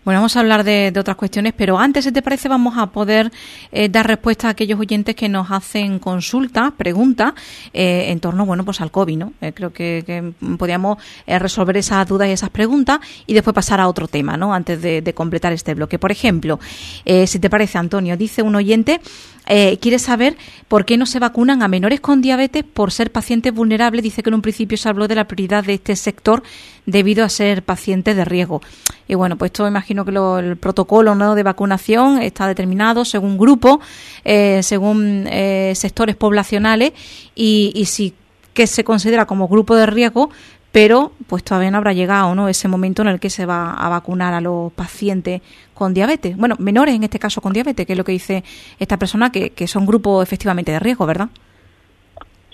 Bueno, 0.07 0.21
vamos 0.21 0.37
a 0.37 0.40
hablar 0.40 0.62
de, 0.62 0.95
otras 0.97 1.16
cuestiones, 1.16 1.53
pero 1.57 1.81
antes, 1.81 2.05
si 2.05 2.12
te 2.12 2.23
parece, 2.23 2.49
vamos 2.49 2.79
a 2.79 2.87
poder 2.87 3.33
eh, 3.73 3.88
dar 3.88 4.07
respuesta 4.07 4.47
a 4.47 4.51
aquellos 4.53 4.79
oyentes 4.79 5.16
que 5.16 5.29
nos 5.29 5.51
hacen 5.51 5.99
consultas, 5.99 6.71
preguntas 6.77 7.33
eh, 7.73 8.05
en 8.11 8.21
torno, 8.21 8.47
bueno, 8.47 8.64
pues 8.64 8.81
al 8.81 8.92
COVID, 8.92 9.19
¿no? 9.19 9.33
Eh, 9.40 9.53
creo 9.53 9.73
que, 9.73 10.33
podríamos 10.59 10.99
resolver 11.27 11.77
esas 11.77 12.07
dudas 12.07 12.29
y 12.29 12.31
esas 12.31 12.51
preguntas 12.51 13.01
y 13.27 13.35
después 13.35 13.53
pasar 13.53 13.81
a 13.81 13.88
otro 13.88 14.07
tema, 14.07 14.37
¿no? 14.37 14.55
Antes 14.55 14.81
de, 14.81 15.03
de 15.03 15.12
completar 15.12 15.53
este 15.53 15.75
bloque. 15.75 15.99
Por 15.99 16.12
ejemplo, 16.12 16.61
si 17.05 17.40
te 17.40 17.51
parece, 17.51 17.77
Antonio, 17.77 18.16
dice 18.16 18.42
un 18.42 18.55
oyente 18.55 19.01
eh, 19.47 19.79
quiere 19.79 19.99
saber 19.99 20.37
por 20.69 20.85
qué 20.85 20.97
no 20.97 21.07
se 21.07 21.19
vacunan 21.19 21.63
a 21.63 21.69
menores 21.69 22.01
con 22.01 22.21
diabetes 22.21 22.65
por 22.65 22.91
ser 22.91 23.13
pacientes 23.13 23.55
vulnerables. 23.55 24.03
Dice 24.03 24.23
que 24.23 24.31
en 24.31 24.35
un 24.35 24.43
principio 24.43 24.77
se 24.77 24.89
habló 24.89 25.09
de 25.09 25.15
la 25.15 25.29
prioridad 25.29 25.65
de 25.65 25.75
este 25.75 25.95
sector 25.97 26.43
debido 26.85 27.25
a 27.25 27.29
ser 27.29 27.63
pacientes 27.63 28.17
de 28.17 28.25
riesgo. 28.25 28.61
Y 29.09 29.15
bueno, 29.15 29.37
pues 29.37 29.51
esto 29.51 29.67
imagino 29.69 30.05
que 30.05 30.11
el 30.11 30.57
protocolo 30.57 31.15
¿no? 31.15 31.35
de 31.35 31.43
vacunación 31.43 32.21
está 32.21 32.49
determinado 32.49 33.05
según 33.05 33.39
grupo, 33.39 33.81
eh, 34.25 34.63
según 34.63 35.27
eh, 35.29 35.73
sectores 35.77 36.17
poblacionales 36.17 36.93
y, 37.35 37.73
y 37.75 37.85
si 37.87 38.15
que 38.57 38.67
se 38.67 38.85
considera 38.85 39.27
como 39.27 39.49
grupo 39.49 39.77
de 39.77 39.85
riesgo 39.85 40.31
pero 40.77 41.12
pues 41.27 41.43
todavía 41.43 41.71
no 41.71 41.79
habrá 41.79 41.95
llegado 41.95 42.35
¿no? 42.35 42.51
ese 42.51 42.69
momento 42.69 43.01
en 43.01 43.09
el 43.09 43.19
que 43.19 43.31
se 43.31 43.47
va 43.47 43.73
a 43.73 43.89
vacunar 43.89 44.35
a 44.35 44.43
los 44.43 44.71
pacientes 44.75 45.41
con 45.73 45.95
diabetes. 45.95 46.37
Bueno, 46.37 46.55
menores 46.59 46.95
en 46.95 47.03
este 47.03 47.19
caso 47.19 47.41
con 47.41 47.55
diabetes, 47.55 47.87
que 47.87 47.95
es 47.95 47.97
lo 47.97 48.05
que 48.05 48.12
dice 48.12 48.45
esta 48.79 48.99
persona, 48.99 49.33
que, 49.33 49.67
son 49.67 49.87
grupos 49.87 50.23
efectivamente 50.23 50.73
de 50.73 50.79
riesgo, 50.79 51.07
¿verdad? 51.07 51.29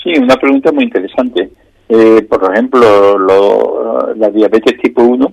Sí, 0.01 0.13
una 0.21 0.37
pregunta 0.37 0.71
muy 0.71 0.85
interesante. 0.85 1.51
Eh, 1.89 2.23
por 2.31 2.49
ejemplo, 2.53 3.19
la 4.15 4.31
diabetes 4.31 4.81
tipo 4.81 5.03
1, 5.03 5.33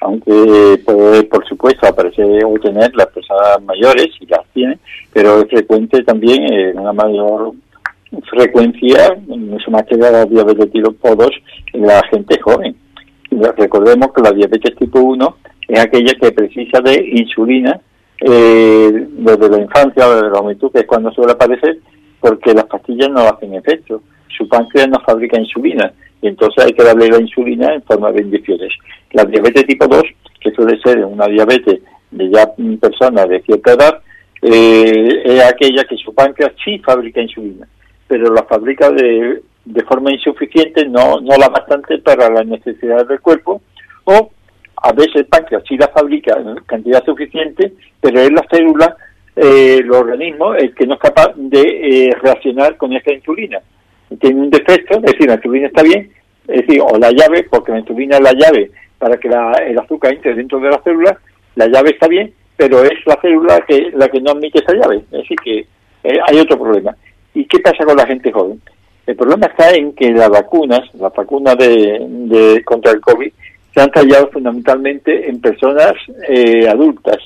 aunque 0.00 0.80
puede, 0.82 1.24
por 1.24 1.46
supuesto, 1.46 1.88
aparecer 1.88 2.42
o 2.46 2.54
tener 2.58 2.96
las 2.96 3.08
personas 3.08 3.62
mayores, 3.66 4.08
y 4.18 4.24
las 4.24 4.46
tienen, 4.54 4.80
pero 5.12 5.42
es 5.42 5.50
frecuente 5.50 6.02
también 6.04 6.50
en 6.50 6.78
una 6.78 6.94
mayor 6.94 7.52
frecuencia, 8.30 9.16
mucho 9.26 9.70
más 9.70 9.84
que 9.84 9.96
la 9.96 10.24
diabetes 10.24 10.70
tipo 10.72 11.14
2 11.14 11.30
en 11.74 11.86
la 11.86 12.02
gente 12.10 12.40
joven. 12.40 12.76
Recordemos 13.30 14.12
que 14.12 14.22
la 14.22 14.32
diabetes 14.32 14.76
tipo 14.76 15.00
1 15.00 15.36
es 15.68 15.80
aquella 15.80 16.12
que 16.20 16.32
precisa 16.32 16.80
de 16.80 16.94
insulina 17.12 17.80
eh, 18.20 18.90
desde 18.92 19.48
la 19.48 19.62
infancia, 19.62 20.08
desde 20.08 20.30
la 20.30 20.38
juventud, 20.38 20.72
que 20.72 20.80
es 20.80 20.86
cuando 20.86 21.12
suele 21.12 21.32
aparecer, 21.32 21.78
porque 22.20 22.52
las 22.52 22.64
pastillas 22.64 23.10
no 23.10 23.20
hacen 23.20 23.54
efecto. 23.54 24.02
Su 24.36 24.48
páncreas 24.48 24.88
no 24.88 25.00
fabrica 25.00 25.38
insulina 25.38 25.92
y 26.22 26.28
entonces 26.28 26.64
hay 26.64 26.72
que 26.72 26.84
darle 26.84 27.08
la 27.08 27.20
insulina 27.20 27.74
en 27.74 27.82
forma 27.82 28.12
de 28.12 28.22
inyecciones. 28.22 28.72
La 29.12 29.24
diabetes 29.24 29.66
tipo 29.66 29.86
2, 29.86 30.02
que 30.40 30.50
suele 30.52 30.78
ser 30.80 31.04
una 31.04 31.26
diabetes 31.26 31.80
de 32.10 32.30
ya 32.30 32.50
personas 32.80 33.28
de 33.28 33.40
cierta 33.42 33.72
edad, 33.72 34.02
eh, 34.42 35.22
es 35.24 35.44
aquella 35.44 35.84
que 35.84 35.96
su 35.96 36.14
páncreas 36.14 36.52
sí 36.64 36.78
fabrica 36.78 37.20
insulina, 37.20 37.66
pero 38.10 38.34
la 38.34 38.42
fabrica 38.42 38.90
de, 38.90 39.40
de 39.64 39.84
forma 39.84 40.12
insuficiente, 40.12 40.84
no, 40.84 41.20
no 41.20 41.36
la 41.36 41.48
bastante 41.48 41.98
para 41.98 42.28
las 42.28 42.44
necesidades 42.44 43.06
del 43.06 43.20
cuerpo, 43.20 43.62
o 44.02 44.32
a 44.82 44.92
veces 44.92 45.14
el 45.14 45.26
páncreas 45.26 45.62
sí 45.68 45.76
la 45.76 45.86
fabrica 45.86 46.36
en 46.36 46.56
cantidad 46.66 47.04
suficiente, 47.04 47.72
pero 48.00 48.18
es 48.18 48.32
la 48.32 48.44
célula, 48.50 48.96
eh, 49.36 49.76
el 49.78 49.92
organismo, 49.92 50.54
el 50.56 50.74
que 50.74 50.88
no 50.88 50.94
es 50.94 51.00
capaz 51.00 51.28
de 51.36 51.60
eh, 51.60 52.16
reaccionar 52.20 52.76
con 52.76 52.92
esta 52.94 53.12
insulina. 53.12 53.60
Tiene 54.20 54.40
un 54.40 54.50
defecto, 54.50 54.96
es 54.96 55.02
decir, 55.02 55.28
la 55.28 55.36
insulina 55.36 55.68
está 55.68 55.84
bien, 55.84 56.10
es 56.48 56.66
decir, 56.66 56.82
o 56.82 56.98
la 56.98 57.12
llave, 57.12 57.46
porque 57.48 57.70
la 57.70 57.78
insulina 57.78 58.16
es 58.16 58.22
la 58.24 58.32
llave 58.32 58.72
para 58.98 59.18
que 59.18 59.28
el 59.28 59.78
azúcar 59.78 60.14
entre 60.14 60.34
dentro 60.34 60.58
de 60.58 60.70
la 60.70 60.82
célula, 60.82 61.16
la 61.54 61.68
llave 61.68 61.90
está 61.90 62.08
bien, 62.08 62.34
pero 62.56 62.82
es 62.82 63.06
la 63.06 63.20
célula 63.22 63.60
que 63.68 63.92
la 63.94 64.08
que 64.08 64.20
no 64.20 64.32
admite 64.32 64.58
esa 64.58 64.74
llave. 64.74 64.96
Es 64.96 65.22
decir, 65.22 65.38
que 65.44 65.66
eh, 66.02 66.18
hay 66.26 66.40
otro 66.40 66.58
problema. 66.58 66.96
¿Y 67.34 67.44
qué 67.46 67.60
pasa 67.60 67.84
con 67.84 67.96
la 67.96 68.06
gente 68.06 68.32
joven? 68.32 68.60
El 69.06 69.16
problema 69.16 69.46
está 69.46 69.70
en 69.72 69.92
que 69.92 70.10
las 70.12 70.28
vacunas, 70.28 70.82
las 70.94 71.12
vacunas 71.12 71.56
de, 71.58 72.62
contra 72.64 72.92
el 72.92 73.00
COVID, 73.00 73.32
se 73.74 73.80
han 73.80 73.90
fallado 73.92 74.28
fundamentalmente 74.30 75.28
en 75.28 75.40
personas 75.40 75.94
eh, 76.28 76.68
adultas, 76.68 77.18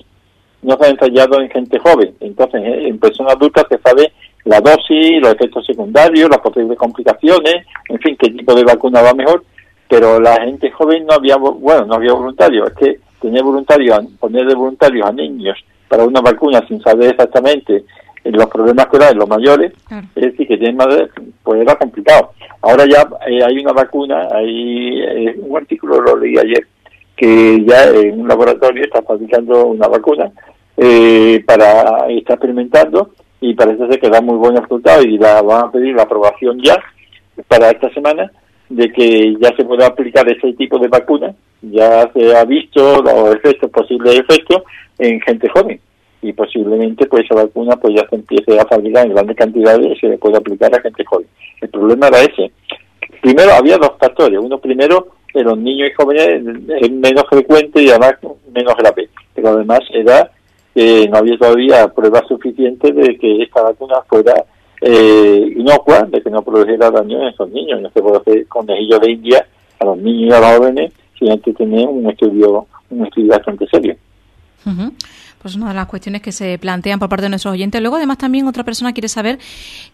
no 0.63 0.77
se 0.79 0.87
han 0.87 0.97
fallado 0.97 1.41
en 1.41 1.51
gente 1.51 1.79
joven. 1.79 2.15
Entonces, 2.21 2.63
eh, 2.65 2.89
en 2.89 2.99
personas 2.99 3.35
adultas 3.35 3.65
se 3.69 3.79
sabe 3.79 4.13
la 4.45 4.61
dosis, 4.61 5.21
los 5.21 5.35
efectos 5.35 5.67
secundarios, 5.67 6.31
las 6.31 6.41
posibles 6.41 6.79
complicaciones, 6.79 7.67
en 7.89 7.99
fin, 7.99 8.17
qué 8.19 8.31
tipo 8.31 8.55
de 8.55 8.65
vacuna 8.65 9.03
va 9.03 9.15
mejor, 9.15 9.45
pero 9.89 10.21
la 10.21 10.43
gente 10.43 10.71
joven 10.71 11.07
no 11.07 11.15
había, 11.15 11.37
bueno, 11.37 11.87
no 11.87 11.95
había 11.95 12.13
voluntarios, 12.13 12.69
es 12.69 12.75
que 12.77 12.99
tener 13.21 13.43
voluntarios, 13.43 14.05
poner 14.21 14.47
de 14.47 14.55
voluntarios 14.55 15.07
a 15.07 15.13
niños 15.13 15.59
para 15.89 16.05
una 16.05 16.21
vacuna 16.21 16.63
sin 16.67 16.81
saber 16.81 17.11
exactamente 17.11 17.85
los 18.25 18.47
problemas 18.47 18.89
dan 18.93 19.19
los 19.19 19.29
mayores, 19.29 19.73
es 20.15 20.23
decir, 20.23 20.49
que 20.49 20.57
tienen 20.57 20.77
madre, 20.77 21.09
pues 21.43 21.61
era 21.61 21.75
complicado. 21.77 22.31
Ahora 22.63 22.87
ya 22.87 23.07
eh, 23.27 23.41
hay 23.45 23.59
una 23.59 23.73
vacuna, 23.73 24.29
hay 24.33 25.03
eh, 25.03 25.37
un 25.41 25.57
artículo 25.57 26.01
lo 26.01 26.17
leí 26.17 26.39
ayer, 26.39 26.67
que 27.17 27.63
ya 27.65 27.85
en 27.91 28.21
un 28.21 28.29
laboratorio 28.29 28.85
está 28.85 29.03
fabricando 29.03 29.67
una 29.67 29.89
vacuna 29.89 30.31
eh, 30.77 31.43
para, 31.47 32.09
está 32.09 32.35
experimentando 32.35 33.11
y 33.41 33.55
parece 33.55 33.87
ser 33.87 34.01
que 34.01 34.09
da 34.09 34.21
muy 34.21 34.37
buenos 34.37 34.63
resultados 34.63 35.05
y 35.05 35.19
la 35.19 35.43
van 35.43 35.67
a 35.67 35.71
pedir 35.71 35.95
la 35.95 36.03
aprobación 36.03 36.59
ya 36.63 36.83
para 37.47 37.71
esta 37.71 37.93
semana 37.93 38.33
de 38.71 38.91
que 38.91 39.37
ya 39.39 39.55
se 39.55 39.65
pueda 39.65 39.87
aplicar 39.87 40.27
ese 40.29 40.55
tipo 40.55 40.79
de 40.79 40.89
vacuna, 40.89 41.35
ya 41.61 42.11
se 42.13 42.35
ha 42.35 42.45
visto 42.45 43.03
los 43.03 43.35
efectos, 43.37 43.71
posibles 43.71 44.19
efectos 44.19 44.63
en 44.99 45.21
gente 45.21 45.49
joven 45.51 45.79
y 46.25 46.33
posiblemente 46.33 47.05
pues 47.07 47.25
esa 47.25 47.35
vacuna 47.35 47.77
pues 47.77 47.95
ya 47.95 48.09
se 48.09 48.17
empiece 48.17 48.59
a 48.59 48.65
fabricar 48.65 49.05
en 49.05 49.13
grandes 49.13 49.37
cantidades 49.37 49.95
y 49.95 50.01
se 50.01 50.09
le 50.09 50.17
puede 50.17 50.39
aplicar 50.39 50.75
a 50.75 50.81
gente 50.81 51.05
joven. 51.05 51.27
El 51.61 51.69
problema 51.69 52.09
era 52.09 52.23
ese. 52.23 52.51
Primero 53.21 53.53
había 53.53 53.77
dos 53.77 53.93
factores. 54.01 54.39
Uno 54.41 54.59
primero 54.59 55.09
en 55.35 55.45
los 55.45 55.59
niños 55.59 55.91
y 55.91 55.93
jóvenes 55.93 56.29
es 56.81 56.91
menos 56.91 57.25
frecuente 57.29 57.83
y 57.83 57.91
además 57.91 58.15
menos 58.55 58.75
grave. 58.75 59.11
Pero 59.35 59.49
además 59.51 59.81
era 59.93 60.31
que 60.75 61.07
no 61.11 61.19
había 61.19 61.37
todavía 61.37 61.89
pruebas 61.89 62.27
suficientes 62.27 62.97
de 62.97 63.19
que 63.19 63.43
esta 63.43 63.61
vacuna 63.61 63.97
fuera 64.09 64.33
eh, 64.81 65.53
inocua, 65.57 66.05
de 66.05 66.23
que 66.23 66.31
no 66.31 66.41
produjera 66.41 66.91
daño 66.91 67.21
en 67.21 67.29
esos 67.29 67.51
niños. 67.51 67.83
No 67.83 67.91
se 67.91 68.01
puede 68.01 68.17
hacer 68.17 68.47
conejillo 68.49 68.99
de 68.99 69.11
India 69.11 69.47
a 69.79 69.85
los 69.85 69.99
niños 69.99 70.31
y 70.31 70.33
a 70.33 70.41
los 70.41 70.59
jóvenes 70.59 70.93
sin 71.19 71.33
antes 71.33 71.55
tener 71.55 71.87
un 71.87 72.09
estudio, 72.09 72.67
un 72.89 73.05
estudio 73.05 73.29
bastante 73.29 73.67
serio 73.67 73.95
pues 75.45 75.57
una 75.57 75.69
de 75.69 75.75
las 75.75 75.89
cuestiones 75.89 76.23
que 76.23 76.33
se 76.33 76.57
plantean 76.59 76.99
por 76.99 77.11
parte 77.11 77.25
de 77.25 77.29
nuestros 77.29 77.53
oyentes. 77.53 77.79
Luego, 77.83 77.97
además, 77.97 78.17
también 78.17 78.49
otra 78.49 78.65
persona 78.65 78.95
quiere 78.95 79.11
saber 79.11 79.39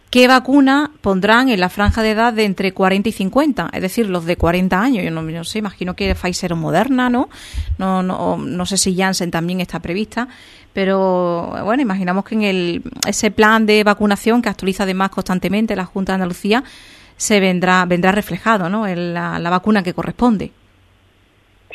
qué 0.08 0.28
vacuna 0.28 0.92
pondrán 1.00 1.48
en 1.48 1.58
la 1.58 1.68
franja 1.68 2.02
de 2.02 2.12
edad 2.12 2.32
de 2.32 2.44
entre 2.44 2.70
40 2.70 3.08
y 3.08 3.12
50, 3.12 3.70
es 3.72 3.82
decir, 3.82 4.08
los 4.08 4.26
de 4.26 4.36
40 4.36 4.80
años. 4.80 5.04
Yo 5.04 5.10
no, 5.10 5.42
sé, 5.42 5.58
imagino 5.58 5.96
que 5.96 6.14
Pfizer 6.14 6.52
o 6.52 6.56
Moderna, 6.56 7.10
¿no? 7.10 7.28
No, 7.78 8.00
no, 8.00 8.36
no 8.36 8.64
sé 8.64 8.76
si 8.76 8.94
Janssen 8.94 9.32
también 9.32 9.60
está 9.60 9.80
prevista, 9.80 10.28
pero 10.72 11.52
bueno, 11.64 11.82
imaginamos 11.82 12.24
que 12.24 12.36
en 12.36 12.42
el, 12.42 12.82
ese 13.04 13.32
plan 13.32 13.66
de 13.66 13.82
vacunación 13.82 14.42
que 14.42 14.50
actualiza 14.50 14.84
además 14.84 15.10
constantemente 15.10 15.74
la 15.74 15.84
Junta 15.84 16.12
de 16.12 16.14
Andalucía 16.14 16.62
se 17.16 17.40
vendrá 17.40 17.84
vendrá 17.86 18.12
reflejado, 18.12 18.68
¿no? 18.68 18.86
En 18.86 19.14
la 19.14 19.50
vacuna 19.50 19.82
que 19.82 19.94
corresponde. 19.94 20.52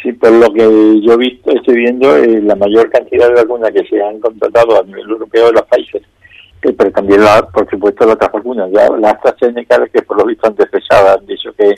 Sí, 0.05 0.13
por 0.13 0.31
lo 0.33 0.53
que 0.53 1.01
yo 1.01 1.13
he 1.13 1.17
visto, 1.17 1.49
estoy 1.49 1.77
viendo, 1.77 2.15
eh, 2.15 2.39
la 2.39 2.55
mayor 2.55 2.91
cantidad 2.91 3.27
de 3.27 3.41
vacunas 3.41 3.71
que 3.71 3.83
se 3.87 3.99
han 3.99 4.19
contratado 4.19 4.79
a 4.79 4.83
nivel 4.83 5.09
europeo 5.09 5.47
es 5.47 5.53
la 5.53 5.65
Pfizer, 5.65 6.03
pero 6.61 6.91
también, 6.91 7.23
la, 7.23 7.41
por 7.51 7.67
supuesto, 7.67 8.05
las 8.05 8.13
otras 8.13 8.31
vacunas. 8.31 8.69
Ya 8.71 8.87
la 8.99 9.09
AstraZeneca, 9.09 9.87
que 9.87 10.03
por 10.03 10.19
lo 10.19 10.25
visto 10.25 10.45
han 10.45 10.55
despechado, 10.55 11.17
han 11.17 11.25
dicho 11.25 11.51
que, 11.57 11.73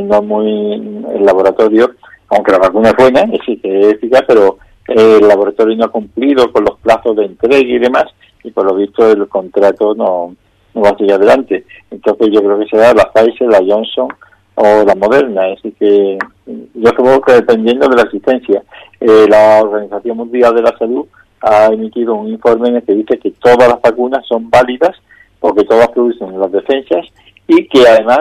no 0.00 0.22
muy 0.22 0.72
el 1.14 1.24
laboratorio, 1.24 1.92
aunque 2.30 2.50
la 2.50 2.58
vacuna 2.58 2.88
es 2.88 2.96
buena, 2.96 3.20
es, 3.32 3.40
es 3.62 3.94
eficaz, 3.94 4.24
pero 4.26 4.58
el 4.88 5.28
laboratorio 5.28 5.76
no 5.76 5.84
ha 5.84 5.92
cumplido 5.92 6.50
con 6.50 6.64
los 6.64 6.80
plazos 6.80 7.14
de 7.14 7.26
entrega 7.26 7.58
y 7.58 7.78
demás, 7.78 8.06
y 8.42 8.50
por 8.50 8.64
lo 8.64 8.74
visto 8.74 9.08
el 9.08 9.28
contrato 9.28 9.94
no, 9.94 10.34
no 10.74 10.80
va 10.80 10.88
a 10.88 10.96
seguir 10.96 11.12
adelante. 11.12 11.64
Entonces 11.92 12.28
yo 12.32 12.42
creo 12.42 12.58
que 12.58 12.66
será 12.66 12.92
la 12.92 13.12
Pfizer, 13.12 13.46
la 13.46 13.62
Johnson 13.64 14.08
o 14.54 14.84
la 14.84 14.94
Moderna, 14.94 15.42
así 15.56 15.72
que 15.72 16.18
yo 16.46 16.90
creo 16.92 17.20
que 17.20 17.32
dependiendo 17.32 17.88
de 17.88 17.96
la 17.96 18.02
existencia, 18.02 18.62
eh, 19.00 19.26
la 19.28 19.62
Organización 19.62 20.16
Mundial 20.16 20.54
de 20.54 20.62
la 20.62 20.76
Salud 20.78 21.06
ha 21.40 21.66
emitido 21.66 22.14
un 22.14 22.28
informe 22.28 22.68
en 22.68 22.76
el 22.76 22.82
que 22.82 22.94
dice 22.94 23.18
que 23.18 23.32
todas 23.32 23.68
las 23.68 23.80
vacunas 23.80 24.24
son 24.26 24.48
válidas 24.50 24.96
porque 25.40 25.64
todas 25.64 25.88
producen 25.88 26.38
las 26.38 26.52
defensas 26.52 27.06
y 27.48 27.66
que 27.66 27.86
además, 27.86 28.20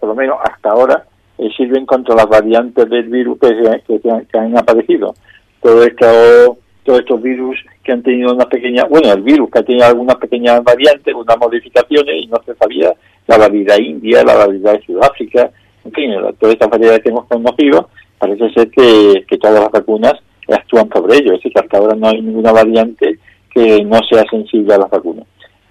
por 0.00 0.08
lo 0.08 0.14
menos 0.14 0.38
hasta 0.42 0.70
ahora, 0.70 1.04
eh, 1.38 1.48
sirven 1.56 1.86
contra 1.86 2.16
las 2.16 2.28
variantes 2.28 2.88
del 2.90 3.08
virus 3.08 3.38
que, 3.38 3.82
que, 4.02 4.38
han 4.38 4.58
aparecido. 4.58 5.14
Todo 5.62 5.84
esto, 5.84 6.58
todos 6.88 7.00
estos 7.00 7.20
virus 7.20 7.58
que 7.84 7.92
han 7.92 8.02
tenido 8.02 8.32
una 8.32 8.48
pequeña, 8.48 8.84
bueno, 8.84 9.12
el 9.12 9.20
virus 9.20 9.50
que 9.50 9.58
ha 9.58 9.62
tenido 9.62 9.84
algunas 9.84 10.16
pequeñas 10.16 10.64
variantes, 10.64 11.14
unas 11.14 11.36
modificaciones 11.36 12.24
y 12.24 12.26
no 12.28 12.40
se 12.46 12.54
sabía 12.54 12.94
la 13.26 13.36
variedad 13.36 13.76
india, 13.76 14.24
la 14.24 14.36
variedad 14.36 14.72
de 14.72 14.86
Sudáfrica, 14.86 15.50
en 15.84 15.92
fin, 15.92 16.12
todas 16.40 16.54
estas 16.54 16.70
variedades 16.70 17.02
que 17.02 17.10
hemos 17.10 17.26
conocido, 17.26 17.90
parece 18.18 18.50
ser 18.54 18.70
que, 18.70 19.36
todas 19.38 19.60
las 19.60 19.70
vacunas 19.70 20.14
actúan 20.48 20.88
sobre 20.88 21.18
ello, 21.18 21.34
es 21.34 21.40
decir, 21.40 21.52
que 21.52 21.60
hasta 21.60 21.76
ahora 21.76 21.94
no 21.94 22.08
hay 22.08 22.22
ninguna 22.22 22.52
variante 22.52 23.18
que 23.50 23.84
no 23.84 23.98
sea 24.10 24.24
sensible 24.30 24.72
a 24.72 24.78
las 24.78 24.88
vacunas. 24.88 25.26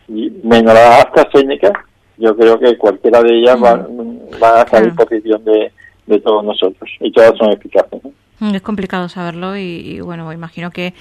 Y 0.08 0.30
menos 0.44 0.72
la 0.76 0.98
AstraZeneca, 0.98 1.84
yo 2.18 2.38
creo 2.38 2.60
que 2.60 2.78
cualquiera 2.78 3.24
de 3.24 3.40
ellas 3.40 3.58
va, 3.58 3.76
mm. 3.76 4.44
a 4.44 4.62
estar 4.62 4.84
a 4.84 4.86
disposición 4.86 5.44
de, 5.46 5.72
todos 6.20 6.44
nosotros 6.44 6.88
y 7.00 7.12
todas 7.12 7.36
son 7.40 7.54
eficaces. 7.54 8.04
Mm, 8.04 8.10
es 8.40 8.62
complicado 8.62 9.10
saberlo 9.10 9.58
y, 9.58 10.00
bueno, 10.02 10.32
imagino 10.32 10.72
que 10.72 10.94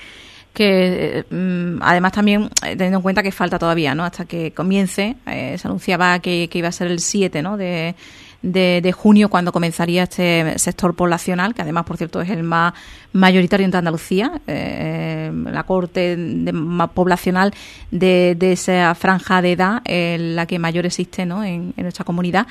que 0.53 1.27
mm, 1.29 1.83
además 1.83 2.13
también 2.13 2.45
eh, 2.65 2.77
teniendo 2.77 2.97
en 2.97 3.03
cuenta 3.03 3.23
que 3.23 3.31
falta 3.31 3.59
todavía, 3.59 3.95
¿no? 3.95 4.05
Hasta 4.05 4.25
que 4.25 4.53
comience, 4.53 5.17
eh, 5.27 5.59
se 5.59 5.69
anunciaba 5.69 6.19
que, 6.21 6.49
que, 6.51 6.59
iba 6.59 6.69
a 6.69 6.73
ser 6.73 6.87
el 6.87 7.01
7, 7.01 7.43
¿no? 7.43 7.59
De, 7.59 7.95
de, 8.43 8.93
junio 8.93 9.29
cuando 9.29 9.53
comenzaría 9.53 10.05
este 10.05 10.59
sector 10.59 10.95
poblacional, 10.95 11.55
que 11.55 11.63
además, 11.63 11.85
por 11.85 11.97
cierto, 11.97 12.21
es 12.21 12.31
el 12.31 12.43
más 12.43 12.75
mayoritario 13.13 13.67
en 13.67 13.75
Andalucía, 13.75 14.41
eh, 14.47 15.31
la 15.33 15.65
corte 15.65 16.17
más 16.17 16.91
poblacional 16.91 17.53
de, 17.91 18.37
esa 18.41 18.95
franja 18.95 19.43
de 19.43 19.53
edad, 19.53 19.83
la 19.85 20.47
que 20.47 20.59
mayor 20.59 20.87
existe 20.87 21.27
¿no? 21.27 21.43
en, 21.45 21.75
nuestra 21.77 22.05
comunidad. 22.05 22.47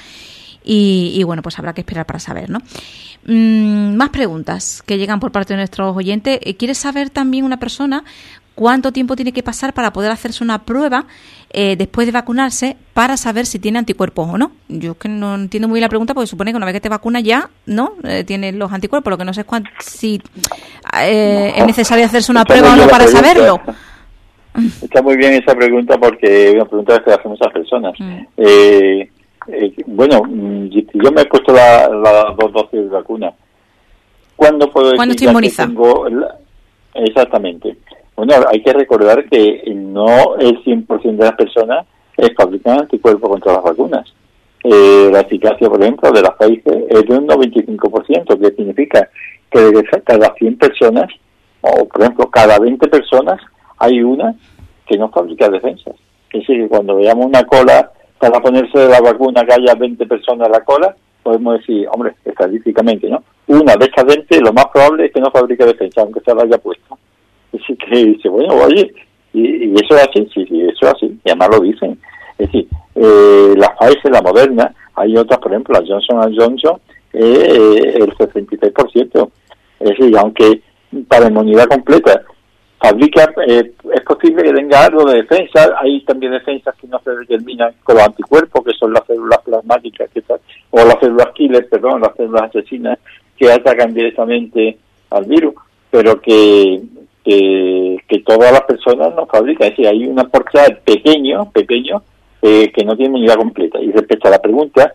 Y, 0.68 1.22
bueno, 1.24 1.44
pues 1.44 1.60
habrá 1.60 1.74
que 1.74 1.82
esperar 1.82 2.06
para 2.06 2.20
saber, 2.20 2.50
¿no? 2.50 2.60
Mm, 3.26 3.96
más 3.96 4.10
preguntas 4.10 4.84
que 4.86 4.98
llegan 4.98 5.20
por 5.20 5.32
parte 5.32 5.54
de 5.54 5.58
nuestros 5.58 5.96
oyentes. 5.96 6.40
Eh, 6.42 6.56
¿Quiere 6.56 6.74
saber 6.74 7.12
también 7.12 7.46
una 7.46 7.58
persona 7.58 8.04
cuánto 8.56 8.92
tiempo 8.92 9.16
tiene 9.16 9.34
que 9.34 9.44
pasar 9.44 9.74
para 9.74 9.94
poder 9.94 10.12
hacerse 10.12 10.44
una 10.44 10.64
prueba 10.64 11.06
eh, 11.52 11.76
después 11.76 12.08
de 12.08 12.12
vacunarse 12.12 12.78
para 12.94 13.18
saber 13.18 13.46
si 13.46 13.60
tiene 13.60 13.78
anticuerpos 13.80 14.28
o 14.30 14.38
no. 14.38 14.52
Yo 14.70 14.94
es 14.94 14.98
que 14.98 15.10
no 15.10 15.36
entiendo 15.36 15.68
muy 15.68 15.76
bien 15.78 15.84
la 15.84 15.90
pregunta 15.90 16.14
porque 16.14 16.28
supone 16.28 16.52
que 16.52 16.58
una 16.58 16.66
vez 16.66 16.74
que 16.74 16.82
te 16.82 16.90
vacunas 16.90 17.24
ya, 17.24 17.50
¿no? 17.66 17.94
Eh, 18.04 18.24
tienes 18.24 18.56
los 18.56 18.72
anticuerpos, 18.72 19.12
lo 19.12 19.18
que 19.18 19.26
no 19.26 19.34
sé 19.34 19.42
es 19.42 19.48
si 19.80 20.22
eh, 21.00 21.54
es 21.56 21.66
necesario 21.66 22.06
hacerse 22.06 22.32
una 22.32 22.46
prueba 22.46 22.74
o 22.74 22.76
no 22.76 22.88
para 22.88 23.08
saberlo. 23.08 23.60
Está 24.82 25.02
muy 25.02 25.18
bien 25.18 25.34
esa 25.34 25.54
pregunta 25.54 25.98
porque 25.98 26.50
es 26.50 26.56
una 26.56 26.66
pregunta 26.66 27.04
que 27.04 27.12
hacen 27.12 27.32
muchas 27.32 27.52
personas. 27.52 27.94
Mm. 28.00 28.26
Bueno, 29.88 30.22
mm, 30.24 30.68
yo 30.70 31.12
me 31.12 31.22
he 31.22 31.26
puesto 31.26 31.54
las 31.54 32.36
dos 32.38 32.52
dosis 32.52 32.82
de 32.82 32.88
vacuna. 32.88 33.34
¿Cuándo 34.36 34.70
puedo 34.72 34.88
decir 34.88 34.98
¿Cuándo 34.98 35.14
estoy 35.14 35.28
inmunizado? 35.28 36.06
Exactamente. 36.94 37.78
Bueno, 38.16 38.34
hay 38.50 38.62
que 38.64 38.74
recordar 38.74 39.26
que 39.26 39.64
no 39.76 40.36
el 40.38 40.64
100% 40.64 41.18
de 41.18 41.26
las 41.26 41.36
personas 41.36 41.86
es 42.18 42.34
fabricar 42.36 42.80
anticuerpos 42.80 43.30
contra 43.30 43.54
las 43.54 43.64
vacunas. 43.64 44.14
Eh, 44.64 45.10
la 45.12 45.20
eficacia, 45.20 45.70
por 45.70 45.82
ejemplo, 45.82 46.12
de 46.12 46.22
las 46.22 46.36
países 46.36 46.74
es 46.90 47.06
de 47.06 47.18
un 47.18 47.28
95%, 47.28 48.40
que 48.40 48.56
significa 48.56 49.10
que 49.52 49.60
de 49.60 49.84
cada 50.04 50.34
100 50.34 50.58
personas, 50.58 51.08
o 51.62 51.86
por 51.86 52.02
ejemplo, 52.02 52.30
cada 52.32 52.58
20 52.58 52.88
personas, 52.88 53.40
hay 53.78 54.02
una 54.02 54.34
que 54.88 54.98
no 54.98 55.10
fabrica 55.10 55.50
defensas. 55.50 55.96
Es 56.32 56.40
decir, 56.40 56.64
que 56.64 56.68
cuando 56.68 56.96
veamos 56.96 57.28
una 57.28 57.44
cola 57.44 57.92
para 58.30 58.44
ponerse 58.44 58.88
la 58.88 59.02
vacuna 59.02 59.46
que 59.46 59.54
haya 59.54 59.76
20 59.76 60.06
personas 60.06 60.48
en 60.48 60.52
la 60.52 60.62
cola, 60.62 60.96
podemos 61.24 61.60
decir, 61.60 61.88
hombre, 61.92 62.14
estadísticamente, 62.24 63.10
¿no? 63.10 63.24
Una 63.48 63.76
de 63.76 63.86
estas 63.86 64.06
20 64.06 64.42
lo 64.42 64.54
más 64.54 64.66
probable 64.74 65.06
es 65.06 65.12
que 65.12 65.22
no 65.22 65.32
fabrique 65.32 65.66
defensa, 65.66 66.02
aunque 66.02 66.22
se 66.22 66.34
la 66.34 66.44
haya 66.44 66.58
puesto. 66.58 66.98
Así 67.54 67.76
que 67.76 68.06
dice, 68.06 68.30
bueno, 68.30 68.54
oye, 68.56 68.94
y, 69.34 69.74
eso 69.74 69.96
es 69.96 70.08
así, 70.08 70.28
sí, 70.34 70.46
sí, 70.48 70.62
eso 70.62 70.88
es 70.88 70.94
así, 70.94 71.20
y 71.24 71.30
además 71.30 71.50
lo 71.52 71.60
dicen. 71.62 72.00
Es 72.38 72.52
decir, 72.52 72.68
eh, 72.96 73.54
la 73.58 73.76
Pfizer, 73.76 74.12
la 74.12 74.22
Moderna, 74.22 74.76
hay 74.96 75.16
otras, 75.18 75.40
por 75.40 75.52
ejemplo, 75.52 75.80
la 75.80 75.86
Johnson 75.86 76.36
Johnson, 76.36 76.80
eh, 77.14 77.94
el 77.96 78.12
63%. 78.16 79.30
Es 79.80 79.90
decir, 79.90 80.18
aunque 80.18 80.62
para 81.08 81.28
inmunidad 81.28 81.68
completa 81.68 82.24
fabrica, 82.86 83.34
eh, 83.48 83.72
es 83.94 84.02
posible 84.02 84.44
que 84.44 84.54
tenga 84.54 84.86
algo 84.86 85.06
de 85.06 85.24
defensa, 85.24 85.76
hay 85.80 86.02
también 86.02 86.32
defensas 86.32 86.76
que 86.76 86.88
no 86.88 87.00
se 87.00 87.12
determinan 87.12 87.74
con 87.84 87.96
los 87.96 88.06
anticuerpos, 88.06 88.64
que 88.64 88.74
son 88.74 88.94
las 88.94 89.06
células 89.08 89.40
plasmáticas, 89.44 90.10
que 90.12 90.24
o 90.70 90.86
las 90.86 91.00
células 91.00 91.30
killer, 91.34 91.68
perdón, 91.68 92.02
las 92.02 92.16
células 92.16 92.44
asesinas, 92.44 93.00
que 93.38 93.52
atacan 93.52 93.94
directamente 93.94 94.78
al 95.10 95.26
virus, 95.26 95.56
pero 95.90 96.22
que, 96.22 96.82
que, 97.24 98.24
todas 98.26 98.52
las 98.52 98.62
personas 98.62 99.14
no 99.16 99.26
fabrican, 99.26 99.68
es 99.68 99.72
decir, 99.72 99.88
hay 99.88 100.06
una 100.06 100.24
porcentaje 100.24 100.76
pequeño, 100.84 101.52
pequeño, 101.52 102.02
eh, 102.42 102.72
que 102.72 102.84
no 102.84 102.96
tiene 102.96 103.18
inmunidad 103.18 103.38
completa. 103.38 103.80
Y 103.80 103.92
respecto 103.92 104.28
a 104.28 104.32
la 104.32 104.42
pregunta, 104.42 104.94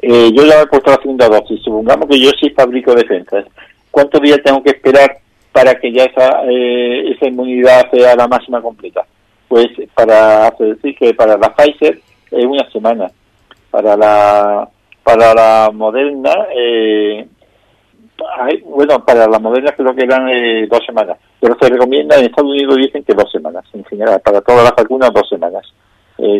eh, 0.00 0.30
yo 0.34 0.44
ya 0.44 0.62
he 0.62 0.66
puesto 0.66 0.90
la 0.90 1.00
segunda 1.00 1.28
dosis, 1.28 1.62
supongamos 1.62 2.08
que 2.08 2.20
yo 2.20 2.30
sí 2.40 2.50
fabrico 2.50 2.94
defensas, 2.94 3.46
¿cuántos 3.90 4.20
días 4.20 4.40
tengo 4.44 4.62
que 4.62 4.70
esperar 4.70 5.18
para 5.56 5.74
que 5.76 5.90
ya 5.90 6.04
esa, 6.04 6.42
eh, 6.44 7.12
esa 7.12 7.28
inmunidad 7.28 7.90
sea 7.90 8.14
la 8.14 8.28
máxima 8.28 8.60
completa. 8.60 9.06
Pues 9.48 9.68
para 9.94 10.50
decir 10.50 10.94
que 10.98 11.14
para 11.14 11.38
la 11.38 11.54
Pfizer 11.54 11.98
es 12.30 12.44
una 12.44 12.70
semana, 12.70 13.10
para 13.70 13.96
la 13.96 14.68
para 15.02 15.32
la 15.32 15.70
Moderna, 15.72 16.34
eh, 16.54 17.26
bueno, 18.66 19.02
para 19.02 19.26
la 19.26 19.38
Moderna 19.38 19.72
creo 19.72 19.94
que 19.94 20.02
eran 20.02 20.28
eh, 20.28 20.66
dos 20.70 20.84
semanas, 20.84 21.16
pero 21.40 21.56
se 21.58 21.70
recomienda, 21.70 22.16
en 22.16 22.26
Estados 22.26 22.50
Unidos 22.50 22.76
dicen 22.76 23.02
que 23.02 23.14
dos 23.14 23.32
semanas, 23.32 23.64
en 23.72 23.84
general, 23.86 24.20
para 24.22 24.42
todas 24.42 24.62
las 24.62 24.76
vacunas 24.76 25.10
dos 25.14 25.26
semanas. 25.26 25.62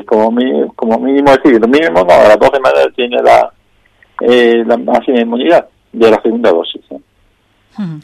como, 0.05 0.31
como 0.75 0.99
mínimo, 0.99 1.31
decir, 1.31 1.59
lo 1.59 1.69
mínimo 1.69 2.05
no, 2.05 2.13
a 2.13 2.29
las 2.29 2.39
dos 2.39 2.51
semanas 2.53 2.89
tiene 2.95 3.17
la, 3.23 3.51
la 4.21 4.77
máxima 4.77 5.21
inmunidad 5.21 5.67
de 5.91 6.11
la 6.11 6.21
segunda 6.21 6.51
dosis. 6.51 6.83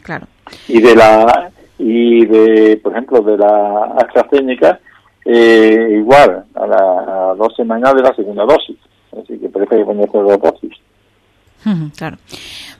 claro 0.01 0.25
y 0.67 0.81
de 0.81 0.95
la 0.95 1.51
y 1.77 2.25
de 2.25 2.77
por 2.77 2.93
ejemplo 2.93 3.21
de 3.21 3.37
la 3.37 3.95
AstraZeneca 3.97 4.79
eh, 5.25 5.97
igual 5.97 6.45
a 6.55 6.67
las 6.67 7.37
dos 7.37 7.55
semanas 7.55 7.93
de 7.95 8.01
la 8.01 8.13
segunda 8.15 8.45
dosis. 8.45 8.77
Así 9.11 9.37
que 9.37 9.49
prefiero 9.49 9.85
poner 9.85 10.09
dos 10.11 10.39
dosis 10.41 10.73
Claro. 11.95 12.17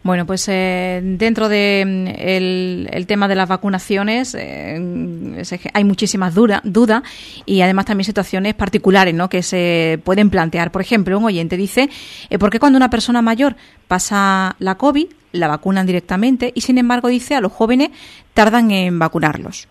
Bueno, 0.04 0.26
pues 0.26 0.48
eh, 0.50 1.02
dentro 1.02 1.48
de 1.48 1.84
mm, 1.86 2.08
el, 2.20 3.08
tema 3.08 3.28
de 3.28 3.36
las 3.36 3.48
vacunaciones 3.48 4.36
eh, 4.38 4.78
hay 5.74 5.84
muchísimas 5.84 6.36
dudas 6.36 7.04
y 7.46 7.62
además 7.62 7.86
también 7.86 8.06
situaciones 8.06 8.54
particulares 8.54 9.14
¿no? 9.14 9.30
que 9.30 9.44
se 9.44 10.00
pueden 10.04 10.30
plantear. 10.30 10.72
Por 10.72 10.82
ejemplo, 10.82 11.18
un 11.18 11.24
oyente 11.24 11.56
dice, 11.56 11.90
eh, 12.30 12.38
¿por 12.38 12.50
qué 12.50 12.60
cuando 12.60 12.78
una 12.78 12.90
persona 12.90 13.22
mayor 13.22 13.56
pasa 13.88 14.56
la 14.60 14.76
COVID 14.76 15.08
la 15.32 15.48
vacunan 15.48 15.86
directamente 15.86 16.52
y 16.54 16.62
sin 16.62 16.78
embargo 16.78 17.08
dice 17.08 17.36
a 17.36 17.42
los 17.42 17.52
jóvenes 17.52 17.90
tardan 18.34 18.72
en 18.72 19.00
vacunarlos? 19.00 19.68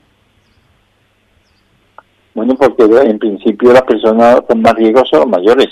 Bueno, 2.35 2.55
porque 2.55 2.85
en 2.85 3.19
principio 3.19 3.73
las 3.73 3.83
personas 3.83 4.41
con 4.43 4.63
más 4.63 4.75
riesgo 4.75 5.05
son 5.05 5.21
los 5.21 5.29
mayores. 5.29 5.69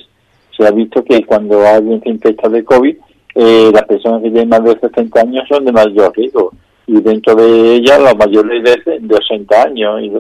Se 0.55 0.67
ha 0.67 0.71
visto 0.71 1.03
que 1.03 1.25
cuando 1.25 1.67
alguien 1.67 2.03
se 2.03 2.11
infecta 2.11 2.51
de 2.51 2.63
COVID, 2.63 2.97
eh, 3.35 3.71
las 3.73 3.85
personas 3.85 4.23
que 4.23 4.31
tienen 4.31 4.49
más 4.49 4.65
de 4.65 4.79
60 4.79 5.21
años 5.21 5.45
son 5.49 5.65
de 5.65 5.73
mayor 5.73 6.13
riesgo 6.17 6.53
y 6.87 7.01
dentro 7.01 7.35
de 7.37 7.75
ellas 7.77 8.01
los 8.01 8.17
mayores 8.17 8.65
de, 8.65 8.99
de 9.01 9.15
80 9.15 9.63
años 9.63 10.03
y, 10.03 10.11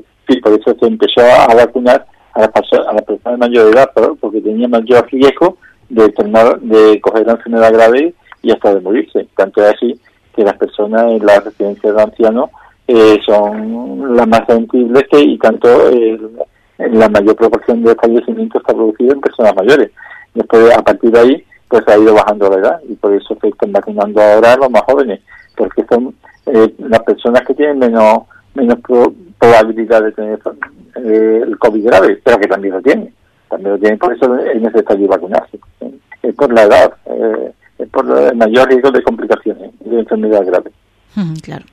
por 0.40 0.52
eso 0.52 0.76
se 0.78 0.86
empezó 0.86 1.20
a, 1.22 1.52
vacunar 1.54 2.06
a 2.34 2.40
las, 2.40 2.50
a 2.86 2.92
las 2.92 3.02
personas 3.02 3.40
de 3.40 3.48
mayor 3.48 3.74
edad 3.74 3.90
porque 4.20 4.40
tenía 4.40 4.68
mayor 4.68 5.04
riesgo 5.10 5.56
de 5.88 6.08
tomar, 6.10 6.60
de 6.60 7.00
coger 7.00 7.26
la 7.26 7.32
enfermedad 7.32 7.72
grave 7.72 8.14
y 8.42 8.52
hasta 8.52 8.74
de 8.74 8.80
morirse. 8.80 9.26
Tanto 9.36 9.60
es 9.62 9.74
así 9.74 10.00
que 10.34 10.44
las 10.44 10.56
personas 10.56 11.10
en 11.10 11.26
las 11.26 11.44
residencias 11.44 11.96
de 11.96 12.02
ancianos 12.02 12.50
eh, 12.86 13.18
son 13.26 14.16
las 14.16 14.28
más 14.28 14.42
sensibles 14.46 15.04
que, 15.10 15.20
y 15.20 15.38
tanto 15.38 15.90
eh, 15.90 16.18
la 16.78 17.08
mayor 17.08 17.36
proporción 17.36 17.82
de 17.82 17.94
fallecimientos 17.96 18.62
está 18.62 18.72
producido 18.72 19.14
en 19.14 19.20
personas 19.20 19.54
mayores. 19.56 19.90
Después 20.34 20.72
a 20.76 20.82
partir 20.82 21.10
de 21.10 21.18
ahí 21.18 21.44
pues 21.70 21.86
ha 21.86 21.96
ido 21.96 22.12
bajando 22.12 22.50
la 22.50 22.58
edad 22.58 22.80
y 22.88 22.94
por 22.96 23.14
eso 23.14 23.38
se 23.40 23.48
están 23.48 23.72
vacunando 23.72 24.20
ahora 24.20 24.56
los 24.56 24.70
más 24.70 24.82
jóvenes, 24.82 25.20
porque 25.56 25.84
son 25.88 26.14
eh, 26.46 26.74
las 26.78 27.00
personas 27.04 27.42
que 27.46 27.54
tienen 27.54 27.78
menos 27.78 28.24
menos 28.54 28.78
probabilidad 29.38 30.02
de 30.02 30.12
tener 30.12 30.40
eh, 30.96 31.44
el 31.46 31.56
COVID 31.58 31.86
grave, 31.86 32.20
pero 32.24 32.38
que 32.38 32.48
también 32.48 32.74
lo 32.74 32.82
tienen. 32.82 33.14
También 33.48 33.72
lo 33.72 33.78
tienen, 33.78 33.98
por 33.98 34.12
eso 34.12 34.36
es 34.38 34.60
necesario 34.60 35.08
vacunarse. 35.08 35.58
Es 36.22 36.34
por 36.34 36.52
la 36.52 36.64
edad, 36.64 36.92
eh, 37.06 37.52
es 37.78 37.88
por 37.88 38.04
el 38.04 38.36
mayor 38.36 38.68
riesgo 38.68 38.90
de 38.90 39.02
complicaciones, 39.02 39.70
de 39.80 40.00
enfermedad 40.00 40.44
grave. 40.44 40.70
Claro. 41.42 41.64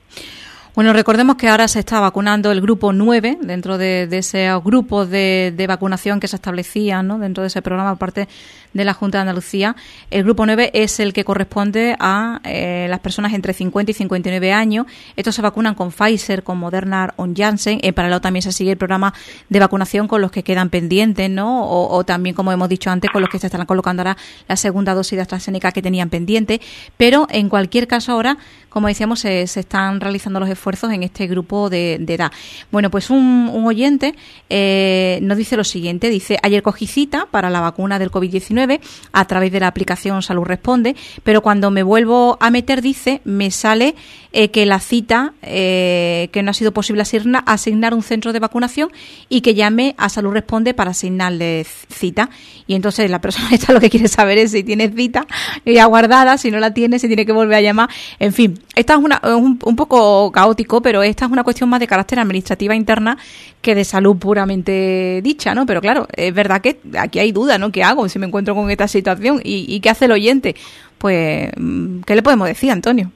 Bueno, 0.78 0.92
recordemos 0.92 1.34
que 1.34 1.48
ahora 1.48 1.66
se 1.66 1.80
está 1.80 1.98
vacunando 1.98 2.52
el 2.52 2.60
grupo 2.60 2.92
9 2.92 3.38
dentro 3.42 3.78
de, 3.78 4.06
de 4.06 4.18
ese 4.18 4.48
grupo 4.64 5.06
de, 5.06 5.64
vacunación 5.66 6.20
que 6.20 6.28
se 6.28 6.36
establecía 6.36 7.02
¿no? 7.02 7.18
dentro 7.18 7.42
de 7.42 7.48
ese 7.48 7.62
programa 7.62 7.90
por 7.90 7.98
parte 7.98 8.28
de 8.72 8.84
la 8.84 8.94
Junta 8.94 9.18
de 9.18 9.22
Andalucía. 9.22 9.74
El 10.08 10.22
grupo 10.22 10.46
9 10.46 10.70
es 10.74 11.00
el 11.00 11.12
que 11.12 11.24
corresponde 11.24 11.96
a 11.98 12.40
eh, 12.44 12.86
las 12.88 13.00
personas 13.00 13.32
entre 13.32 13.54
50 13.54 13.90
y 13.90 13.94
59 13.94 14.52
años. 14.52 14.86
Estos 15.16 15.34
se 15.34 15.42
vacunan 15.42 15.74
con 15.74 15.90
Pfizer, 15.90 16.44
con 16.44 16.58
Moderna 16.58 17.12
o 17.16 17.26
Janssen. 17.34 17.80
En 17.82 17.92
paralelo 17.92 18.20
también 18.20 18.42
se 18.44 18.52
sigue 18.52 18.70
el 18.70 18.78
programa 18.78 19.12
de 19.48 19.58
vacunación 19.58 20.06
con 20.06 20.20
los 20.20 20.30
que 20.30 20.44
quedan 20.44 20.70
pendientes, 20.70 21.28
¿no? 21.28 21.68
O, 21.68 22.04
también, 22.04 22.36
como 22.36 22.52
hemos 22.52 22.68
dicho 22.68 22.88
antes, 22.88 23.10
con 23.10 23.20
los 23.20 23.30
que 23.30 23.40
se 23.40 23.48
están 23.48 23.66
colocando 23.66 24.02
ahora 24.02 24.16
la 24.46 24.54
segunda 24.54 24.94
dosis 24.94 25.16
de 25.16 25.22
AstraZeneca 25.22 25.72
que 25.72 25.82
tenían 25.82 26.08
pendiente. 26.08 26.60
Pero 26.96 27.26
en 27.30 27.48
cualquier 27.48 27.88
caso 27.88 28.12
ahora, 28.12 28.38
como 28.68 28.86
decíamos, 28.86 29.18
se, 29.18 29.44
se 29.48 29.58
están 29.58 30.00
realizando 30.00 30.38
los 30.38 30.48
esfuerzos 30.48 30.67
en 30.90 31.02
este 31.02 31.26
grupo 31.26 31.70
de, 31.70 31.94
edad. 31.94 32.30
Bueno, 32.70 32.90
pues 32.90 33.10
un, 33.10 33.50
oyente 33.66 34.14
eh, 34.48 35.18
nos 35.22 35.38
dice 35.38 35.56
lo 35.56 35.64
siguiente, 35.64 36.10
dice, 36.10 36.38
ayer 36.42 36.62
cogí 36.62 36.86
cita 36.86 37.26
para 37.30 37.50
la 37.50 37.60
vacuna 37.60 37.98
del 37.98 38.10
COVID-19 38.10 38.80
a 39.12 39.24
través 39.26 39.50
de 39.52 39.60
la 39.60 39.68
aplicación 39.68 40.22
Salud 40.22 40.44
Responde, 40.44 40.94
pero 41.24 41.42
cuando 41.42 41.70
me 41.70 41.82
vuelvo 41.82 42.36
a 42.40 42.50
meter, 42.50 42.82
dice, 42.82 43.20
me 43.24 43.50
sale 43.50 43.94
eh, 44.30 44.50
que 44.50 44.66
la 44.66 44.78
cita, 44.78 45.32
eh, 45.42 46.28
que 46.32 46.42
no 46.42 46.50
ha 46.50 46.54
sido 46.54 46.72
posible 46.72 47.00
asignar, 47.00 47.42
asignar 47.46 47.94
un 47.94 48.02
centro 48.02 48.34
de 48.34 48.38
vacunación 48.38 48.90
y 49.30 49.40
que 49.40 49.54
llame 49.54 49.94
a 49.96 50.10
Salud 50.10 50.32
Responde 50.32 50.74
para 50.74 50.90
asignarle 50.90 51.64
cita. 51.64 52.28
Y 52.66 52.74
entonces 52.74 53.10
la 53.10 53.22
persona 53.22 53.48
está 53.52 53.72
lo 53.72 53.80
que 53.80 53.88
quiere 53.88 54.06
saber 54.06 54.36
es 54.36 54.52
si 54.52 54.62
tiene 54.62 54.90
cita 54.90 55.26
ya 55.64 55.86
guardada, 55.86 56.36
si 56.36 56.50
no 56.50 56.58
la 56.58 56.74
tiene, 56.74 56.98
si 56.98 57.06
tiene 57.06 57.24
que 57.24 57.32
volver 57.32 57.56
a 57.56 57.60
llamar. 57.62 57.88
En 58.18 58.34
fin, 58.34 58.60
esta 58.74 58.94
es 58.94 59.00
una, 59.00 59.20
un, 59.24 59.56
poco 59.56 60.30
caótico, 60.30 60.82
pero 60.82 61.02
esta 61.02 61.24
es 61.24 61.30
una 61.30 61.42
cuestión 61.42 61.70
más 61.70 61.80
de 61.80 61.86
carácter 61.86 62.18
administrativa 62.18 62.74
interna 62.74 63.16
que 63.62 63.74
de 63.74 63.84
salud 63.84 64.16
puramente 64.18 65.20
dicha, 65.22 65.54
¿no? 65.54 65.64
Pero 65.64 65.80
claro, 65.80 66.06
es 66.14 66.34
verdad 66.34 66.60
que 66.60 66.78
aquí 66.98 67.18
hay 67.18 67.32
duda, 67.32 67.58
¿no? 67.58 67.72
¿Qué 67.72 67.82
hago 67.82 68.08
si 68.08 68.18
me 68.18 68.26
encuentro 68.26 68.54
con 68.54 68.70
esta 68.70 68.88
situación? 68.88 69.40
¿Y, 69.42 69.64
y 69.74 69.80
qué 69.80 69.88
hace 69.88 70.04
el 70.04 70.12
oyente? 70.12 70.54
Pues, 70.98 71.50
¿qué 72.06 72.14
le 72.14 72.22
podemos 72.22 72.46
decir, 72.46 72.70
Antonio? 72.70 73.10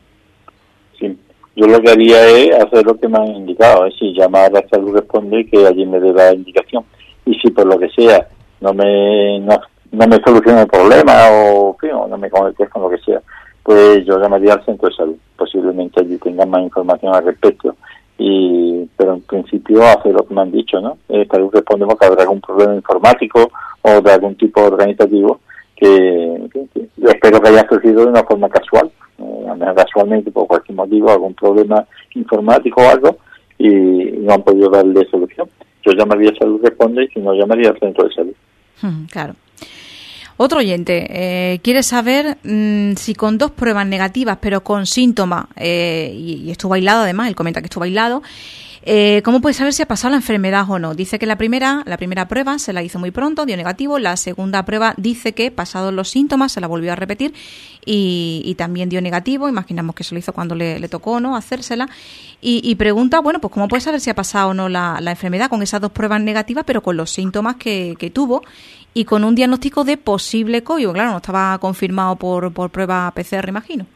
Yo 1.54 1.66
lo 1.66 1.80
que 1.80 1.90
haría 1.90 2.26
es 2.28 2.54
hacer 2.54 2.84
lo 2.86 2.96
que 2.96 3.08
me 3.08 3.18
han 3.18 3.36
indicado, 3.36 3.84
es 3.84 3.92
decir, 3.92 4.14
llamar 4.16 4.56
a 4.56 4.68
Salud 4.68 4.94
Responde 4.94 5.46
que 5.46 5.66
allí 5.66 5.84
me 5.84 6.00
dé 6.00 6.12
la 6.12 6.32
indicación. 6.32 6.84
Y 7.26 7.34
si 7.34 7.50
por 7.50 7.66
lo 7.66 7.78
que 7.78 7.90
sea 7.90 8.26
no 8.60 8.72
me 8.72 9.40
no, 9.40 9.58
me 9.90 10.22
soluciona 10.24 10.62
el 10.62 10.68
problema 10.68 11.12
o, 11.30 11.76
no 12.08 12.16
me 12.16 12.30
conectes 12.30 12.70
con 12.70 12.82
lo 12.82 12.90
que 12.90 12.98
sea, 12.98 13.20
pues 13.62 14.04
yo 14.06 14.18
llamaría 14.18 14.54
al 14.54 14.64
centro 14.64 14.88
de 14.88 14.94
salud. 14.94 15.16
Posiblemente 15.36 16.00
allí 16.00 16.16
tengan 16.16 16.48
más 16.48 16.62
información 16.62 17.14
al 17.14 17.24
respecto. 17.24 17.76
y 18.16 18.88
Pero 18.96 19.14
en 19.14 19.22
principio 19.22 19.82
hacer 19.84 20.14
lo 20.14 20.26
que 20.26 20.34
me 20.34 20.40
han 20.40 20.52
dicho, 20.52 20.80
¿no? 20.80 20.96
Eh, 21.10 21.26
salud 21.30 21.50
Responde 21.52 21.86
que 22.00 22.06
habrá 22.06 22.22
algún 22.22 22.40
problema 22.40 22.74
informático 22.74 23.50
o 23.82 24.00
de 24.00 24.12
algún 24.12 24.36
tipo 24.36 24.62
organizativo 24.62 25.40
que, 25.76 26.48
yo 26.96 27.08
espero 27.08 27.40
que 27.40 27.48
haya 27.48 27.68
surgido 27.68 28.04
de 28.04 28.10
una 28.10 28.22
forma 28.22 28.48
casual 28.48 28.90
eh, 29.22 29.74
casualmente 29.76 30.30
por 30.30 30.46
cualquier 30.46 30.76
motivo, 30.76 31.10
algún 31.10 31.34
problema 31.34 31.86
informático 32.14 32.82
o 32.82 32.88
algo, 32.88 33.16
y 33.58 33.68
no 33.68 34.34
han 34.34 34.42
podido 34.42 34.70
darle 34.70 35.06
solución. 35.10 35.48
Yo 35.84 35.92
llamaría 35.92 36.30
a 36.30 36.36
Salud 36.36 36.60
Responde 36.62 37.04
y 37.04 37.08
si 37.08 37.20
no, 37.20 37.34
llamaría 37.34 37.70
al 37.70 37.78
centro 37.78 38.06
de 38.06 38.14
salud. 38.14 38.34
Claro. 39.10 39.34
Otro 40.36 40.58
oyente 40.58 41.06
eh, 41.08 41.60
quiere 41.62 41.82
saber 41.82 42.38
mm, 42.42 42.94
si 42.96 43.14
con 43.14 43.38
dos 43.38 43.50
pruebas 43.52 43.86
negativas, 43.86 44.38
pero 44.40 44.62
con 44.62 44.86
síntomas, 44.86 45.46
eh, 45.56 46.12
y, 46.12 46.50
estuvo 46.50 46.74
aislado 46.74 47.02
además, 47.02 47.28
él 47.28 47.36
comenta 47.36 47.60
que 47.60 47.66
estuvo 47.66 47.84
aislado, 47.84 48.22
eh, 48.84 49.22
¿Cómo 49.24 49.40
puede 49.40 49.54
saber 49.54 49.72
si 49.72 49.82
ha 49.82 49.86
pasado 49.86 50.10
la 50.10 50.16
enfermedad 50.16 50.68
o 50.68 50.78
no? 50.78 50.94
Dice 50.94 51.20
que 51.20 51.26
la 51.26 51.36
primera, 51.36 51.84
la 51.86 51.96
primera 51.96 52.26
prueba 52.26 52.58
se 52.58 52.72
la 52.72 52.82
hizo 52.82 52.98
muy 52.98 53.12
pronto, 53.12 53.46
dio 53.46 53.56
negativo. 53.56 54.00
La 54.00 54.16
segunda 54.16 54.64
prueba 54.64 54.94
dice 54.96 55.34
que, 55.34 55.52
pasados 55.52 55.94
los 55.94 56.08
síntomas, 56.08 56.50
se 56.50 56.60
la 56.60 56.66
volvió 56.66 56.92
a 56.92 56.96
repetir 56.96 57.32
y, 57.86 58.54
también 58.58 58.88
dio 58.88 59.00
negativo. 59.00 59.48
Imaginamos 59.48 59.94
que 59.94 60.02
se 60.02 60.14
lo 60.14 60.18
hizo 60.18 60.32
cuando 60.32 60.56
le, 60.56 60.88
tocó 60.88 61.20
no 61.20 61.36
hacérsela. 61.36 61.88
Y, 62.40 62.74
pregunta, 62.74 63.20
bueno, 63.20 63.40
pues 63.40 63.52
¿cómo 63.52 63.68
puede 63.68 63.82
saber 63.82 64.00
si 64.00 64.10
ha 64.10 64.14
pasado 64.14 64.48
o 64.48 64.54
no 64.54 64.68
la, 64.68 64.98
enfermedad 65.06 65.48
con 65.48 65.62
esas 65.62 65.80
dos 65.80 65.92
pruebas 65.92 66.20
negativas, 66.20 66.64
pero 66.66 66.82
con 66.82 66.96
los 66.96 67.10
síntomas 67.10 67.56
que, 67.56 68.10
tuvo 68.12 68.42
y 68.94 69.04
con 69.04 69.22
un 69.22 69.36
diagnóstico 69.36 69.84
de 69.84 69.96
posible 69.96 70.64
COVID? 70.64 70.90
Claro, 70.90 71.12
no 71.12 71.18
estaba 71.18 71.56
confirmado 71.58 72.16
por, 72.16 72.52
por 72.52 72.70
prueba 72.70 73.12
PCR, 73.14 73.48
imagino. 73.48 73.86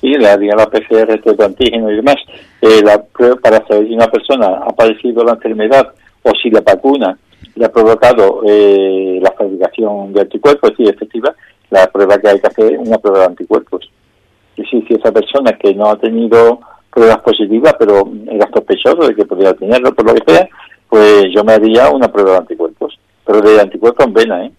Sí, 0.00 0.12
la, 0.12 0.36
la 0.36 0.66
PCR, 0.66 1.10
este 1.10 1.44
antígeno 1.44 1.90
y 1.90 1.96
demás. 1.96 2.16
Eh, 2.60 2.82
la 2.84 3.02
prueba 3.02 3.36
para 3.36 3.66
saber 3.66 3.88
si 3.88 3.94
una 3.94 4.08
persona 4.08 4.46
ha 4.66 4.72
padecido 4.74 5.24
la 5.24 5.32
enfermedad 5.32 5.88
o 6.22 6.32
si 6.42 6.50
la 6.50 6.60
vacuna 6.60 7.18
le 7.54 7.64
ha 7.64 7.72
provocado 7.72 8.42
eh, 8.46 9.18
la 9.22 9.32
fabricación 9.32 10.12
de 10.12 10.20
anticuerpos, 10.20 10.72
sí, 10.76 10.84
efectiva, 10.84 11.34
la 11.70 11.86
prueba 11.86 12.18
que 12.18 12.28
hay 12.28 12.40
que 12.40 12.46
hacer 12.46 12.74
es 12.74 12.78
una 12.78 12.98
prueba 12.98 13.20
de 13.20 13.26
anticuerpos. 13.26 13.90
Y 14.56 14.64
si, 14.64 14.82
si 14.82 14.94
esa 14.94 15.12
persona 15.12 15.52
que 15.52 15.74
no 15.74 15.86
ha 15.86 15.98
tenido 15.98 16.60
pruebas 16.92 17.18
positivas, 17.20 17.74
pero 17.78 18.10
era 18.30 18.48
sospechoso 18.52 19.08
de 19.08 19.14
que 19.14 19.24
podría 19.24 19.54
tenerlo, 19.54 19.94
por 19.94 20.06
lo 20.06 20.14
que 20.14 20.32
sea, 20.32 20.48
pues 20.88 21.26
yo 21.34 21.42
me 21.42 21.54
haría 21.54 21.90
una 21.90 22.08
prueba 22.08 22.32
de 22.32 22.38
anticuerpos, 22.38 22.98
pero 23.24 23.40
de 23.40 23.60
anticuerpos 23.60 24.06
en 24.06 24.12
vena, 24.12 24.44
¿eh? 24.44 24.52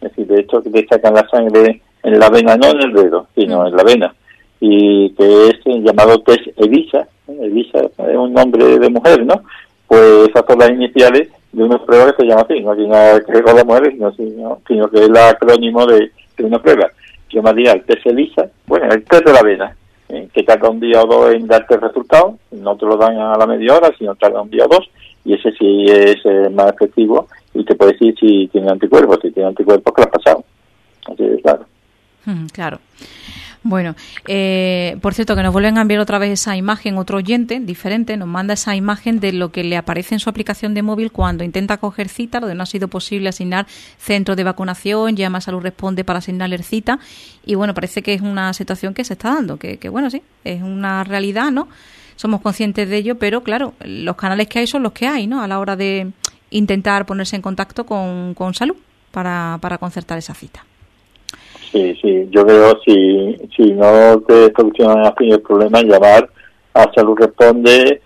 Es 0.00 0.10
decir, 0.10 0.26
de 0.26 0.40
hecho 0.40 0.62
que 0.62 0.70
te 0.70 0.86
sacan 0.86 1.14
la 1.14 1.26
sangre 1.28 1.80
en 2.02 2.18
la 2.18 2.28
vena, 2.30 2.56
no 2.56 2.68
en 2.68 2.82
el 2.82 2.92
dedo, 2.92 3.26
sino 3.34 3.66
en 3.66 3.76
la 3.76 3.82
vena 3.82 4.14
y 4.60 5.10
que 5.10 5.48
es 5.48 5.60
llamado 5.64 6.20
test 6.20 6.46
ELISA, 6.56 7.06
ELISA 7.28 7.80
es 7.80 8.16
un 8.16 8.32
nombre 8.32 8.78
de 8.78 8.88
mujer, 8.88 9.24
¿no? 9.24 9.42
Pues 9.86 10.28
esas 10.28 10.44
son 10.46 10.58
las 10.58 10.70
iniciales 10.70 11.28
de 11.52 11.62
una 11.62 11.78
prueba 11.84 12.12
que 12.12 12.22
se 12.22 12.28
llama 12.28 12.42
así, 12.42 12.60
no 12.60 12.74
tiene 12.74 12.90
nada 12.90 13.20
que 13.20 13.32
ver 13.32 13.42
con 13.42 13.56
las 13.56 13.66
mujeres, 13.66 13.92
sino, 14.16 14.60
sino, 14.66 14.90
que 14.90 14.98
es 14.98 15.08
el 15.08 15.16
acrónimo 15.16 15.86
de, 15.86 16.10
una 16.38 16.60
prueba. 16.60 16.90
Yo 17.30 17.42
me 17.42 17.50
el 17.50 17.84
test 17.84 18.06
ELISA, 18.06 18.48
bueno, 18.66 18.86
el 18.92 19.04
test 19.04 19.26
de 19.26 19.32
la 19.32 19.42
vena, 19.42 19.76
¿eh? 20.08 20.28
que 20.32 20.42
tarda 20.42 20.70
un 20.70 20.80
día 20.80 21.02
o 21.02 21.06
dos 21.06 21.34
en 21.34 21.46
darte 21.46 21.74
el 21.74 21.80
resultado, 21.80 22.38
no 22.52 22.76
te 22.76 22.86
lo 22.86 22.96
dan 22.96 23.18
a 23.18 23.36
la 23.36 23.46
media 23.46 23.76
hora, 23.76 23.90
sino 23.98 24.14
tarda 24.14 24.42
un 24.42 24.50
día 24.50 24.64
o 24.64 24.68
dos, 24.68 24.88
y 25.24 25.34
ese 25.34 25.52
sí 25.52 25.86
es 25.88 26.16
eh, 26.24 26.50
más 26.50 26.72
efectivo 26.72 27.28
y 27.54 27.64
te 27.64 27.74
puede 27.74 27.92
decir 27.92 28.14
si 28.18 28.48
tiene 28.48 28.70
anticuerpos, 28.70 29.18
si 29.22 29.30
tiene 29.30 29.48
anticuerpos 29.48 29.94
que 29.94 30.02
lo 30.02 30.06
has 30.06 30.12
pasado. 30.12 30.44
Así 31.06 31.24
es 31.24 31.42
claro. 31.42 31.66
claro. 32.52 32.78
Bueno, 33.66 33.96
eh, 34.28 34.98
por 35.00 35.14
cierto, 35.14 35.34
que 35.34 35.42
nos 35.42 35.50
vuelven 35.50 35.78
a 35.78 35.80
enviar 35.80 35.98
otra 35.98 36.18
vez 36.18 36.30
esa 36.30 36.54
imagen, 36.54 36.98
otro 36.98 37.16
oyente 37.16 37.60
diferente, 37.60 38.14
nos 38.18 38.28
manda 38.28 38.52
esa 38.52 38.76
imagen 38.76 39.20
de 39.20 39.32
lo 39.32 39.52
que 39.52 39.64
le 39.64 39.78
aparece 39.78 40.14
en 40.14 40.18
su 40.18 40.28
aplicación 40.28 40.74
de 40.74 40.82
móvil 40.82 41.10
cuando 41.10 41.44
intenta 41.44 41.78
coger 41.78 42.10
cita, 42.10 42.40
donde 42.40 42.54
no 42.54 42.62
ha 42.62 42.66
sido 42.66 42.88
posible 42.88 43.30
asignar 43.30 43.66
centro 43.96 44.36
de 44.36 44.44
vacunación, 44.44 45.16
llama 45.16 45.38
a 45.38 45.40
Salud 45.40 45.62
Responde 45.62 46.04
para 46.04 46.18
asignarle 46.18 46.62
cita, 46.62 46.98
y 47.46 47.54
bueno, 47.54 47.72
parece 47.72 48.02
que 48.02 48.12
es 48.12 48.20
una 48.20 48.52
situación 48.52 48.92
que 48.92 49.02
se 49.02 49.14
está 49.14 49.32
dando, 49.32 49.56
que, 49.56 49.78
que 49.78 49.88
bueno, 49.88 50.10
sí, 50.10 50.22
es 50.44 50.60
una 50.60 51.02
realidad, 51.02 51.50
¿no? 51.50 51.66
Somos 52.16 52.42
conscientes 52.42 52.86
de 52.90 52.98
ello, 52.98 53.18
pero 53.18 53.42
claro, 53.42 53.72
los 53.80 54.16
canales 54.16 54.46
que 54.48 54.58
hay 54.58 54.66
son 54.66 54.82
los 54.82 54.92
que 54.92 55.08
hay, 55.08 55.26
¿no? 55.26 55.42
A 55.42 55.48
la 55.48 55.58
hora 55.58 55.74
de 55.74 56.12
intentar 56.50 57.06
ponerse 57.06 57.34
en 57.34 57.40
contacto 57.40 57.86
con, 57.86 58.34
con 58.34 58.52
salud 58.52 58.76
para, 59.10 59.56
para 59.62 59.78
concertar 59.78 60.18
esa 60.18 60.34
cita. 60.34 60.66
Sí, 61.74 61.98
sí, 62.00 62.28
yo 62.30 62.44
veo 62.44 62.78
si, 62.86 63.36
si 63.56 63.72
no 63.72 64.20
te 64.20 64.52
solucionan 64.56 65.12
el 65.18 65.40
problema, 65.40 65.82
llamar 65.82 66.30
a 66.72 66.88
Salud 66.94 67.16
Responde, 67.18 68.00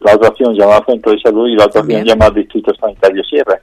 la 0.00 0.16
otra 0.16 0.30
opción 0.30 0.54
llamar 0.54 0.80
al 0.80 0.86
Centro 0.86 1.12
de 1.12 1.20
Salud 1.20 1.48
y 1.48 1.54
la 1.54 1.66
otra 1.66 1.82
opción 1.82 2.04
llamar 2.04 2.30
al 2.30 2.34
Distrito 2.34 2.74
Sanitario 2.74 3.22
Sierra, 3.22 3.60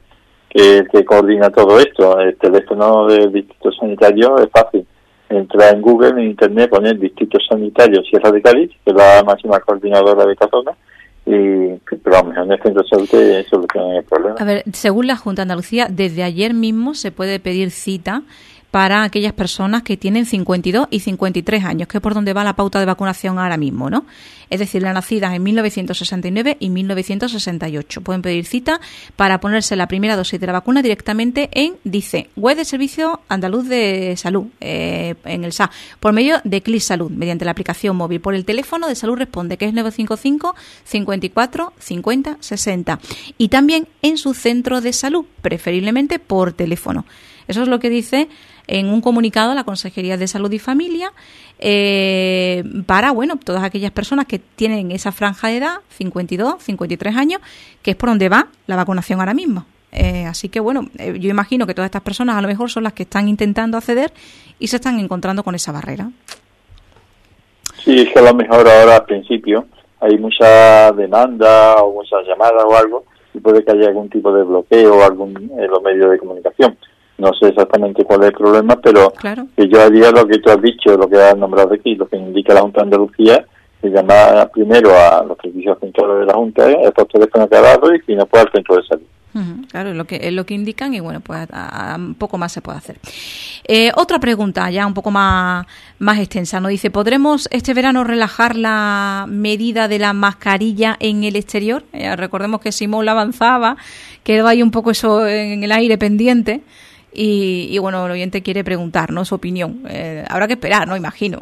que, 0.50 0.86
que 0.90 1.04
coordina 1.04 1.50
todo 1.50 1.78
esto. 1.78 2.18
El 2.22 2.38
teléfono 2.38 3.08
del 3.08 3.34
Distrito 3.34 3.70
Sanitario 3.74 4.38
es 4.38 4.50
fácil. 4.50 4.88
Entrar 5.28 5.76
en 5.76 5.82
Google, 5.82 6.12
en 6.12 6.30
Internet, 6.30 6.70
poner 6.70 6.98
Distrito 6.98 7.38
Sanitario 7.42 8.02
Sierra 8.04 8.32
de 8.32 8.42
Cádiz, 8.42 8.70
que 8.86 8.92
es 8.92 8.96
la 8.96 9.22
máxima 9.26 9.60
coordinadora 9.60 10.26
de 10.26 10.32
esta 10.32 10.48
zona, 10.48 10.72
y, 11.26 11.76
pero 11.86 12.16
vamos, 12.16 12.38
en 12.38 12.50
el 12.50 12.62
centro 12.62 12.82
de 12.82 12.88
salud 12.88 13.46
solucionan 13.50 13.98
el 13.98 14.04
problema. 14.06 14.36
A 14.40 14.46
ver, 14.46 14.64
según 14.72 15.06
la 15.06 15.18
Junta 15.18 15.42
de 15.42 15.44
Andalucía, 15.44 15.88
desde 15.90 16.24
ayer 16.24 16.54
mismo 16.54 16.94
se 16.94 17.12
puede 17.12 17.42
pedir 17.42 17.72
cita 17.72 18.24
para 18.72 19.04
aquellas 19.04 19.34
personas 19.34 19.84
que 19.84 19.98
tienen 19.98 20.26
52 20.26 20.88
y 20.92 21.00
53 21.00 21.64
años, 21.64 21.88
que 21.88 21.98
es 21.98 22.02
por 22.02 22.14
donde 22.14 22.34
va 22.34 22.44
la 22.44 22.56
pauta 22.56 22.80
de 22.80 22.86
vacunación 22.86 23.40
ahora 23.40 23.58
mismo, 23.58 23.90
¿no? 23.90 24.06
Es 24.50 24.60
decir, 24.60 24.82
las 24.82 24.94
nacidas 24.94 25.34
en 25.34 25.44
1969 25.44 26.58
y 26.60 26.70
1968. 26.70 28.02
Pueden 28.02 28.22
pedir 28.22 28.46
cita 28.46 28.80
para 29.16 29.40
ponerse 29.40 29.76
la 29.76 29.88
primera 29.88 30.16
dosis 30.16 30.40
de 30.40 30.48
la 30.48 30.54
vacuna 30.54 30.82
directamente 30.82 31.50
en, 31.52 31.76
dice, 31.84 32.30
web 32.36 32.58
de 32.58 32.66
Servicio 32.66 33.22
Andaluz 33.28 33.68
de 33.68 34.16
Salud, 34.18 34.48
eh, 34.60 35.16
en 35.26 35.44
el 35.44 35.54
SA, 35.54 35.70
por 36.00 36.14
medio 36.14 36.42
de 36.44 36.62
CLIS 36.62 36.86
Salud, 36.86 37.12
mediante 37.12 37.46
la 37.46 37.52
aplicación 37.52 37.96
móvil, 37.96 38.22
por 38.22 38.34
el 38.34 38.46
teléfono 38.46 38.88
de 38.88 38.96
Salud 38.96 39.18
Responde, 39.18 39.58
que 39.58 39.66
es 39.66 39.74
955 39.74 40.56
54 40.84 41.74
50 41.78 42.38
60. 42.40 43.00
Y 43.38 43.50
también 43.50 43.88
en 44.02 44.18
su 44.18 44.34
centro 44.34 44.82
de 44.82 44.94
salud, 44.94 45.26
preferiblemente 45.42 46.20
por 46.20 46.54
teléfono. 46.54 47.06
Eso 47.48 47.64
es 47.64 47.68
lo 47.68 47.80
que 47.80 47.90
dice 47.90 48.30
en 48.70 48.88
un 48.88 49.02
comunicado 49.02 49.52
a 49.52 49.56
la 49.56 49.64
Consejería 49.64 50.16
de 50.16 50.28
Salud 50.28 50.52
y 50.52 50.60
Familia 50.60 51.12
eh, 51.58 52.64
para, 52.86 53.12
bueno, 53.12 53.40
todas 53.44 53.64
aquellas 53.64 53.90
personas 53.90 54.28
que 54.28 54.38
tienen 54.38 54.92
esa 54.92 55.12
franja 55.12 55.48
de 55.48 55.58
edad, 55.58 55.78
52, 55.90 56.62
53 56.62 57.16
años, 57.18 57.42
que 57.82 57.92
es 57.92 57.98
por 57.98 58.10
donde 58.10 58.30
va 58.30 58.48
la 58.68 58.76
vacunación 58.76 59.20
ahora 59.20 59.34
mismo. 59.34 59.66
Eh, 59.92 60.26
así 60.26 60.50
que, 60.50 60.60
bueno, 60.60 60.86
eh, 61.00 61.18
yo 61.20 61.32
imagino 61.32 61.66
que 61.66 61.74
todas 61.74 61.88
estas 61.88 62.04
personas 62.04 62.38
a 62.38 62.42
lo 62.44 62.48
mejor 62.48 62.70
son 62.70 62.84
las 62.84 62.94
que 62.94 63.04
están 63.04 63.28
intentando 63.28 63.76
acceder 63.76 64.14
y 64.60 64.68
se 64.68 64.76
están 64.76 65.00
encontrando 65.00 65.44
con 65.44 65.56
esa 65.56 65.72
barrera. 65.72 66.12
Sí, 67.84 68.02
es 68.02 68.14
que 68.14 68.20
a 68.20 68.22
lo 68.22 68.36
mejor 68.36 68.68
ahora 68.70 68.98
al 68.98 69.06
principio 69.06 69.66
hay 70.00 70.16
mucha 70.20 70.92
demanda 70.92 71.78
o 71.78 71.94
muchas 71.94 72.20
llamadas 72.28 72.64
o 72.64 72.78
algo 72.78 73.04
y 73.34 73.40
puede 73.40 73.64
que 73.64 73.72
haya 73.72 73.88
algún 73.88 74.10
tipo 74.10 74.32
de 74.32 74.44
bloqueo 74.44 75.04
algún 75.04 75.52
en 75.58 75.72
los 75.72 75.82
medios 75.82 76.12
de 76.12 76.20
comunicación 76.20 76.78
no 77.20 77.32
sé 77.34 77.50
exactamente 77.50 78.04
cuál 78.04 78.22
es 78.22 78.28
el 78.28 78.34
problema, 78.34 78.76
pero 78.82 79.12
que 79.56 79.68
yo 79.68 79.82
haría 79.82 80.12
lo 80.12 80.26
que 80.26 80.40
tú 80.40 80.50
has 80.50 80.62
dicho, 80.62 80.98
lo 80.98 81.08
que 81.08 81.18
has 81.18 81.38
nombrado 81.38 81.74
aquí, 81.74 81.96
lo 81.96 82.08
que 82.08 82.18
indica 82.18 82.54
la 82.54 82.62
Junta 82.62 82.80
de 82.80 82.86
Andalucía, 82.86 83.46
se 83.82 83.90
llama 83.90 84.50
primero 84.54 84.92
a 84.92 85.24
los 85.24 85.38
servicios 85.42 85.78
centrales 85.80 86.20
de 86.20 86.26
la 86.26 86.34
Junta, 86.34 86.66
a 86.66 86.72
estos 86.72 87.08
teléfonos 87.08 87.50
que 87.50 87.56
ha 87.56 87.62
dado 87.62 87.94
y 87.94 88.00
si 88.02 88.16
no, 88.16 88.26
puede 88.26 88.46
al 88.46 88.52
centro 88.52 88.76
de 88.76 88.84
salud. 88.84 89.04
claro, 89.70 89.90
es 89.90 89.96
lo 89.96 90.06
que, 90.06 90.20
es 90.22 90.34
lo 90.34 90.46
que 90.46 90.54
indican 90.54 90.94
y 90.94 91.00
bueno, 91.00 91.22
pues 91.22 91.48
un 91.96 92.16
poco 92.16 92.38
más 92.38 92.52
se 92.52 92.62
puede 92.62 92.78
hacer. 92.78 92.98
Eh, 93.68 93.92
otra 93.96 94.20
pregunta, 94.20 94.70
ya 94.70 94.86
un 94.86 94.94
poco 94.94 95.12
más, 95.12 95.66
más 96.00 96.20
extensa, 96.20 96.60
nos 96.60 96.72
dice, 96.72 96.92
¿podremos 96.92 97.48
este 97.52 97.74
verano 97.74 98.04
relajar 98.04 98.56
la 98.56 99.26
medida 99.30 99.88
de 99.88 100.00
la 100.00 100.14
mascarilla 100.14 100.98
en 101.00 101.24
el 101.24 101.36
exterior? 101.36 101.84
Eh, 101.94 102.16
recordemos 102.16 102.62
que 102.62 102.72
Simón 102.72 103.06
la 103.06 103.12
avanzaba, 103.12 103.78
quedó 104.24 104.48
ahí 104.48 104.62
un 104.62 104.72
poco 104.72 104.92
eso 104.92 105.26
en 105.28 105.64
el 105.64 105.72
aire 105.72 105.98
pendiente. 105.98 106.62
Y, 107.12 107.78
bueno, 107.80 108.06
el 108.06 108.12
oyente 108.12 108.44
quiere 108.44 108.64
preguntarnos 108.64 109.28
su 109.28 109.36
opinión. 109.36 109.84
Eh, 109.90 110.24
habrá 110.30 110.48
que 110.48 110.54
esperar, 110.54 110.88
¿no? 110.88 110.96
Imagino. 110.96 111.40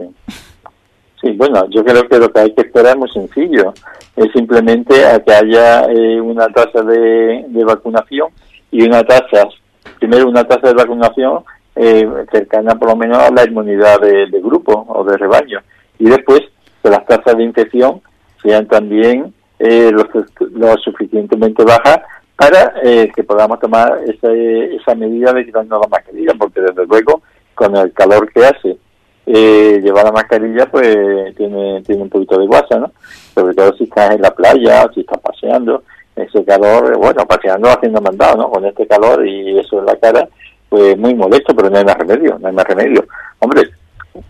Sí, 1.22 1.32
bueno, 1.32 1.68
yo 1.70 1.84
creo 1.84 2.08
que 2.08 2.20
lo 2.20 2.32
que 2.32 2.40
hay 2.40 2.54
que 2.54 2.62
esperar 2.62 2.94
es 2.94 2.98
muy 2.98 3.10
sencillo. 3.12 3.74
Es 4.16 4.32
simplemente 4.32 5.06
a 5.06 5.20
que 5.20 5.34
haya 5.34 5.86
eh, 5.86 6.22
una 6.22 6.48
tasa 6.48 6.82
de, 6.84 7.46
vacunación 7.66 8.30
y 8.72 8.84
una 8.84 9.04
tasa, 9.04 9.48
primero 10.00 10.28
una 10.28 10.44
tasa 10.44 10.68
de 10.68 10.74
vacunación 10.74 11.44
eh, 11.76 12.08
cercana 12.32 12.76
por 12.76 12.90
lo 12.90 12.96
menos 12.96 13.18
a 13.20 13.32
la 13.32 13.44
inmunidad 13.46 14.00
de, 14.00 14.28
grupo 14.42 14.86
o 14.88 15.04
de 15.04 15.18
rebaño. 15.18 15.60
Y 16.00 16.06
después 16.06 16.42
que 16.82 16.90
las 16.90 17.06
tasas 17.06 17.36
de 17.36 17.44
infección 17.44 18.02
sean 18.42 18.68
también 18.68 19.34
lo 19.60 20.78
suficientemente 20.78 21.64
bajas 21.64 22.00
para 22.38 22.74
eh, 22.84 23.12
que 23.14 23.24
podamos 23.24 23.60
tomar 23.60 24.00
esa, 24.06 24.32
esa 24.32 24.96
medida 24.96 25.34
de 25.34 25.44
quitarnos 25.44 25.82
la 25.82 25.88
mascarilla, 25.88 26.34
porque 26.38 26.62
desde 26.62 26.86
luego 26.86 27.24
con 27.56 27.76
el 27.76 27.92
calor 27.92 28.32
que 28.32 28.46
hace 28.46 28.78
eh, 29.26 29.80
llevar 29.84 30.06
la 30.06 30.12
mascarilla 30.12 30.68
pues 30.68 31.36
tiene, 31.36 31.82
tiene 31.82 32.04
un 32.04 32.10
poquito 32.10 32.38
de 32.38 32.46
guasa, 32.46 32.78
¿no? 32.78 32.92
Sobre 33.34 33.56
todo 33.56 33.76
si 33.76 33.86
estás 33.86 34.12
en 34.12 34.22
la 34.22 34.30
playa, 34.30 34.88
si 34.94 35.02
estás 35.02 35.20
paseando, 35.20 35.84
ese 36.16 36.46
calor, 36.46 36.96
bueno, 36.98 37.26
paseando 37.26 37.70
haciendo 37.70 38.02
mandado, 38.02 38.38
¿no? 38.38 38.52
Con 38.52 38.66
este 38.66 38.86
calor 38.86 39.28
y 39.28 39.58
eso 39.58 39.80
en 39.80 39.86
la 39.88 39.96
cara, 39.96 40.30
pues 40.70 40.96
muy 40.96 41.16
molesto, 41.16 41.56
pero 41.56 41.72
no 41.72 41.78
hay 41.78 41.86
más 41.86 41.98
remedio, 41.98 42.38
no 42.40 42.48
hay 42.48 42.54
más 42.54 42.66
remedio. 42.66 43.04
Hombre, 43.40 43.64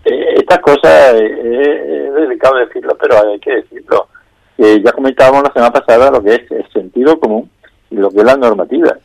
eh, 0.05 0.35
estas 0.37 0.59
cosas 0.59 1.13
es 1.13 2.13
delicado 2.13 2.55
decirlo, 2.55 2.97
pero 2.97 3.17
hay 3.17 3.39
que 3.39 3.55
decirlo. 3.55 4.07
ya 4.57 4.93
comentábamos 4.93 5.43
la 5.43 5.51
semana 5.51 5.73
pasada 5.73 6.09
lo 6.09 6.23
que 6.23 6.35
es 6.35 6.51
el 6.51 6.71
sentido 6.71 7.19
común 7.19 7.49
lo 7.91 8.09
que 8.09 8.19
es 8.19 8.23
la 8.23 8.37
normativa. 8.37 8.97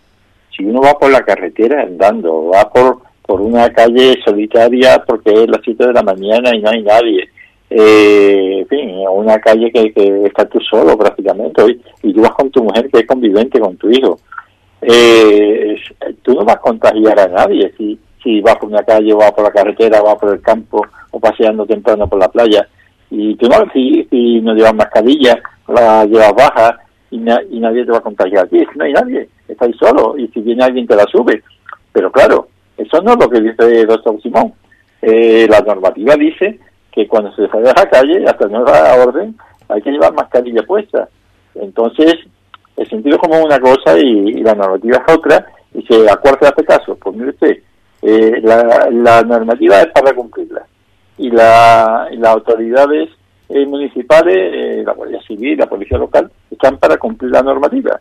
Si 0.56 0.64
uno 0.64 0.80
va 0.80 0.94
por 0.94 1.10
la 1.10 1.22
carretera 1.22 1.82
andando, 1.82 2.48
va 2.48 2.70
por, 2.70 2.98
por 3.26 3.40
una 3.40 3.72
calle 3.72 4.18
solitaria 4.24 5.02
porque 5.06 5.32
es 5.32 5.48
las 5.48 5.60
7 5.64 5.86
de 5.86 5.92
la 5.92 6.02
mañana 6.02 6.54
y 6.54 6.60
no 6.60 6.70
hay 6.70 6.82
nadie, 6.82 7.28
eh, 7.70 8.58
en 8.60 8.68
fin, 8.68 8.90
una 9.10 9.38
calle 9.38 9.70
que, 9.72 9.92
que 9.92 10.26
está 10.26 10.44
tú 10.44 10.60
solo 10.60 10.96
prácticamente, 10.98 11.62
y, 12.02 12.08
y 12.08 12.12
tú 12.12 12.20
vas 12.20 12.32
con 12.32 12.50
tu 12.50 12.62
mujer 12.62 12.90
que 12.90 13.00
es 13.00 13.06
convivente 13.06 13.58
con 13.58 13.76
tu 13.76 13.90
hijo, 13.90 14.18
eh, 14.82 15.76
tú 16.22 16.34
no 16.34 16.44
vas 16.44 16.56
a 16.56 16.60
contagiar 16.60 17.18
a 17.20 17.28
nadie 17.28 17.72
si, 17.78 17.96
si 18.20 18.40
vas 18.40 18.56
por 18.56 18.68
una 18.68 18.82
calle 18.82 19.14
vas 19.14 19.30
por 19.30 19.44
la 19.44 19.52
carretera 19.52 20.02
vas 20.02 20.16
por 20.16 20.34
el 20.34 20.42
campo 20.42 20.84
o 21.12 21.20
paseando 21.20 21.64
temprano 21.66 22.08
por 22.08 22.18
la 22.18 22.28
playa. 22.28 22.66
Y 23.10 23.36
tú 23.36 23.48
no, 23.48 23.56
si, 23.72 24.06
si 24.10 24.40
no 24.40 24.54
llevas 24.54 24.74
mascarilla, 24.74 25.40
la 25.68 26.04
llevas 26.04 26.34
baja 26.34 26.80
y, 27.12 27.16
y 27.18 27.60
nadie 27.60 27.84
te 27.84 27.92
va 27.92 27.98
a 27.98 28.02
contagiar 28.02 28.46
a 28.46 28.48
ti, 28.48 28.64
no 28.74 28.84
hay 28.84 28.92
nadie, 28.92 29.28
estás 29.46 29.70
solo 29.78 30.18
y 30.18 30.26
si 30.28 30.40
viene 30.40 30.64
alguien 30.64 30.86
te 30.86 30.96
la 30.96 31.04
sube. 31.04 31.42
Pero 31.92 32.10
claro, 32.10 32.48
eso 32.76 33.00
no 33.02 33.12
es 33.12 33.18
lo 33.18 33.28
que 33.28 33.40
dice 33.40 33.80
el 33.82 33.86
doctor 33.86 34.20
Simón. 34.20 34.54
Eh, 35.02 35.46
la 35.48 35.60
normativa 35.60 36.14
dice 36.16 36.58
que 36.90 37.06
cuando 37.06 37.34
se 37.34 37.48
sale 37.48 37.70
a 37.70 37.74
la 37.74 37.90
calle, 37.90 38.24
hasta 38.26 38.48
nueva 38.48 38.94
orden, 38.94 39.36
hay 39.68 39.82
que 39.82 39.90
llevar 39.90 40.14
mascarilla 40.14 40.62
puesta. 40.62 41.08
Entonces, 41.54 42.14
el 42.76 42.88
sentido 42.88 43.16
es 43.16 43.20
como 43.20 43.42
una 43.44 43.60
cosa 43.60 43.98
y, 43.98 44.42
la 44.42 44.54
normativa 44.54 45.02
es 45.06 45.14
otra, 45.14 45.46
y 45.74 45.82
se 45.82 46.10
acuerda 46.10 46.48
este 46.48 46.64
caso, 46.64 46.96
pues 46.96 47.16
mire 47.16 47.30
usted, 47.30 47.58
eh, 48.02 48.40
la, 48.42 49.22
normativa 49.22 49.80
es 49.80 49.88
para 49.88 50.14
cumplirla, 50.14 50.66
y, 51.18 51.30
la, 51.30 52.08
las 52.12 52.34
autoridades 52.34 53.10
eh, 53.54 53.66
municipales, 53.66 54.36
eh, 54.36 54.82
la 54.84 54.92
Guardia 54.92 55.20
Civil, 55.22 55.58
la 55.58 55.68
Policía 55.68 55.98
Local, 55.98 56.30
están 56.50 56.78
para 56.78 56.96
cumplir 56.96 57.30
la 57.30 57.42
normativa. 57.42 58.00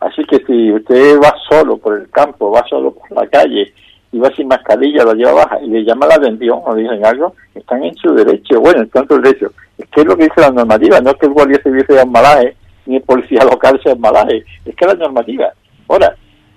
Así 0.00 0.24
que 0.24 0.38
si 0.44 0.72
usted 0.72 1.18
va 1.20 1.34
solo 1.48 1.76
por 1.78 1.98
el 1.98 2.10
campo, 2.10 2.50
va 2.50 2.64
solo 2.68 2.92
por 2.92 3.10
la 3.12 3.26
calle, 3.28 3.72
y 4.12 4.18
va 4.18 4.30
sin 4.36 4.48
mascarilla, 4.48 5.04
la 5.04 5.14
lleva 5.14 5.32
baja, 5.32 5.60
y 5.62 5.68
le 5.68 5.84
llama 5.84 6.06
la 6.06 6.16
atención 6.16 6.60
o 6.64 6.74
dicen 6.74 7.04
algo, 7.04 7.34
están 7.54 7.82
en 7.82 7.94
su 7.96 8.14
derecho, 8.14 8.60
bueno, 8.60 8.82
están 8.82 9.04
en 9.04 9.08
su 9.08 9.22
derecho. 9.22 9.52
Es 9.78 9.88
que 9.88 10.00
es 10.02 10.06
lo 10.06 10.16
que 10.16 10.24
dice 10.24 10.40
la 10.40 10.50
normativa, 10.50 11.00
no 11.00 11.10
es 11.10 11.16
que 11.16 11.26
el 11.26 11.32
Guardia 11.32 11.62
Civil 11.62 11.86
sea 11.86 12.04
un 12.04 12.12
malaje, 12.12 12.54
ni 12.84 12.96
el 12.96 13.02
policía 13.02 13.44
local 13.44 13.80
sea 13.82 13.94
malaje, 13.94 14.44
es 14.66 14.76
que 14.76 14.86
la 14.86 14.94
normativa. 14.94 15.52
Ahora, 15.88 16.14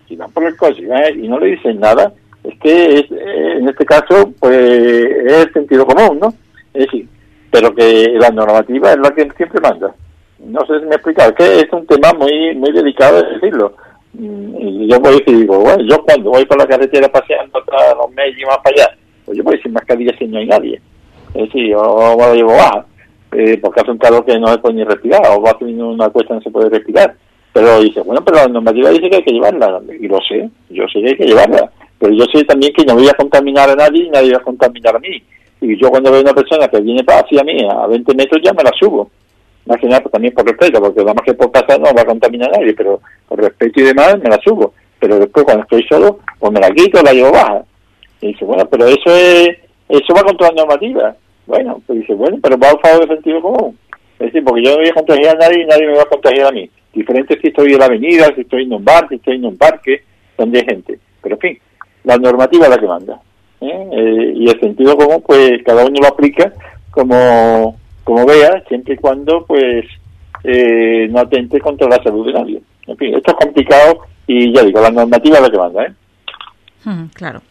si 0.07 0.15
van 0.15 0.31
por 0.31 0.43
el 0.43 0.57
coche 0.57 0.83
y 1.15 1.27
no 1.27 1.39
le 1.39 1.47
dicen 1.47 1.79
nada, 1.79 2.11
es 2.43 2.59
que 2.59 2.99
es, 2.99 3.11
eh, 3.11 3.57
en 3.57 3.69
este 3.69 3.85
caso 3.85 4.33
pues 4.39 4.59
es 4.59 5.45
el 5.45 5.53
sentido 5.53 5.85
común, 5.85 6.19
¿no? 6.19 6.33
Es 6.73 6.85
decir, 6.85 7.07
pero 7.51 7.73
que 7.73 8.13
la 8.19 8.29
normativa 8.29 8.91
es 8.91 8.97
la 8.97 9.11
que 9.11 9.29
siempre 9.37 9.61
manda. 9.61 9.93
No 10.39 10.65
sé 10.65 10.79
si 10.79 10.85
me 10.85 10.95
he 10.95 11.27
es 11.27 11.33
que 11.33 11.59
es 11.61 11.71
un 11.71 11.85
tema 11.87 12.11
muy 12.13 12.55
muy 12.55 12.71
delicado 12.71 13.21
de 13.21 13.33
decirlo. 13.33 13.73
Mm, 14.13 14.55
y 14.59 14.87
yo 14.87 14.99
voy 14.99 15.23
y 15.25 15.33
digo, 15.33 15.59
bueno, 15.59 15.83
yo 15.83 16.03
cuando 16.03 16.31
voy 16.31 16.45
por 16.45 16.57
la 16.57 16.67
carretera 16.67 17.07
paseando 17.09 17.59
hasta 17.59 17.95
los 17.95 18.11
medios 18.11 18.39
y 18.39 18.45
más 18.45 18.57
para 18.57 18.75
allá, 18.75 18.97
pues 19.25 19.37
yo 19.37 19.43
voy 19.43 19.59
sin 19.61 19.73
mascarilla 19.73 20.17
si 20.17 20.27
no 20.27 20.37
hay 20.37 20.47
nadie. 20.47 20.81
Es 21.33 21.43
decir, 21.43 21.69
yo 21.69 22.15
la 22.17 22.33
llevo 22.33 22.51
baja 22.51 22.85
porque 23.61 23.81
hace 23.81 23.91
un 23.91 23.97
calor 23.97 24.25
que 24.25 24.39
no 24.39 24.47
se 24.47 24.57
puede 24.59 24.75
ni 24.75 24.83
respirar, 24.83 25.21
o 25.31 25.41
va 25.41 25.51
a 25.51 25.57
tener 25.57 25.83
una 25.83 26.09
cuesta 26.09 26.35
no 26.35 26.41
se 26.41 26.51
puede 26.51 26.69
respirar. 26.69 27.15
Pero 27.53 27.79
dice, 27.81 28.01
bueno, 28.01 28.23
pero 28.23 28.37
la 28.37 28.47
normativa 28.47 28.89
dice 28.89 29.09
que 29.09 29.17
hay 29.17 29.23
que 29.23 29.31
llevarla, 29.31 29.81
y 29.99 30.07
lo 30.07 30.19
sé, 30.21 30.49
yo 30.69 30.87
sé 30.87 31.01
que 31.01 31.09
hay 31.09 31.17
que 31.17 31.25
llevarla, 31.25 31.71
pero 31.97 32.13
yo 32.13 32.25
sé 32.25 32.43
también 32.43 32.73
que 32.73 32.85
no 32.85 32.95
voy 32.95 33.07
a 33.07 33.13
contaminar 33.13 33.69
a 33.69 33.75
nadie 33.75 34.03
y 34.03 34.09
nadie 34.09 34.31
va 34.31 34.37
a 34.37 34.43
contaminar 34.43 34.95
a 34.95 34.99
mí. 34.99 35.23
Y 35.61 35.77
yo 35.77 35.89
cuando 35.89 36.11
veo 36.11 36.21
una 36.21 36.33
persona 36.33 36.67
que 36.67 36.79
viene 36.81 37.03
hacia 37.07 37.43
mí 37.43 37.65
a 37.69 37.87
20 37.87 38.15
metros 38.15 38.41
ya 38.43 38.53
me 38.53 38.63
la 38.63 38.71
subo. 38.77 39.09
Más 39.65 39.79
que 39.79 39.87
nada 39.87 40.01
pues, 40.01 40.11
también 40.11 40.33
por 40.33 40.45
respeto, 40.45 40.79
porque 40.79 41.03
nada 41.03 41.21
que 41.25 41.33
por 41.33 41.51
pasar 41.51 41.79
no 41.79 41.93
va 41.93 42.01
a 42.01 42.05
contaminar 42.05 42.49
a 42.53 42.59
nadie, 42.59 42.73
pero 42.73 43.01
por 43.27 43.41
respeto 43.41 43.81
y 43.81 43.83
demás 43.83 44.17
me 44.19 44.29
la 44.29 44.39
subo. 44.43 44.73
Pero 44.99 45.19
después 45.19 45.45
cuando 45.45 45.63
estoy 45.63 45.83
solo, 45.87 46.19
pues 46.39 46.51
me 46.51 46.59
la 46.59 46.69
quito, 46.71 47.01
la 47.01 47.13
llevo 47.13 47.31
baja. 47.31 47.63
Y 48.21 48.27
dice, 48.27 48.45
bueno, 48.45 48.65
pero 48.69 48.85
eso 48.85 49.09
es, 49.15 49.49
eso 49.89 50.13
va 50.15 50.23
contra 50.23 50.49
la 50.49 50.61
normativa. 50.61 51.15
Bueno, 51.47 51.81
pues 51.85 51.99
dice, 51.99 52.13
bueno, 52.13 52.37
pero 52.41 52.57
va 52.57 52.69
a 52.69 52.77
favor 52.77 53.07
del 53.07 53.17
sentido 53.17 53.41
común. 53.41 53.77
Es 54.19 54.27
decir, 54.27 54.43
porque 54.43 54.63
yo 54.63 54.71
no 54.71 54.77
voy 54.77 54.89
a 54.89 54.93
contagiar 54.93 55.35
a 55.35 55.39
nadie 55.39 55.63
y 55.63 55.65
nadie 55.65 55.87
me 55.87 55.95
va 55.95 56.03
a 56.03 56.09
contagiar 56.09 56.47
a 56.47 56.51
mí. 56.51 56.69
Diferente 56.93 57.37
si 57.41 57.47
estoy 57.47 57.73
en 57.73 57.79
la 57.79 57.85
avenida, 57.85 58.27
si 58.33 58.41
estoy 58.41 58.63
en 58.63 58.73
un 58.73 58.85
bar, 58.85 59.07
si 59.09 59.15
estoy 59.15 59.35
en 59.35 59.45
un 59.45 59.57
parque, 59.57 60.03
donde 60.37 60.59
hay 60.59 60.65
gente. 60.65 60.99
Pero 61.21 61.35
en 61.35 61.41
fin, 61.41 61.59
la 62.03 62.17
normativa 62.17 62.65
es 62.65 62.69
la 62.69 62.77
que 62.77 62.87
manda. 62.87 63.19
¿Eh? 63.61 63.89
Eh, 63.91 64.33
y 64.35 64.49
el 64.49 64.59
sentido 64.59 64.95
común, 64.97 65.23
pues 65.25 65.51
cada 65.65 65.85
uno 65.85 65.99
lo 66.01 66.07
aplica 66.07 66.51
como, 66.91 67.77
como 68.03 68.25
vea, 68.25 68.63
siempre 68.67 68.93
y 68.93 68.97
cuando, 68.97 69.45
pues, 69.45 69.85
eh, 70.43 71.07
no 71.09 71.19
atente 71.19 71.59
contra 71.59 71.87
la 71.87 72.01
salud 72.03 72.25
de 72.25 72.33
nadie. 72.33 72.61
En 72.87 72.97
fin, 72.97 73.15
esto 73.15 73.31
es 73.31 73.37
complicado 73.37 73.99
y 74.27 74.53
ya 74.53 74.63
digo, 74.63 74.79
la 74.81 74.91
normativa 74.91 75.37
es 75.37 75.41
la 75.41 75.49
que 75.49 75.57
manda. 75.57 75.83
¿eh? 75.83 75.93
Hmm, 76.83 77.05
claro. 77.13 77.41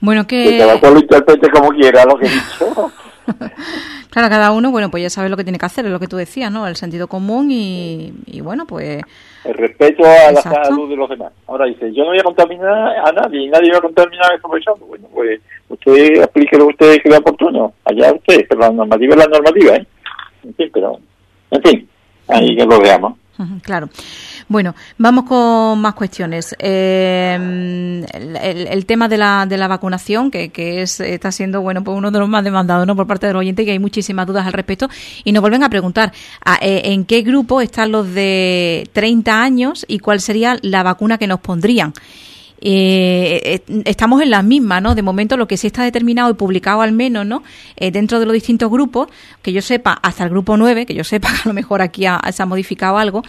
Bueno, 0.00 0.26
que... 0.26 0.44
que 0.44 0.58
cada 0.58 0.80
cual 0.80 0.94
lo 0.94 1.00
interprete 1.00 1.50
como 1.50 1.70
quiera 1.70 2.04
lo 2.04 2.16
que 2.16 2.26
he 2.26 2.30
dicho. 2.30 2.92
claro, 4.10 4.28
cada 4.28 4.52
uno, 4.52 4.70
bueno, 4.70 4.90
pues 4.90 5.02
ya 5.02 5.10
sabe 5.10 5.28
lo 5.28 5.36
que 5.36 5.44
tiene 5.44 5.58
que 5.58 5.66
hacer, 5.66 5.84
es 5.84 5.92
lo 5.92 6.00
que 6.00 6.08
tú 6.08 6.16
decías, 6.16 6.50
¿no? 6.50 6.66
El 6.66 6.76
sentido 6.76 7.08
común 7.08 7.48
y, 7.50 8.40
bueno, 8.42 8.66
pues... 8.66 9.02
El 9.44 9.54
respeto 9.54 10.04
a 10.04 10.30
la 10.30 10.40
salud 10.40 10.88
de 10.88 10.96
los 10.96 11.08
demás. 11.08 11.32
Ahora 11.48 11.66
dice, 11.66 11.92
yo 11.92 12.04
no 12.04 12.10
voy 12.10 12.18
a 12.20 12.22
contaminar 12.22 12.96
a 12.96 13.12
nadie, 13.12 13.48
nadie 13.50 13.72
va 13.72 13.78
a 13.78 13.82
contaminar 13.82 14.32
a 14.32 14.36
esta 14.36 14.48
persona. 14.48 14.76
Bueno, 14.86 15.08
pues 15.12 15.40
usted 15.68 16.22
aplique 16.22 16.56
lo 16.56 16.68
que 16.68 16.72
usted 16.72 17.02
crea 17.02 17.18
oportuno, 17.18 17.74
allá 17.84 18.12
usted, 18.12 18.46
pero 18.48 18.60
la 18.60 18.70
normativa 18.70 19.14
es 19.14 19.18
la 19.18 19.26
normativa, 19.26 19.76
¿eh? 19.76 19.86
En 20.44 20.54
fin, 20.54 20.70
pero, 20.72 20.98
en 21.50 21.62
fin, 21.62 21.88
ahí 22.28 22.56
que 22.56 22.64
lo 22.64 22.80
veamos. 22.80 23.14
Claro. 23.62 23.88
Bueno, 24.48 24.74
vamos 24.98 25.24
con 25.24 25.80
más 25.80 25.94
cuestiones. 25.94 26.54
Eh, 26.58 28.04
el, 28.70 28.86
tema 28.86 29.08
de 29.08 29.18
la, 29.18 29.46
de 29.46 29.56
la 29.56 29.68
vacunación, 29.68 30.30
que, 30.30 30.50
que 30.50 30.82
es, 30.82 31.00
está 31.00 31.32
siendo 31.32 31.60
bueno 31.60 31.82
pues 31.84 31.96
uno 31.96 32.10
de 32.10 32.18
los 32.18 32.28
más 32.28 32.44
demandados 32.44 32.86
¿no? 32.86 32.96
por 32.96 33.06
parte 33.06 33.26
del 33.26 33.36
oyente, 33.36 33.64
que 33.64 33.72
hay 33.72 33.78
muchísimas 33.78 34.26
dudas 34.26 34.46
al 34.46 34.52
respecto. 34.52 34.88
Y 35.24 35.32
nos 35.32 35.40
vuelven 35.40 35.62
a 35.62 35.70
preguntar 35.70 36.12
eh, 36.60 36.82
en 36.84 37.04
qué 37.04 37.22
grupo 37.22 37.60
están 37.60 37.92
los 37.92 38.12
de 38.14 38.88
30 38.92 39.42
años 39.42 39.84
y 39.88 39.98
cuál 39.98 40.20
sería 40.20 40.58
la 40.62 40.82
vacuna 40.82 41.18
que 41.18 41.26
nos 41.26 41.40
pondrían. 41.40 41.92
Eh, 42.64 43.60
eh, 43.66 43.82
estamos 43.86 44.22
en 44.22 44.30
las 44.30 44.44
mismas, 44.44 44.80
¿no? 44.80 44.94
De 44.94 45.02
momento 45.02 45.36
lo 45.36 45.48
que 45.48 45.56
sí 45.56 45.66
está 45.66 45.82
determinado 45.82 46.30
y 46.30 46.34
publicado 46.34 46.80
al 46.80 46.92
menos, 46.92 47.26
¿no? 47.26 47.42
Eh, 47.76 47.90
dentro 47.90 48.20
de 48.20 48.26
los 48.26 48.32
distintos 48.32 48.70
grupos, 48.70 49.08
que 49.42 49.52
yo 49.52 49.60
sepa, 49.60 49.98
hasta 50.00 50.22
el 50.22 50.30
grupo 50.30 50.56
9, 50.56 50.86
que 50.86 50.94
yo 50.94 51.02
sepa 51.02 51.28
que 51.32 51.40
a 51.44 51.48
lo 51.48 51.54
mejor 51.54 51.82
aquí 51.82 52.04
se 52.32 52.42
ha 52.42 52.46
modificado 52.46 52.98
algo, 52.98 53.24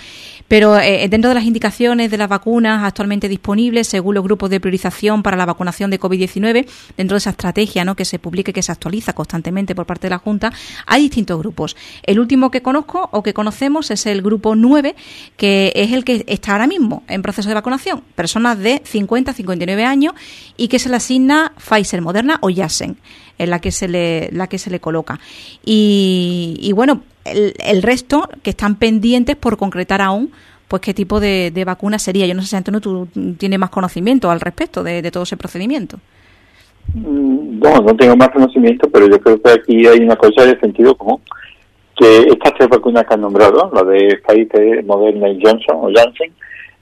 pero 0.47 0.77
eh, 0.77 1.07
dentro 1.09 1.29
de 1.29 1.35
las 1.35 1.45
indicaciones 1.45 2.11
de 2.11 2.17
las 2.17 2.29
vacunas 2.29 2.83
actualmente 2.83 3.27
disponibles, 3.27 3.87
según 3.87 4.13
los 4.13 4.23
grupos 4.23 4.51
de 4.51 4.59
priorización 4.59 5.23
para 5.23 5.35
la 5.35 5.47
vacunación 5.47 5.89
de 5.89 5.99
COVID-19, 5.99 6.67
dentro 6.95 7.15
de 7.15 7.17
esa 7.17 7.31
estrategia, 7.31 7.83
¿no? 7.85 7.95
Que 7.95 8.05
se 8.05 8.19
publique, 8.19 8.53
que 8.53 8.61
se 8.61 8.71
actualiza 8.71 9.13
constantemente 9.13 9.73
por 9.73 9.87
parte 9.87 10.05
de 10.05 10.11
la 10.11 10.19
Junta, 10.19 10.53
hay 10.85 11.01
distintos 11.01 11.39
grupos. 11.39 11.75
El 12.03 12.19
último 12.19 12.51
que 12.51 12.61
conozco 12.61 13.09
o 13.11 13.23
que 13.23 13.33
conocemos 13.33 13.89
es 13.89 14.05
el 14.05 14.21
grupo 14.21 14.55
9, 14.55 14.95
que 15.37 15.73
es 15.75 15.91
el 15.91 16.05
que 16.05 16.23
está 16.27 16.51
ahora 16.51 16.67
mismo 16.67 17.01
en 17.07 17.23
proceso 17.23 17.49
de 17.49 17.55
vacunación, 17.55 18.03
personas 18.15 18.59
de 18.59 18.83
50 18.85 19.22
59 19.31 19.85
años 19.85 20.13
y 20.57 20.67
que 20.67 20.79
se 20.79 20.89
le 20.89 20.97
asigna 20.97 21.53
Pfizer, 21.57 22.01
Moderna 22.01 22.39
o 22.41 22.49
Janssen, 22.53 22.97
en 23.37 23.49
la 23.49 23.59
que 23.59 23.71
se 23.71 23.87
le, 23.87 24.29
la 24.31 24.47
que 24.47 24.57
se 24.57 24.69
le 24.69 24.79
coloca. 24.79 25.19
Y, 25.63 26.71
bueno, 26.75 27.01
el, 27.23 27.81
resto 27.81 28.27
que 28.41 28.49
están 28.49 28.75
pendientes 28.75 29.35
por 29.35 29.57
concretar 29.57 30.01
aún 30.01 30.31
pues 30.67 30.81
qué 30.81 30.93
tipo 30.93 31.19
de, 31.19 31.63
vacuna 31.65 31.99
sería. 31.99 32.25
Yo 32.25 32.33
no 32.33 32.41
sé 32.41 32.47
si 32.47 32.55
Antonio 32.55 32.81
tú 32.81 33.07
tienes 33.37 33.59
más 33.59 33.69
conocimiento 33.69 34.31
al 34.31 34.41
respecto 34.41 34.83
de, 34.83 35.09
todo 35.11 35.23
ese 35.23 35.37
procedimiento. 35.37 35.99
Mm, 36.93 37.59
no, 37.59 37.77
no 37.79 37.95
tengo 37.95 38.15
más 38.15 38.29
conocimiento, 38.29 38.89
pero 38.89 39.07
yo 39.07 39.19
creo 39.19 39.41
que 39.41 39.51
aquí 39.51 39.87
hay 39.87 39.99
una 39.99 40.15
cosa 40.15 40.45
de 40.45 40.59
sentido 40.59 40.95
común. 40.95 41.21
Que 41.95 42.21
estas 42.21 42.55
tres 42.55 42.69
vacunas 42.69 43.05
que 43.05 43.13
han 43.13 43.21
nombrado, 43.21 43.71
la 43.71 43.83
de 43.83 44.19
Pfizer, 44.27 44.83
Moderna 44.83 45.29
y 45.29 45.39
Johnson 45.43 45.77
o 45.79 45.91
Janssen, 45.93 46.33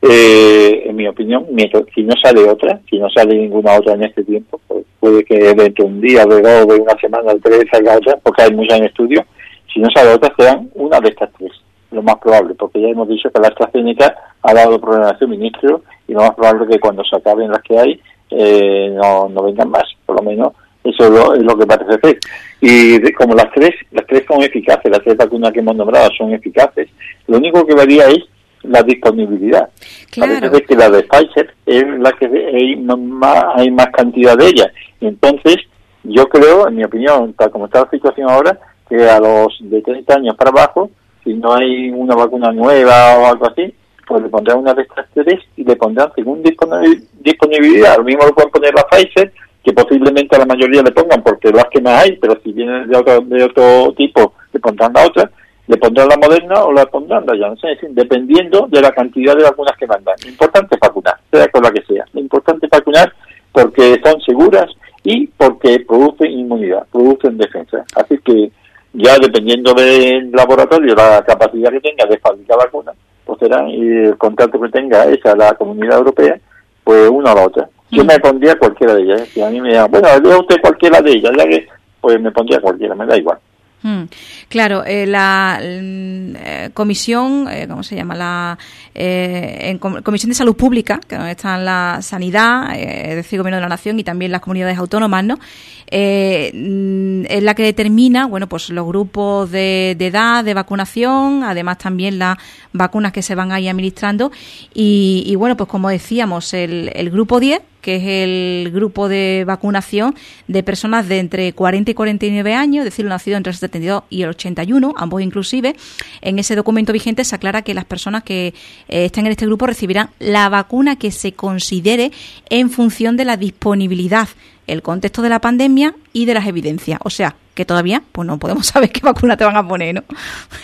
eh, 0.02 0.84
en 0.86 0.96
mi 0.96 1.08
opinión, 1.08 1.46
si 1.94 2.04
no 2.04 2.14
sale 2.22 2.50
otra, 2.50 2.80
si 2.90 2.98
no 2.98 3.08
sale 3.10 3.36
ninguna 3.36 3.74
otra 3.74 3.94
en 3.94 4.04
este 4.04 4.24
tiempo, 4.24 4.60
pues 4.68 4.84
puede 5.00 5.24
que 5.24 5.38
dentro 5.38 5.86
de 5.86 5.92
un 5.92 6.02
día, 6.02 6.26
de 6.26 6.42
dos, 6.42 6.68
de 6.68 6.82
una 6.82 6.98
semana, 7.00 7.34
de 7.34 7.40
tres 7.40 7.66
salga 7.72 7.98
otra, 7.98 8.18
porque 8.24 8.42
hay 8.42 8.54
muchas 8.54 8.80
en 8.80 8.86
estudio, 8.86 9.26
si 9.72 9.80
no 9.80 9.88
sale 9.94 10.14
otra, 10.14 10.34
serán 10.38 10.70
una 10.74 11.00
de 11.00 11.10
estas 11.10 11.30
tres, 11.38 11.52
lo 11.92 12.02
más 12.02 12.16
probable, 12.16 12.56
porque 12.56 12.82
ya 12.82 12.88
hemos 12.88 13.08
dicho 13.08 13.30
que 13.30 13.42
la 13.42 13.50
AstraZeneca 13.50 14.16
ha 14.42 14.54
dado 14.54 14.82
problemas 14.82 15.14
de 15.14 15.20
suministro 15.20 15.84
y 16.08 16.14
lo 16.14 16.22
más 16.22 16.36
probable 16.36 16.68
que 16.68 16.80
cuando 16.80 17.04
se 17.04 17.16
acaben 17.16 17.52
las 17.52 17.62
que 17.62 17.78
hay, 17.78 18.02
eh, 18.32 18.90
no, 18.96 19.30
no 19.30 19.44
vengan 19.44 19.70
más, 19.70 19.86
por 20.06 20.16
lo 20.16 20.24
menos 20.24 20.54
eso 20.84 21.36
es 21.36 21.44
lo, 21.44 21.58
que 21.58 21.68
parece 21.68 22.00
ser. 22.02 22.20
Y 22.60 23.14
como 23.14 23.36
las 23.36 23.52
tres, 23.54 23.72
las 23.92 24.06
tres 24.08 24.24
son 24.28 24.42
eficaces, 24.42 24.92
las 24.92 25.04
tres 25.04 25.16
vacunas 25.16 25.52
que 25.52 25.60
hemos 25.60 25.76
nombrado 25.76 26.10
son 26.18 26.34
eficaces, 26.34 26.90
lo 27.28 27.38
único 27.38 27.66
que 27.66 27.76
varía 27.76 28.08
es 28.08 28.24
la 28.64 28.84
disponibilidad. 28.84 29.70
Claro. 30.12 30.34
Parece 30.40 30.64
que 30.66 30.76
la 30.76 30.90
de 30.90 31.04
Pfizer 31.04 31.54
es 31.66 31.84
la 32.00 32.12
que 32.14 32.26
hay 32.26 32.76
más, 32.76 33.46
hay 33.56 33.72
más 33.72 33.88
cantidad 33.88 34.38
de 34.38 34.48
ella. 34.48 34.72
Entonces, 35.00 35.58
yo 36.04 36.28
creo, 36.28 36.68
en 36.68 36.76
mi 36.76 36.84
opinión, 36.84 37.34
tal 37.34 37.52
como 37.52 37.66
está 37.66 37.82
la 37.82 37.90
situación 37.90 38.30
ahora, 38.30 38.58
que 38.90 39.10
a 39.10 39.20
los 39.20 39.58
de 39.62 39.82
30 39.82 40.14
años 40.16 40.36
para 40.36 40.52
abajo, 40.52 40.92
si 41.24 41.34
no 41.34 41.54
hay 41.54 41.90
una 41.92 42.16
vacuna 42.16 42.52
nueva 42.52 43.18
o 43.18 43.26
algo 43.28 43.48
así, 43.48 43.74
pues 44.08 44.24
le 44.24 44.30
pondrán 44.30 44.58
una 44.58 44.74
de 44.74 44.82
estas 44.82 45.06
tres 45.14 45.40
y 45.56 45.64
le 45.64 45.76
pondrán 45.76 46.12
según 46.16 46.44
disponibilidad. 46.44 47.98
Lo 47.98 48.04
mismo 48.04 48.26
lo 48.26 48.34
pueden 48.34 48.52
poner 48.52 48.74
la 48.74 48.84
Pfizer, 48.84 49.32
que 49.64 49.74
posiblemente 49.74 50.36
a 50.36 50.40
la 50.40 50.46
mayoría 50.46 50.82
le 50.82 50.92
pongan 50.92 51.22
porque 51.24 51.52
las 51.52 51.66
que 51.66 51.80
más 51.80 52.04
hay, 52.04 52.18
pero 52.18 52.38
si 52.44 52.52
vienen 52.52 52.90
de 52.90 52.98
otro, 52.98 53.22
de 53.22 53.44
otro 53.44 53.94
tipo, 53.96 54.34
le 54.52 54.60
pondrán 54.60 54.92
la 54.94 55.06
otra, 55.06 55.32
le 55.68 55.78
pondrán 55.78 56.10
la 56.10 56.18
Moderna 56.18 56.64
o 56.64 56.74
la 56.74 56.86
pondrán 56.86 57.26
la 57.26 57.38
Janssen, 57.38 57.96
dependiendo 57.96 58.68
de 58.70 58.82
la 58.82 58.92
cantidad 58.92 59.36
de 59.36 59.44
vacunas 59.44 59.78
que 59.78 59.88
mandan. 59.88 60.16
Lo 60.24 60.30
importante 60.30 60.76
es 60.76 60.80
vacunar, 60.80 61.16
sea 61.32 61.48
con 61.48 61.64
la 61.64 61.72
que 61.72 61.84
sea. 61.84 62.06
Lo 62.14 62.20
importante 62.20 62.66
es 62.66 62.70
vacunar 62.70 63.14
porque 63.52 64.02
son 64.04 64.22
seguras 64.22 64.68
y 65.04 65.28
porque 65.28 65.80
producen 65.88 66.32
inmunidad, 66.32 66.86
producen 66.92 67.38
defensa. 67.38 67.86
Así 67.96 68.18
que 68.20 68.52
ya 68.94 69.18
dependiendo 69.18 69.74
del 69.74 70.32
laboratorio, 70.32 70.96
la 70.96 71.24
capacidad 71.26 71.72
que 71.72 71.80
tenga 71.80 72.06
de 72.06 72.20
fabricar 72.20 72.58
vacunas, 72.58 72.96
pues 73.26 73.40
será 73.40 73.68
y 73.70 73.80
el 73.80 74.18
contacto 74.18 74.60
que 74.60 74.70
tenga 74.70 75.06
esa, 75.06 75.36
la 75.36 75.54
comunidad 75.54 76.00
europea, 76.00 76.40
pues 76.84 77.10
una 77.10 77.32
o 77.32 77.36
la 77.36 77.46
otra. 77.46 77.70
Yo 77.92 78.04
mm. 78.04 78.08
me 78.08 78.20
pondría 78.20 78.58
cualquiera 78.58 78.96
de 78.96 79.04
ellas. 79.04 79.22
¿eh? 79.22 79.26
Si 79.26 79.42
a 79.42 79.50
mí 79.50 79.62
me 79.62 79.74
da, 79.74 79.86
bueno, 79.88 80.08
lea 80.22 80.38
usted 80.38 80.60
cualquiera 80.62 81.02
de 81.02 81.12
ellas, 81.12 81.32
ya 81.38 81.46
que 81.46 81.68
pues 82.00 82.20
me 82.20 82.32
pondría 82.32 82.60
cualquiera, 82.60 82.96
me 82.96 83.06
da 83.06 83.18
igual. 83.18 83.38
Mm. 83.84 84.04
Claro, 84.48 84.84
eh, 84.86 85.08
la 85.08 85.60
mm, 85.60 86.36
eh, 86.36 86.70
comisión, 86.74 87.48
eh, 87.50 87.68
¿cómo 87.68 87.82
se 87.84 87.96
llama? 87.96 88.16
La 88.16 88.58
en 88.94 89.78
Comisión 89.80 90.30
de 90.30 90.36
Salud 90.36 90.56
Pública, 90.56 91.00
que 91.08 91.16
están 91.32 91.64
la 91.64 92.00
sanidad, 92.02 92.76
es 92.76 93.16
decir, 93.16 93.40
Gobierno 93.40 93.56
de 93.58 93.62
la 93.62 93.70
Nación 93.70 93.98
y 94.00 94.04
también 94.04 94.34
las 94.34 94.42
comunidades 94.42 94.78
autónomas, 94.78 95.24
¿no? 95.24 95.36
Mm, 95.36 97.26
es 97.28 97.42
la 97.42 97.56
que 97.56 97.64
determina, 97.64 98.28
bueno, 98.28 98.48
pues 98.48 98.70
los 98.70 98.86
grupos 98.86 99.50
de, 99.50 99.92
edad 99.92 100.44
de 100.44 100.54
vacunación, 100.54 101.44
además 101.44 101.78
también 101.78 102.20
las 102.20 102.38
vacunas 102.74 103.14
que 103.14 103.22
se 103.22 103.34
van 103.34 103.54
ahí 103.54 103.70
administrando 103.70 104.32
y, 104.74 105.24
y 105.26 105.36
bueno, 105.36 105.56
pues 105.56 105.70
como 105.70 105.90
decíamos, 105.90 106.54
el, 106.54 106.92
el 106.94 107.10
grupo 107.12 107.40
10 107.40 107.62
que 107.82 107.96
es 107.96 108.04
el 108.06 108.72
grupo 108.72 109.10
de 109.10 109.44
vacunación 109.46 110.16
de 110.48 110.64
personas 110.64 111.08
de 111.08 111.20
entre 111.20 111.54
40 111.54 111.92
y 111.92 111.94
49 111.94 112.54
años, 112.54 112.80
es 112.80 112.86
decir, 112.86 113.06
nacido 113.06 113.38
entre 113.38 113.52
el 113.52 113.58
72 113.58 114.04
y 114.10 114.24
el 114.24 114.30
81, 114.30 114.94
ambos 114.98 115.22
inclusive. 115.22 115.76
En 116.22 116.40
ese 116.40 116.56
documento 116.56 116.94
vigente 116.94 117.24
se 117.24 117.36
aclara 117.36 117.62
que 117.62 117.74
las 117.74 117.86
personas 117.86 118.24
que 118.24 118.54
eh, 118.88 119.06
están 119.06 119.26
en 119.26 119.32
este 119.32 119.46
grupo 119.46 119.68
recibirán 119.68 120.10
la 120.20 120.50
vacuna 120.50 120.96
que 120.96 121.12
se 121.12 121.34
considere 121.34 122.12
en 122.50 122.70
función 122.70 123.18
de 123.18 123.26
la 123.26 123.38
disponibilidad, 123.38 124.30
el 124.68 124.82
contexto 124.82 125.22
de 125.22 125.30
la 125.30 125.40
pandemia 125.40 125.96
y 126.14 126.26
de 126.26 126.34
las 126.34 126.48
evidencias. 126.48 127.00
O 127.04 127.10
sea, 127.10 127.36
que 127.54 127.66
todavía 127.66 128.02
pues 128.12 128.28
no 128.28 128.38
podemos 128.38 128.68
saber 128.74 128.92
qué 128.92 129.02
vacuna 129.04 129.38
te 129.38 129.46
van 129.46 129.58
a 129.58 129.68
poner, 129.68 129.96
¿no? 129.96 130.04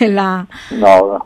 la... 0.00 0.46
No, 0.70 1.24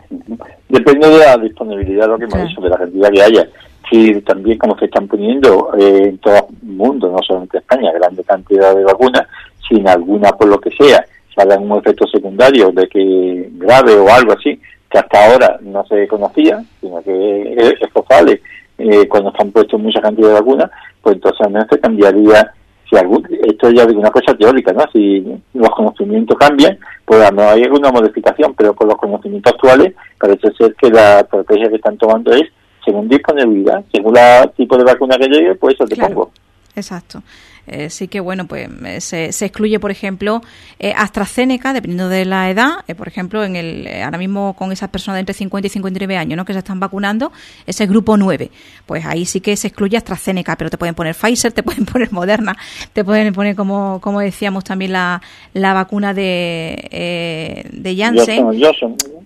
depende 0.68 1.08
de 1.08 1.18
la 1.18 1.36
disponibilidad, 1.36 2.08
lo 2.08 2.18
que 2.18 2.24
hemos 2.24 2.48
dicho, 2.48 2.60
de 2.60 2.70
la 2.70 2.78
cantidad 2.78 3.10
que 3.10 3.22
haya 3.22 3.48
y 3.90 4.20
también 4.22 4.56
como 4.56 4.78
se 4.78 4.86
están 4.86 5.06
poniendo 5.06 5.70
eh, 5.78 6.04
en 6.08 6.18
todo 6.18 6.34
el 6.34 6.68
mundo, 6.68 7.10
no 7.10 7.18
solamente 7.22 7.58
en 7.58 7.62
España, 7.62 7.92
grande 7.92 8.24
cantidad 8.24 8.74
de 8.74 8.84
vacunas, 8.84 9.26
sin 9.68 9.86
alguna 9.86 10.30
por 10.30 10.48
lo 10.48 10.58
que 10.58 10.70
sea, 10.70 11.04
salga 11.36 11.58
un 11.58 11.76
efecto 11.78 12.06
secundario 12.06 12.72
de 12.72 12.88
que 12.88 13.50
grave 13.52 13.94
o 13.94 14.08
algo 14.08 14.32
así, 14.32 14.58
que 14.90 14.98
hasta 14.98 15.26
ahora 15.26 15.58
no 15.60 15.84
se 15.86 16.08
conocía, 16.08 16.62
sino 16.80 17.02
que 17.02 17.76
esto 17.80 18.04
sale 18.08 18.40
eh, 18.78 19.06
cuando 19.08 19.30
están 19.30 19.50
puestos 19.50 19.78
mucha 19.78 20.00
cantidad 20.00 20.28
de 20.28 20.34
vacunas, 20.34 20.70
pues 21.02 21.16
entonces 21.16 21.50
menos 21.50 21.66
se 21.70 21.78
cambiaría, 21.78 22.52
si 22.88 22.96
algún, 22.96 23.26
esto 23.46 23.70
ya 23.70 23.82
es 23.82 23.94
una 23.94 24.10
cosa 24.10 24.34
teórica, 24.34 24.72
¿no? 24.72 24.84
Si 24.92 25.22
los 25.52 25.70
conocimientos 25.70 26.36
cambian, 26.38 26.78
pues 27.04 27.30
no 27.32 27.42
hay 27.42 27.62
alguna 27.62 27.90
modificación, 27.90 28.54
pero 28.54 28.74
con 28.74 28.88
los 28.88 28.96
conocimientos 28.96 29.52
actuales 29.52 29.94
parece 30.18 30.50
ser 30.52 30.74
que 30.76 30.90
la 30.90 31.20
estrategia 31.20 31.68
que 31.68 31.76
están 31.76 31.98
tomando 31.98 32.32
es 32.32 32.44
según 32.84 33.08
disponibilidad, 33.08 33.84
según 33.92 34.16
el 34.16 34.50
tipo 34.52 34.76
de 34.76 34.84
vacuna 34.84 35.16
que 35.16 35.28
llegue, 35.28 35.54
pues 35.54 35.74
eso 35.74 35.84
te 35.84 35.96
pongo. 35.96 36.30
Exacto. 36.74 37.22
Eh, 37.66 37.90
sí 37.90 38.08
que, 38.08 38.18
bueno, 38.18 38.46
pues 38.48 38.68
eh, 38.84 39.00
se, 39.00 39.32
se 39.32 39.44
excluye, 39.46 39.78
por 39.78 39.92
ejemplo, 39.92 40.42
eh, 40.80 40.92
AstraZeneca, 40.96 41.72
dependiendo 41.72 42.08
de 42.08 42.24
la 42.24 42.50
edad, 42.50 42.84
por 42.98 43.06
ejemplo, 43.06 43.44
en 43.44 43.54
el 43.54 43.88
ahora 44.02 44.18
mismo 44.18 44.54
con 44.54 44.72
esas 44.72 44.88
personas 44.88 45.16
de 45.16 45.20
entre 45.20 45.34
50 45.34 45.66
y 45.66 45.70
59 45.70 46.16
años 46.16 46.36
¿no? 46.36 46.44
que 46.44 46.52
se 46.54 46.58
están 46.58 46.80
vacunando, 46.80 47.30
ese 47.66 47.86
grupo 47.86 48.16
9, 48.16 48.50
pues 48.84 49.06
ahí 49.06 49.24
sí 49.26 49.40
que 49.40 49.56
se 49.56 49.68
excluye 49.68 49.96
AstraZeneca, 49.96 50.56
pero 50.56 50.70
te 50.70 50.78
pueden 50.78 50.96
poner 50.96 51.14
Pfizer, 51.14 51.52
te 51.52 51.62
pueden 51.62 51.84
poner 51.84 52.12
Moderna, 52.12 52.56
te 52.92 53.04
pueden 53.04 53.32
poner, 53.32 53.54
como, 53.54 54.00
como 54.00 54.20
decíamos, 54.20 54.64
también 54.64 54.92
la, 54.92 55.22
la 55.54 55.72
vacuna 55.72 56.14
de, 56.14 57.68
de 57.72 57.96
Janssen. 57.96 58.44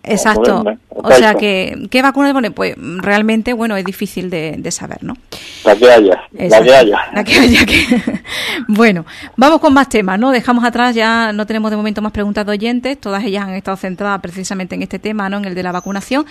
Exacto. 0.07 0.65
O 0.89 1.13
sea, 1.13 1.35
que, 1.35 1.89
¿qué 1.91 2.01
vacuna 2.01 2.33
le? 2.41 2.51
Pues 2.51 2.75
realmente, 2.79 3.53
bueno, 3.53 3.77
es 3.77 3.85
difícil 3.85 4.31
de, 4.31 4.55
de 4.59 4.71
saber, 4.71 5.05
¿no? 5.05 5.15
La 5.65 5.77
que 5.77 5.91
haya, 5.91 6.23
la 6.33 6.63
que 6.63 6.75
haya. 6.75 6.99
La 7.13 7.25
que 7.25 7.39
haya 7.39 7.67
que... 7.67 7.85
bueno, 8.69 9.05
vamos 9.37 9.61
con 9.61 9.75
más 9.75 9.89
temas, 9.89 10.19
¿no? 10.19 10.31
Dejamos 10.31 10.65
atrás, 10.65 10.95
ya 10.95 11.33
no 11.33 11.47
tenemos 11.47 11.71
de 11.71 11.77
momento 11.77 12.01
más 12.01 12.13
preguntas 12.13 12.47
de 12.47 12.53
oyentes, 12.53 12.99
todas 12.99 13.25
ellas 13.25 13.45
han 13.45 13.55
estado 13.55 13.77
centradas 13.77 14.21
precisamente 14.21 14.75
en 14.75 14.83
este 14.83 14.99
tema, 14.99 15.29
¿no? 15.29 15.39
En 15.39 15.45
el 15.45 15.55
de 15.55 15.63
la 15.63 15.73
vacunación. 15.73 16.25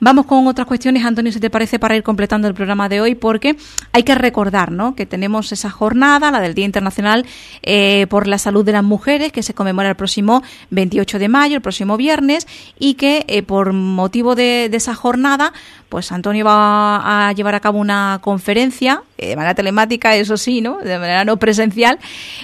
Vamos 0.00 0.26
con 0.26 0.46
otras 0.46 0.66
cuestiones, 0.66 1.04
Antonio, 1.04 1.32
si 1.32 1.40
te 1.40 1.50
parece, 1.50 1.78
para 1.78 1.96
ir 1.96 2.02
completando 2.02 2.48
el 2.48 2.54
programa 2.54 2.88
de 2.88 3.00
hoy, 3.00 3.14
porque 3.14 3.56
hay 3.92 4.02
que 4.02 4.14
recordar, 4.14 4.70
¿no? 4.70 4.94
Que 4.94 5.06
tenemos 5.06 5.52
esa 5.52 5.70
jornada, 5.70 6.30
la 6.30 6.40
del 6.40 6.54
Día 6.54 6.66
Internacional 6.66 7.26
eh, 7.62 8.06
por 8.08 8.26
la 8.26 8.38
Salud 8.38 8.64
de 8.64 8.72
las 8.72 8.84
Mujeres, 8.84 9.32
que 9.32 9.42
se 9.42 9.54
conmemora 9.54 9.88
el 9.88 9.96
próximo 9.96 10.42
28 10.70 11.18
de 11.18 11.28
mayo, 11.28 11.56
el 11.56 11.62
próximo 11.62 11.96
viernes, 11.96 12.46
y 12.78 12.94
que 12.94 13.19
eh, 13.28 13.42
por 13.42 13.72
motivo 13.72 14.34
de, 14.34 14.66
esa 14.66 14.94
jornada, 14.94 15.52
pues 15.88 16.12
Antonio 16.12 16.44
va 16.44 17.28
a 17.28 17.32
llevar 17.32 17.54
a 17.54 17.60
cabo 17.60 17.78
una 17.78 18.18
conferencia 18.22 19.02
eh, 19.18 19.28
de 19.28 19.36
manera 19.36 19.54
telemática, 19.54 20.16
eso 20.16 20.36
sí, 20.36 20.60
¿no? 20.60 20.78
De 20.78 20.98
manera 20.98 21.24
no 21.24 21.36
presencial, 21.36 21.98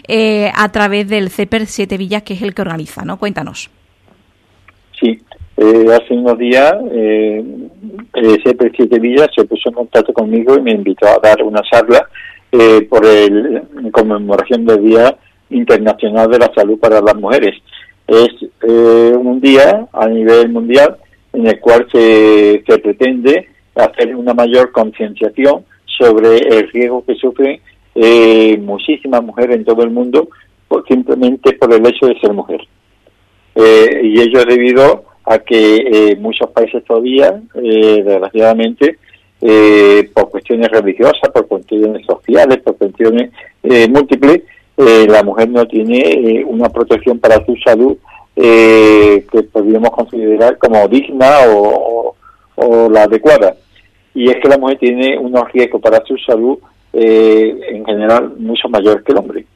eh, 0.08 0.50
a 0.54 0.70
través 0.70 1.08
del 1.08 1.30
CEPER 1.30 1.66
Siete 1.66 1.96
Villas, 1.96 2.22
que 2.22 2.34
es 2.34 2.42
el 2.42 2.54
que 2.54 2.62
organiza, 2.62 3.04
¿no? 3.04 3.18
Cuéntanos. 3.18 3.70
Sí, 5.00 5.20
hace 5.58 6.14
unos 6.14 6.38
días 6.38 6.74
el 6.90 8.42
CEPER 8.44 8.72
Siete 8.74 8.98
Villas 8.98 9.28
se 9.34 9.44
puso 9.44 9.68
en 9.68 9.74
contacto 9.74 10.12
conmigo 10.12 10.56
y 10.56 10.62
me 10.62 10.72
invitó 10.72 11.06
a 11.06 11.18
dar 11.22 11.42
una 11.42 11.60
charla 11.62 12.08
por 12.88 13.04
el 13.04 13.62
conmemoración 13.92 14.64
del 14.64 14.82
Día 14.82 15.16
Internacional 15.50 16.30
de 16.30 16.38
la 16.38 16.50
Salud 16.54 16.78
para 16.78 17.00
las 17.00 17.14
Mujeres. 17.14 17.54
Es 18.08 18.28
un 18.62 19.40
día 19.40 19.88
a 19.92 20.06
nivel 20.06 20.48
mundial 20.50 20.96
en 21.32 21.46
el 21.46 21.60
cual 21.60 21.86
se, 21.90 22.62
pretende 22.66 23.48
hacer 23.74 24.14
una 24.14 24.32
mayor 24.32 24.72
concienciación 24.72 25.64
sobre 25.84 26.38
el 26.38 26.70
riesgo 26.70 27.04
que 27.04 27.14
sufren 27.16 27.60
eh, 27.94 28.56
muchísimas 28.58 29.22
mujeres 29.22 29.56
en 29.56 29.64
todo 29.64 29.82
el 29.82 29.90
mundo 29.90 30.28
simplemente 30.88 31.52
por 31.54 31.72
el 31.72 31.86
hecho 31.86 32.06
de 32.06 32.18
ser 32.20 32.32
mujer. 32.32 32.60
Eh, 33.54 34.00
y 34.02 34.20
ello 34.20 34.40
es 34.40 34.46
debido 34.46 35.04
a 35.24 35.38
que 35.38 35.76
eh, 35.76 36.16
muchos 36.16 36.50
países 36.50 36.84
todavía, 36.84 37.40
eh, 37.54 38.02
desgraciadamente, 38.04 38.98
por 40.14 40.30
cuestiones 40.30 40.68
religiosas, 40.70 41.30
por 41.32 41.46
cuestiones 41.46 42.04
sociales, 42.06 42.58
por 42.64 42.76
cuestiones 42.76 43.30
múltiples, 43.90 44.42
la 44.76 45.22
mujer 45.22 45.48
no 45.48 45.66
tiene 45.66 46.44
una 46.46 46.68
protección 46.68 47.18
para 47.18 47.44
su 47.46 47.56
salud 47.56 47.96
eh, 48.38 49.24
que 49.32 49.42
podríamos 49.44 49.90
considerar 49.92 50.58
como 50.58 50.86
digna 50.88 51.30
o, 51.48 52.14
la 52.90 53.04
adecuada. 53.04 53.54
Y 54.14 54.28
es 54.28 54.36
que 54.42 54.48
la 54.48 54.58
mujer 54.58 54.78
tiene 54.78 55.18
unos 55.18 55.50
riesgos 55.52 55.80
para 55.80 56.04
su 56.04 56.16
salud 56.18 56.58
eh, 56.92 57.54
en 57.68 57.84
general 57.84 58.32
mucho 58.38 58.68
mayor 58.68 59.02
que 59.02 59.12
el 59.12 59.18
hombre. 59.18 59.46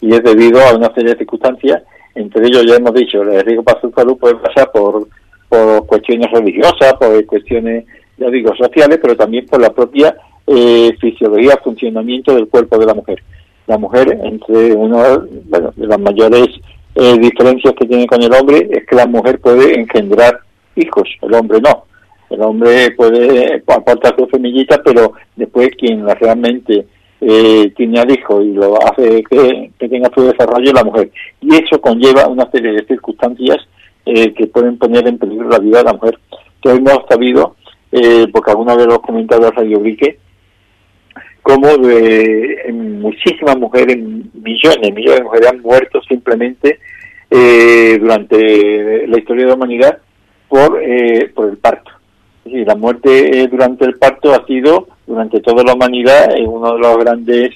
Y 0.00 0.14
es 0.14 0.22
debido 0.22 0.60
a 0.60 0.74
una 0.74 0.92
serie 0.94 1.12
de 1.12 1.18
circunstancias, 1.18 1.82
entre 2.14 2.46
ellos 2.46 2.64
ya 2.66 2.76
hemos 2.76 2.94
dicho, 2.94 3.22
el 3.22 3.44
riesgo 3.44 3.62
para 3.62 3.80
su 3.80 3.90
salud 3.90 4.16
puede 4.16 4.36
pasar 4.36 4.70
por, 4.72 5.06
por 5.48 5.86
cuestiones 5.86 6.30
religiosas, 6.30 6.94
por 6.94 7.24
cuestiones, 7.26 7.84
ya 8.16 8.30
digo, 8.30 8.54
sociales, 8.56 8.98
pero 9.00 9.16
también 9.16 9.46
por 9.46 9.60
la 9.60 9.70
propia 9.70 10.16
eh, 10.46 10.92
fisiología, 11.00 11.60
funcionamiento 11.62 12.34
del 12.34 12.48
cuerpo 12.48 12.78
de 12.78 12.86
la 12.86 12.94
mujer. 12.94 13.22
La 13.70 13.78
mujer, 13.78 14.18
entre 14.24 14.72
uno 14.72 15.28
bueno, 15.44 15.72
de 15.76 15.86
las 15.86 16.00
mayores 16.00 16.48
eh, 16.96 17.16
diferencias 17.20 17.72
que 17.78 17.86
tiene 17.86 18.04
con 18.08 18.20
el 18.20 18.34
hombre 18.34 18.68
es 18.68 18.84
que 18.84 18.96
la 18.96 19.06
mujer 19.06 19.38
puede 19.38 19.78
engendrar 19.78 20.40
hijos, 20.74 21.08
el 21.22 21.32
hombre 21.34 21.60
no. 21.60 21.84
El 22.30 22.42
hombre 22.42 22.90
puede 22.96 23.62
aportar 23.68 24.16
su 24.18 24.26
semillita, 24.26 24.82
pero 24.82 25.12
después 25.36 25.68
quien 25.78 26.04
realmente 26.04 26.84
eh, 27.20 27.72
tiene 27.76 28.00
al 28.00 28.10
hijo 28.10 28.42
y 28.42 28.54
lo 28.54 28.76
hace 28.84 29.22
que, 29.22 29.70
tenga 29.78 30.10
su 30.12 30.24
desarrollo 30.24 30.64
es 30.64 30.74
la 30.74 30.82
mujer. 30.82 31.12
Y 31.40 31.54
eso 31.54 31.80
conlleva 31.80 32.26
una 32.26 32.50
serie 32.50 32.72
de 32.72 32.84
circunstancias 32.86 33.58
eh, 34.04 34.34
que 34.34 34.48
pueden 34.48 34.78
poner 34.78 35.06
en 35.06 35.16
peligro 35.16 35.48
la 35.48 35.60
vida 35.60 35.78
de 35.78 35.84
la 35.84 35.92
mujer. 35.92 36.18
Que 36.60 36.70
hemos 36.70 37.04
sabido, 37.08 37.54
eh, 37.92 38.26
porque 38.32 38.50
alguna 38.50 38.74
vez 38.74 38.88
lo 38.88 39.00
comentado 39.00 39.46
a 39.46 39.52
Radio 39.52 39.78
Brique, 39.78 40.18
como 41.42 41.76
de 41.78 42.70
muchísimas 42.72 43.56
mujeres, 43.58 43.96
millones, 43.98 44.94
millones 44.94 45.18
de 45.18 45.24
mujeres 45.24 45.48
han 45.48 45.60
muerto 45.60 46.02
simplemente 46.02 46.78
eh, 47.30 47.98
durante 48.00 49.06
la 49.06 49.18
historia 49.18 49.44
de 49.44 49.48
la 49.48 49.56
humanidad 49.56 49.98
por, 50.48 50.80
eh, 50.82 51.30
por 51.34 51.48
el 51.50 51.58
parto. 51.58 51.90
Sí, 52.44 52.64
la 52.64 52.74
muerte 52.74 53.46
durante 53.48 53.84
el 53.84 53.96
parto 53.96 54.32
ha 54.34 54.44
sido, 54.46 54.88
durante 55.06 55.40
toda 55.40 55.62
la 55.62 55.74
humanidad, 55.74 56.34
uno 56.46 56.74
de 56.74 56.80
los 56.80 56.98
grandes 56.98 57.50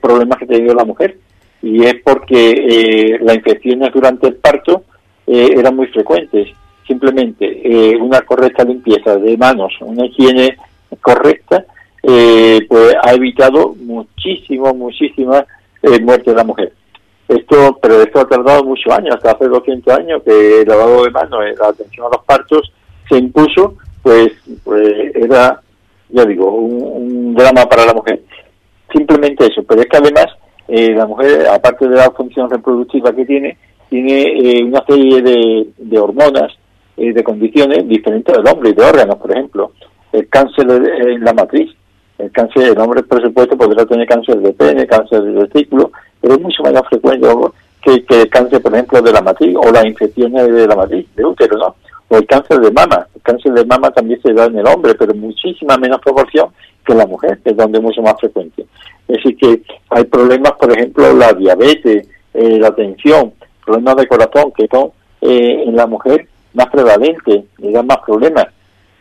problemas 0.00 0.38
que 0.38 0.44
ha 0.44 0.48
tenido 0.48 0.74
la 0.74 0.84
mujer. 0.84 1.18
Y 1.60 1.84
es 1.84 1.96
porque 2.02 3.18
las 3.20 3.36
infecciones 3.36 3.92
durante 3.92 4.28
el 4.28 4.36
parto 4.36 4.84
eran 5.26 5.76
muy 5.76 5.88
frecuentes 5.88 6.48
simplemente 6.90 7.46
eh, 7.46 7.96
una 7.96 8.20
correcta 8.22 8.64
limpieza 8.64 9.16
de 9.16 9.36
manos, 9.36 9.72
una 9.80 10.06
higiene 10.06 10.56
correcta, 11.00 11.64
eh, 12.02 12.60
pues 12.68 12.94
ha 13.02 13.12
evitado 13.12 13.74
muchísimo, 13.78 14.72
muchísimas 14.74 15.44
eh, 15.82 16.00
muertes 16.00 16.26
de 16.26 16.34
la 16.34 16.44
mujer. 16.44 16.72
Esto, 17.28 17.78
pero 17.80 18.02
esto 18.02 18.20
ha 18.20 18.28
tardado 18.28 18.64
muchos 18.64 18.92
años, 18.92 19.14
hasta 19.14 19.32
hace 19.32 19.46
200 19.46 19.98
años 19.98 20.22
que 20.24 20.62
el 20.62 20.68
lavado 20.68 21.04
de 21.04 21.10
manos, 21.10 21.40
la 21.58 21.68
atención 21.68 22.06
a 22.06 22.16
los 22.16 22.24
partos 22.24 22.72
se 23.08 23.18
impuso, 23.18 23.76
pues, 24.02 24.32
pues 24.64 25.14
era, 25.14 25.60
ya 26.08 26.24
digo, 26.24 26.50
un, 26.50 27.34
drama 27.34 27.66
para 27.66 27.86
la 27.86 27.94
mujer. 27.94 28.20
Simplemente 28.92 29.46
eso, 29.46 29.62
pero 29.62 29.82
es 29.82 29.86
que 29.86 29.96
además 29.96 30.26
la 30.66 31.06
mujer, 31.06 31.46
aparte 31.48 31.88
de 31.88 31.96
la 31.96 32.10
función 32.10 32.48
reproductiva 32.48 33.12
que 33.12 33.24
tiene, 33.24 33.56
tiene 33.88 34.64
una 34.64 34.84
serie 34.86 35.20
de, 35.20 35.68
de 35.78 35.98
hormonas 35.98 36.52
de 36.96 37.24
condiciones 37.24 37.88
diferentes 37.88 38.36
del 38.36 38.46
hombre 38.46 38.70
y 38.70 38.74
de 38.74 38.84
órganos, 38.84 39.16
por 39.16 39.30
ejemplo. 39.32 39.72
El 40.12 40.28
cáncer 40.28 40.66
en 40.68 41.24
la 41.24 41.32
matriz, 41.32 41.70
el 42.20 42.30
cáncer, 42.32 42.68
el 42.68 42.78
hombre, 42.78 43.02
por 43.02 43.20
supuesto, 43.22 43.56
podrá 43.56 43.84
tener 43.86 44.06
cáncer 44.06 44.38
de 44.38 44.52
pene, 44.52 44.86
cáncer 44.86 45.22
de 45.22 45.46
testículo, 45.46 45.90
pero 46.20 46.34
es 46.34 46.40
mucho 46.40 46.62
más 46.62 46.82
frecuente 46.88 47.28
que, 47.82 48.04
que 48.04 48.22
el 48.22 48.30
cáncer, 48.30 48.60
por 48.60 48.74
ejemplo, 48.74 49.00
de 49.00 49.12
la 49.12 49.22
matriz 49.22 49.56
o 49.56 49.70
las 49.70 49.84
infecciones 49.84 50.52
de 50.52 50.66
la 50.66 50.76
matriz, 50.76 51.06
de 51.16 51.24
útero, 51.24 51.56
¿no? 51.56 51.74
O 52.08 52.16
el 52.16 52.26
cáncer 52.26 52.58
de 52.58 52.70
mama. 52.70 53.06
El 53.14 53.22
cáncer 53.22 53.52
de 53.52 53.64
mama 53.64 53.90
también 53.90 54.20
se 54.22 54.32
da 54.32 54.46
en 54.46 54.58
el 54.58 54.66
hombre, 54.66 54.94
pero 54.94 55.14
muchísima 55.14 55.76
menos 55.78 56.00
proporción 56.00 56.48
que 56.84 56.92
en 56.92 56.98
la 56.98 57.06
mujer, 57.06 57.38
que 57.42 57.50
es 57.50 57.56
donde 57.56 57.78
es 57.78 57.84
mucho 57.84 58.02
más 58.02 58.14
frecuente. 58.18 58.66
Es 59.08 59.16
decir, 59.16 59.36
que 59.36 59.62
hay 59.90 60.04
problemas, 60.04 60.52
por 60.52 60.72
ejemplo, 60.72 61.12
la 61.14 61.32
diabetes, 61.32 62.06
eh, 62.34 62.58
la 62.58 62.74
tensión, 62.74 63.32
problemas 63.64 63.96
de 63.96 64.06
corazón, 64.08 64.52
que 64.56 64.66
son 64.70 64.90
eh, 65.20 65.64
en 65.66 65.76
la 65.76 65.86
mujer 65.86 66.26
más 66.54 66.66
prevalente 66.68 67.44
y 67.58 67.72
da 67.72 67.82
más 67.82 67.98
problemas. 68.04 68.46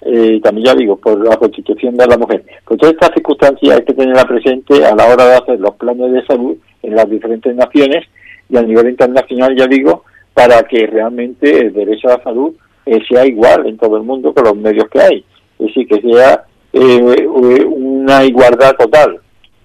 Eh, 0.02 0.40
también 0.42 0.68
ya 0.68 0.76
digo, 0.76 0.96
por 0.96 1.22
la 1.24 1.38
constitución 1.38 1.96
de 1.96 2.08
la 2.08 2.18
mujer. 2.18 2.44
Pues 2.66 2.80
todas 2.80 2.94
estas 2.94 3.14
circunstancias 3.14 3.78
hay 3.78 3.84
que 3.84 3.94
tenerla 3.94 4.24
presente 4.26 4.86
a 4.86 4.96
la 4.96 5.06
hora 5.08 5.26
de 5.26 5.36
hacer 5.36 5.60
los 5.60 5.76
planes 5.76 6.12
de 6.12 6.26
salud 6.26 6.58
en 6.84 6.96
las 6.96 7.10
diferentes 7.10 7.54
naciones 7.56 8.06
y 8.50 8.58
a 8.58 8.62
nivel 8.62 8.90
internacional, 8.90 9.56
ya 9.58 9.68
digo, 9.68 10.04
para 10.34 10.64
que 10.64 10.88
realmente 10.88 11.60
el 11.60 11.74
derecho 11.74 12.08
a 12.08 12.18
la 12.18 12.24
salud 12.24 12.56
eh, 12.86 13.00
sea 13.10 13.26
igual 13.26 13.68
en 13.68 13.78
todo 13.78 13.98
el 13.98 14.04
mundo 14.04 14.34
con 14.34 14.46
los 14.46 14.56
medios 14.56 14.88
que 14.90 15.02
hay. 15.02 15.26
Es 15.60 15.68
decir, 15.68 15.88
que 15.88 16.02
sea 16.02 16.44
eh, 16.72 17.26
una 17.28 18.24
igualdad 18.24 18.76
total 18.78 19.20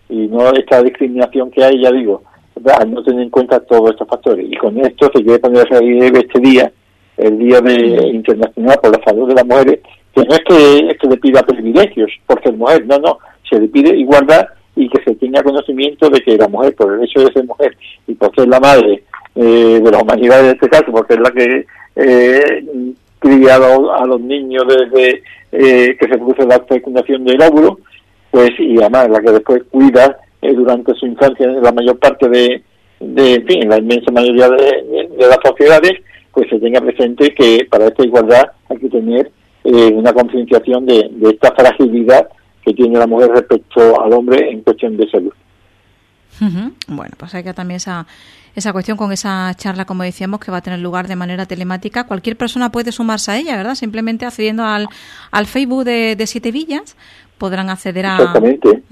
y 0.08 0.26
no 0.26 0.50
esta 0.50 0.82
discriminación 0.82 1.50
que 1.50 1.64
hay, 1.64 1.80
ya 1.80 1.92
digo, 1.92 2.22
al 2.78 2.92
no 2.92 3.02
tener 3.02 3.22
en 3.22 3.30
cuenta 3.30 3.60
todos 3.60 3.90
estos 3.90 4.08
factores. 4.08 4.46
Y 4.50 4.56
con 4.56 4.78
esto 4.78 5.10
se 5.14 5.22
quiere 5.22 5.38
poner 5.38 5.66
a 5.72 5.78
este 5.78 6.40
día 6.40 6.72
el 7.16 7.38
Día 7.38 7.60
de, 7.60 8.08
Internacional 8.08 8.78
por 8.82 8.98
la 8.98 9.04
Salud 9.04 9.28
de 9.28 9.34
las 9.34 9.46
Mujeres, 9.46 9.80
que 10.14 10.22
no 10.22 10.34
es 10.34 10.40
que, 10.46 10.96
que 10.96 11.08
le 11.08 11.16
pida 11.16 11.42
privilegios 11.42 12.10
por 12.26 12.42
ser 12.42 12.54
mujer, 12.54 12.86
no, 12.86 12.98
no, 12.98 13.18
se 13.48 13.58
le 13.58 13.68
pide 13.68 13.96
igualdad 13.96 14.46
y 14.76 14.88
que 14.88 15.02
se 15.04 15.14
tenga 15.16 15.42
conocimiento 15.42 16.08
de 16.08 16.20
que 16.20 16.36
la 16.36 16.48
mujer, 16.48 16.74
por 16.74 16.92
el 16.92 17.04
hecho 17.04 17.20
de 17.20 17.32
ser 17.32 17.44
mujer 17.44 17.76
y 18.06 18.14
por 18.14 18.34
ser 18.34 18.48
la 18.48 18.60
madre 18.60 19.02
eh, 19.34 19.80
de 19.82 19.90
la 19.90 19.98
humanidad 19.98 20.40
en 20.40 20.54
este 20.54 20.68
caso, 20.68 20.86
porque 20.90 21.14
es 21.14 21.20
la 21.20 21.30
que 21.30 21.66
eh, 21.96 22.94
cría 23.18 23.56
a 23.56 24.06
los, 24.06 24.20
niños 24.20 24.64
desde 24.68 25.22
eh, 25.52 25.96
que 25.98 26.08
se 26.08 26.18
produce 26.18 26.46
la 26.46 26.60
fecundación 26.60 27.24
del 27.24 27.42
óvulo, 27.42 27.78
pues 28.30 28.50
y 28.58 28.78
además 28.78 29.10
la 29.10 29.20
que 29.20 29.30
después 29.32 29.62
cuida 29.70 30.18
eh, 30.42 30.52
durante 30.52 30.94
su 30.94 31.06
infancia 31.06 31.46
la 31.46 31.72
mayor 31.72 31.98
parte 31.98 32.28
de, 32.28 32.62
de 33.00 33.34
en 33.34 33.46
fin, 33.46 33.68
la 33.68 33.78
inmensa 33.78 34.10
mayoría 34.12 34.48
de 34.48 35.08
las 35.18 35.38
sociedades, 35.44 35.92
pues 36.32 36.48
se 36.50 36.58
tenga 36.58 36.80
presente 36.80 37.32
que 37.32 37.66
para 37.70 37.86
esta 37.86 38.04
igualdad 38.04 38.50
hay 38.68 38.78
que 38.78 38.88
tener 38.88 39.30
eh, 39.64 39.92
una 39.94 40.12
concienciación 40.12 40.86
de, 40.86 41.10
esta 41.22 41.52
fragilidad 41.54 42.28
que 42.62 42.74
tiene 42.74 42.98
la 42.98 43.06
mujer 43.06 43.30
respecto 43.30 44.00
al 44.02 44.12
hombre 44.12 44.50
en 44.50 44.60
cuestión 44.60 44.96
de 44.96 45.10
salud. 45.10 45.32
Bueno, 46.88 47.12
pues 47.16 47.34
hay 47.34 47.44
que 47.44 47.54
también 47.54 47.76
esa, 47.76 48.06
esa 48.54 48.72
cuestión 48.72 48.96
con 48.96 49.12
esa 49.12 49.52
charla, 49.56 49.84
como 49.84 50.02
decíamos, 50.02 50.40
que 50.40 50.50
va 50.50 50.58
a 50.58 50.62
tener 50.62 50.80
lugar 50.80 51.08
de 51.08 51.16
manera 51.16 51.46
telemática. 51.46 52.04
Cualquier 52.04 52.36
persona 52.36 52.70
puede 52.70 52.92
sumarse 52.92 53.30
a 53.30 53.38
ella, 53.38 53.56
¿verdad? 53.56 53.74
Simplemente 53.74 54.26
accediendo 54.26 54.64
al, 54.64 54.88
al 55.30 55.46
Facebook 55.46 55.84
de, 55.84 56.22
Siete 56.26 56.50
Villas 56.50 56.96
podrán 57.38 57.70
acceder 57.70 58.06
a... 58.06 58.16
Exactamente. 58.16 58.82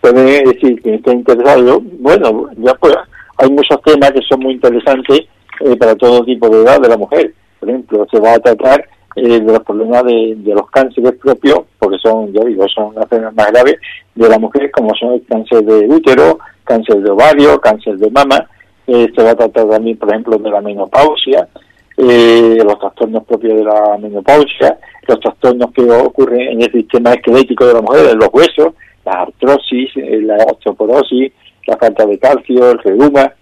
Pueden 0.00 0.44
decir 0.44 0.82
que 0.82 0.94
está 0.94 1.12
interesado. 1.12 1.80
Bueno, 1.80 2.48
ya 2.56 2.74
pues 2.74 2.94
hay 3.36 3.50
muchos 3.50 3.80
temas 3.82 4.12
que 4.12 4.20
son 4.28 4.40
muy 4.40 4.54
interesantes 4.54 5.20
eh, 5.60 5.76
para 5.76 5.94
todo 5.94 6.24
tipo 6.24 6.48
de 6.48 6.62
edad 6.62 6.80
de 6.80 6.88
la 6.88 6.96
mujer. 6.96 7.34
Por 7.60 7.68
ejemplo, 7.68 8.06
se 8.10 8.20
va 8.20 8.34
a 8.34 8.38
tratar 8.38 8.88
eh, 9.18 9.40
de 9.40 9.52
los 9.52 9.62
problemas 9.62 10.04
de, 10.04 10.36
los 10.44 10.70
cánceres 10.70 11.12
propios, 11.12 11.60
porque 11.78 11.98
son, 11.98 12.32
ya 12.32 12.44
digo, 12.44 12.66
son 12.68 12.94
las 12.94 13.04
enfermedades 13.04 13.36
más 13.36 13.52
graves 13.52 13.76
de 14.14 14.28
la 14.28 14.38
mujer, 14.38 14.70
como 14.70 14.94
son 14.94 15.14
el 15.14 15.24
cáncer 15.26 15.64
de 15.64 15.86
útero, 15.86 16.38
cáncer 16.64 17.00
de 17.00 17.10
ovario, 17.10 17.60
cáncer 17.60 17.96
de 17.98 18.10
mama. 18.10 18.48
Eh, 18.86 19.08
se 19.14 19.22
va 19.22 19.30
a 19.30 19.34
tratar 19.34 19.68
también, 19.68 19.98
por 19.98 20.08
ejemplo, 20.10 20.38
de 20.38 20.50
la 20.50 20.60
menopausia, 20.60 21.48
los 21.96 22.78
trastornos 22.78 23.24
propios 23.24 23.58
de 23.58 23.64
la 23.64 23.98
menopausia, 23.98 24.78
los 25.06 25.20
trastornos 25.20 25.72
que 25.72 25.82
ocurren 25.82 26.40
en 26.40 26.62
el 26.62 26.72
sistema 26.72 27.12
esquelético 27.12 27.66
de 27.66 27.74
la 27.74 27.82
mujer, 27.82 28.10
en 28.10 28.18
los 28.18 28.28
huesos, 28.32 28.74
la 29.04 29.22
artrosis, 29.22 29.90
la 29.96 30.36
osteoporosis, 30.36 31.32
la 31.66 31.76
falta 31.76 32.06
de 32.06 32.18
calcio, 32.18 32.70
el 32.70 32.78
reuma, 32.78 33.32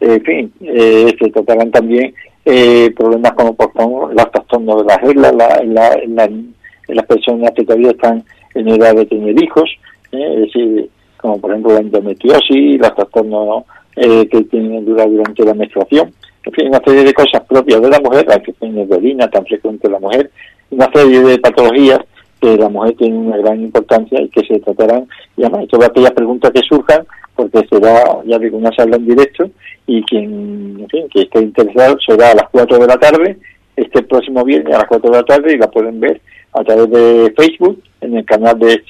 en 0.00 0.22
fin, 0.22 0.52
eh, 0.60 1.14
se 1.18 1.30
tratarán 1.30 1.70
también 1.70 2.14
eh, 2.44 2.92
problemas 2.96 3.32
como 3.32 3.54
por 3.54 3.70
ejemplo 3.74 4.10
los 4.12 4.30
trastornos 4.30 4.82
de 4.82 4.84
las 4.84 5.00
reglas 5.00 5.34
la, 5.34 5.92
en, 6.02 6.54
las 6.88 7.06
personas 7.06 7.50
que 7.52 7.64
todavía 7.64 7.90
están 7.90 8.22
en 8.54 8.68
edad 8.68 8.94
de 8.94 9.06
tener 9.06 9.42
hijos, 9.42 9.70
eh, 10.12 10.34
es 10.34 10.40
decir, 10.40 10.90
como 11.16 11.38
por 11.40 11.50
ejemplo 11.50 11.72
la 11.72 11.80
endometriosis, 11.80 12.78
los 12.78 12.94
trastornos 12.94 13.64
que 13.94 14.46
tienen 14.50 14.84
duda 14.84 15.06
durante 15.06 15.44
la 15.44 15.54
menstruación, 15.54 16.12
en 16.44 16.52
fin, 16.52 16.68
una 16.68 16.80
serie 16.84 17.04
de 17.04 17.14
cosas 17.14 17.42
propias 17.48 17.80
de 17.80 17.88
la 17.88 18.00
mujer, 18.00 18.26
la 18.28 18.40
que 18.40 18.52
tiene 18.52 18.84
de 18.84 18.94
orina 18.94 19.28
tan 19.30 19.46
frecuente 19.46 19.88
la 19.88 19.98
mujer, 19.98 20.30
una 20.70 20.90
serie 20.92 21.20
de 21.20 21.38
patologías 21.38 22.00
que 22.44 22.58
la 22.58 22.68
mujer 22.68 22.94
tiene 22.96 23.16
una 23.16 23.38
gran 23.38 23.58
importancia 23.62 24.20
y 24.20 24.28
que 24.28 24.46
se 24.46 24.60
tratarán, 24.60 25.08
y 25.36 25.44
además 25.44 25.66
todas 25.68 25.88
aquellas 25.88 26.10
preguntas 26.10 26.50
que 26.50 26.60
surjan, 26.68 27.06
porque 27.34 27.66
será, 27.70 28.22
ya 28.26 28.38
digo, 28.38 28.58
una 28.58 28.70
sala 28.72 28.96
en 28.96 29.06
directo, 29.06 29.50
y 29.86 30.02
quien, 30.02 30.80
en 30.80 30.88
fin, 30.90 31.08
que 31.10 31.22
esté 31.22 31.40
interesado 31.40 31.96
será 32.06 32.32
a 32.32 32.34
las 32.34 32.50
4 32.50 32.78
de 32.78 32.86
la 32.86 32.98
tarde, 32.98 33.38
este 33.76 34.02
próximo 34.02 34.44
viernes 34.44 34.74
a 34.74 34.80
las 34.80 34.88
4 34.88 35.10
de 35.10 35.16
la 35.16 35.24
tarde, 35.24 35.54
y 35.54 35.58
la 35.58 35.70
pueden 35.70 36.00
ver 36.00 36.20
a 36.52 36.62
través 36.62 36.90
de 36.90 37.32
Facebook, 37.34 37.82
en 38.02 38.18
el 38.18 38.24
canal 38.26 38.58
de 38.58 38.82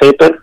CEPER, 0.00 0.38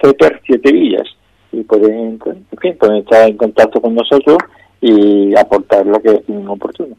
CEPER 0.00 0.40
Siete 0.46 0.72
Villas, 0.72 1.08
y 1.50 1.62
pueden, 1.62 2.20
en 2.24 2.58
fin, 2.60 2.76
pueden 2.78 2.98
estar 2.98 3.28
en 3.28 3.36
contacto 3.36 3.80
con 3.80 3.96
nosotros 3.96 4.38
y 4.80 5.34
aportar 5.36 5.84
lo 5.86 6.00
que 6.00 6.10
es 6.10 6.22
oportuno. 6.46 6.94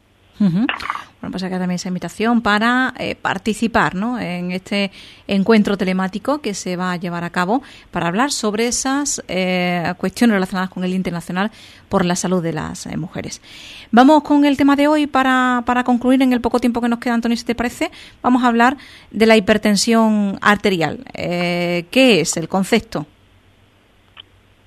Bueno, 1.24 1.32
pues 1.32 1.44
acá 1.44 1.58
también 1.58 1.76
esa 1.76 1.88
invitación 1.88 2.42
para 2.42 2.94
eh, 3.00 3.16
participar 3.16 3.96
¿no? 3.96 4.20
en 4.20 4.52
este 4.52 4.92
encuentro 5.26 5.78
telemático 5.78 6.42
que 6.42 6.54
se 6.54 6.76
va 6.76 6.92
a 6.92 6.98
llevar 6.98 7.24
a 7.24 7.30
cabo 7.30 7.62
para 7.92 8.10
hablar 8.10 8.30
sobre 8.30 8.68
esas 8.68 9.24
eh, 9.30 9.94
cuestiones 9.98 10.34
relacionadas 10.34 10.70
con 10.70 10.84
el 10.84 10.94
Internacional 10.94 11.50
por 11.88 12.04
la 12.04 12.18
Salud 12.18 12.44
de 12.44 12.52
las 12.52 12.88
eh, 12.88 12.98
Mujeres. 12.98 13.42
Vamos 13.90 14.24
con 14.24 14.44
el 14.44 14.58
tema 14.58 14.76
de 14.76 14.90
hoy 14.90 15.08
para, 15.08 15.64
para 15.66 15.86
concluir 15.86 16.22
en 16.22 16.34
el 16.34 16.42
poco 16.42 16.60
tiempo 16.60 16.82
que 16.82 16.90
nos 16.90 17.00
queda, 17.00 17.14
Antonio, 17.14 17.38
si 17.38 17.46
te 17.46 17.56
parece. 17.56 17.90
Vamos 18.22 18.44
a 18.44 18.48
hablar 18.48 18.76
de 19.10 19.26
la 19.26 19.38
hipertensión 19.38 20.38
arterial. 20.42 21.06
¿Qué 21.14 21.86
es 22.20 22.36
el 22.36 22.50
concepto? 22.50 23.06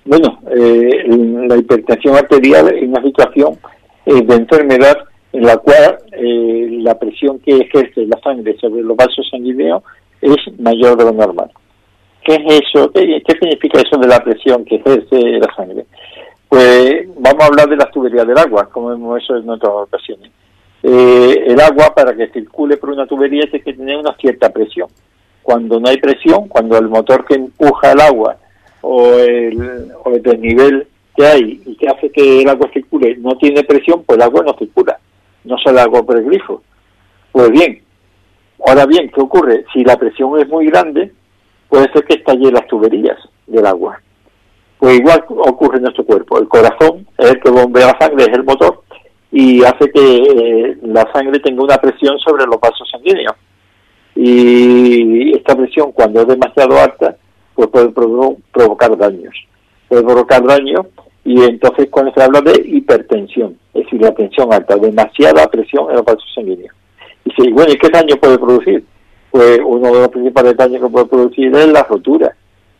Bueno, 0.06 0.40
la 0.46 1.56
hipertensión 1.58 2.16
arterial 2.16 2.74
es 2.74 2.88
una 2.88 3.02
situación 3.02 3.58
de 4.06 4.34
enfermedad 4.34 4.96
en 5.36 5.44
la 5.44 5.58
cual 5.58 5.98
eh, 6.12 6.78
la 6.80 6.98
presión 6.98 7.38
que 7.40 7.58
ejerce 7.58 8.06
la 8.06 8.18
sangre 8.20 8.56
sobre 8.58 8.82
los 8.82 8.96
vasos 8.96 9.28
sanguíneos 9.30 9.82
es 10.22 10.34
mayor 10.58 10.96
de 10.96 11.04
lo 11.04 11.12
normal. 11.12 11.50
¿Qué 12.24 12.36
es 12.36 12.62
eso? 12.64 12.90
¿Qué, 12.90 13.22
significa 13.38 13.80
eso 13.80 13.98
de 13.98 14.08
la 14.08 14.18
presión 14.20 14.64
que 14.64 14.76
ejerce 14.76 15.38
la 15.38 15.54
sangre? 15.54 15.84
Pues 16.48 17.06
vamos 17.18 17.42
a 17.42 17.46
hablar 17.48 17.68
de 17.68 17.76
las 17.76 17.90
tuberías 17.90 18.26
del 18.26 18.38
agua, 18.38 18.70
como 18.72 18.92
hemos 18.92 19.22
hecho 19.22 19.36
en 19.36 19.50
otras 19.50 19.72
ocasiones. 19.74 20.30
Eh, 20.82 21.44
el 21.48 21.60
agua, 21.60 21.94
para 21.94 22.16
que 22.16 22.28
circule 22.28 22.78
por 22.78 22.90
una 22.90 23.06
tubería, 23.06 23.42
tiene 23.42 23.62
que 23.62 23.74
tener 23.74 23.98
una 23.98 24.16
cierta 24.16 24.48
presión. 24.48 24.88
Cuando 25.42 25.78
no 25.78 25.90
hay 25.90 25.98
presión, 25.98 26.48
cuando 26.48 26.78
el 26.78 26.88
motor 26.88 27.26
que 27.26 27.34
empuja 27.34 27.92
el 27.92 28.00
agua 28.00 28.38
o 28.80 29.12
el, 29.18 29.92
o 30.02 30.14
el 30.14 30.22
desnivel 30.22 30.86
que 31.14 31.26
hay 31.26 31.60
y 31.66 31.76
que 31.76 31.88
hace 31.88 32.10
que 32.10 32.40
el 32.40 32.48
agua 32.48 32.70
circule 32.72 33.16
no 33.18 33.36
tiene 33.36 33.62
presión, 33.64 34.02
pues 34.02 34.16
el 34.16 34.22
agua 34.22 34.42
no 34.42 34.56
circula 34.58 34.98
no 35.46 35.56
sale 35.58 35.80
agua 35.80 36.02
por 36.04 36.18
el 36.18 36.24
grifo. 36.24 36.62
Pues 37.32 37.50
bien, 37.50 37.82
Ahora 38.64 38.86
bien, 38.86 39.10
¿qué 39.14 39.20
ocurre? 39.20 39.64
Si 39.72 39.84
la 39.84 39.96
presión 39.96 40.38
es 40.40 40.48
muy 40.48 40.66
grande, 40.66 41.12
puede 41.68 41.90
ser 41.92 42.04
que 42.04 42.14
estalle 42.14 42.50
las 42.50 42.66
tuberías 42.66 43.16
del 43.46 43.66
agua. 43.66 44.00
Pues 44.78 44.98
igual 44.98 45.24
ocurre 45.28 45.76
en 45.76 45.84
nuestro 45.84 46.04
cuerpo. 46.04 46.38
El 46.38 46.48
corazón 46.48 47.06
es 47.18 47.30
el 47.30 47.40
que 47.40 47.50
bombea 47.50 47.86
la 47.86 47.98
sangre, 47.98 48.24
es 48.24 48.32
el 48.32 48.44
motor, 48.44 48.82
y 49.30 49.62
hace 49.64 49.90
que 49.90 50.16
eh, 50.16 50.78
la 50.82 51.10
sangre 51.12 51.38
tenga 51.40 51.62
una 51.62 51.76
presión 51.78 52.18
sobre 52.18 52.46
los 52.46 52.60
vasos 52.60 52.88
sanguíneos. 52.90 53.36
Y 54.14 55.36
esta 55.36 55.54
presión, 55.54 55.92
cuando 55.92 56.22
es 56.22 56.26
demasiado 56.26 56.80
alta, 56.80 57.16
pues 57.54 57.68
puede 57.68 57.90
provocar 57.90 58.96
daños. 58.96 59.34
Puede 59.88 60.02
provocar 60.02 60.42
daños 60.44 60.86
y 61.26 61.42
entonces 61.42 61.88
cuando 61.90 62.12
se 62.12 62.22
habla 62.22 62.40
de 62.40 62.62
hipertensión, 62.64 63.58
es 63.74 63.82
decir, 63.82 64.00
la 64.00 64.14
tensión 64.14 64.52
alta, 64.52 64.76
demasiada 64.76 65.48
presión 65.48 65.90
en 65.90 65.96
los 65.96 66.04
vasos 66.04 66.32
sanguíneos. 66.32 66.72
Y 67.24 67.32
si, 67.32 67.50
bueno, 67.50 67.72
¿y 67.72 67.78
qué 67.78 67.88
daño 67.88 68.14
puede 68.16 68.38
producir? 68.38 68.84
Pues 69.32 69.58
uno 69.64 69.92
de 69.92 70.00
los 70.02 70.08
principales 70.08 70.56
daños 70.56 70.82
que 70.82 70.88
puede 70.88 71.06
producir 71.06 71.52
es 71.52 71.66
la 71.66 71.82
rotura, 71.82 72.32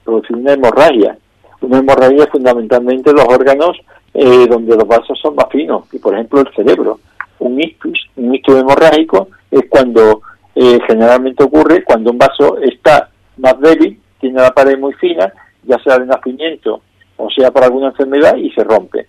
producir 0.05 0.37
una 0.37 0.53
hemorragia. 0.53 1.19
Una 1.61 1.79
hemorragia 1.79 2.29
fundamentalmente 2.29 3.13
los 3.13 3.25
órganos 3.25 3.77
eh, 4.15 4.47
donde 4.49 4.77
los 4.77 4.87
vasos 4.87 5.19
son 5.21 5.35
más 5.35 5.47
finos, 5.51 5.83
y 5.93 5.99
por 5.99 6.15
ejemplo 6.15 6.41
el 6.41 6.55
cerebro. 6.55 7.01
Un 7.41 7.61
ictus, 7.61 7.99
un 8.15 8.33
ictus 8.33 8.61
hemorrágico 8.61 9.27
es 9.51 9.63
cuando 9.69 10.23
eh, 10.55 10.79
generalmente 10.87 11.43
ocurre 11.43 11.83
cuando 11.83 12.13
un 12.13 12.19
vaso 12.19 12.59
está 12.59 13.11
más 13.39 13.59
débil, 13.59 14.01
tiene 14.21 14.41
la 14.41 14.53
pared 14.53 14.79
muy 14.79 14.93
fina, 14.95 15.33
ya 15.65 15.81
sea 15.81 15.99
de 15.99 16.07
nacimiento 16.07 16.81
o 17.17 17.31
sea 17.31 17.51
por 17.51 17.65
alguna 17.65 17.89
enfermedad 17.89 18.37
y 18.37 18.51
se 18.51 18.65
rompe. 18.65 19.07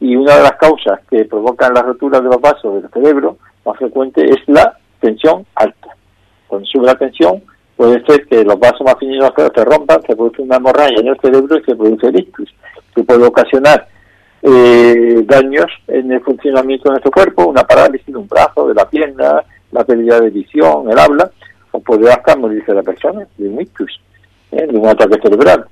Y 0.00 0.14
una 0.14 0.36
de 0.36 0.42
las 0.42 0.56
causas 0.56 1.00
que 1.10 1.24
provocan 1.24 1.74
la 1.74 1.82
rotura 1.82 2.20
de 2.20 2.28
los 2.28 2.40
vasos 2.40 2.82
del 2.82 2.90
cerebro 2.90 3.38
más 3.64 3.76
frecuente 3.78 4.24
es 4.24 4.36
la 4.46 4.76
tensión 5.00 5.46
alta. 5.54 5.88
Cuando 6.46 6.66
sube 6.66 6.86
la 6.86 6.94
tensión, 6.94 7.42
puede 7.76 8.04
ser 8.04 8.26
que 8.26 8.44
los 8.44 8.58
vasos 8.58 8.82
más 8.82 8.96
finos 8.98 9.32
se 9.36 9.64
rompan, 9.64 10.02
se 10.02 10.14
produce 10.14 10.42
una 10.42 10.56
hemorragia 10.56 11.00
en 11.00 11.08
el 11.08 11.20
cerebro 11.20 11.58
y 11.58 11.64
se 11.64 11.74
produce 11.74 12.06
el 12.08 12.20
ictus, 12.20 12.54
que 12.94 13.02
puede 13.02 13.24
ocasionar 13.24 13.88
eh, 14.42 15.22
daños 15.24 15.66
en 15.88 16.12
el 16.12 16.20
funcionamiento 16.20 16.84
de 16.84 16.90
nuestro 16.90 17.10
cuerpo, 17.10 17.46
una 17.46 17.64
parálisis 17.64 18.06
de 18.06 18.16
un 18.16 18.28
brazo, 18.28 18.68
de 18.68 18.74
la 18.74 18.88
pierna, 18.88 19.42
la 19.72 19.84
pérdida 19.84 20.20
de 20.20 20.30
visión, 20.30 20.90
el 20.90 20.98
habla, 20.98 21.30
o 21.72 21.80
puede 21.80 22.10
hasta 22.10 22.36
morirse 22.36 22.72
la 22.72 22.82
persona 22.82 23.26
de 23.36 23.48
un 23.48 23.60
ictus, 23.60 24.00
¿eh? 24.52 24.66
de 24.66 24.78
un 24.78 24.86
ataque 24.86 25.20
cerebral. 25.20 25.66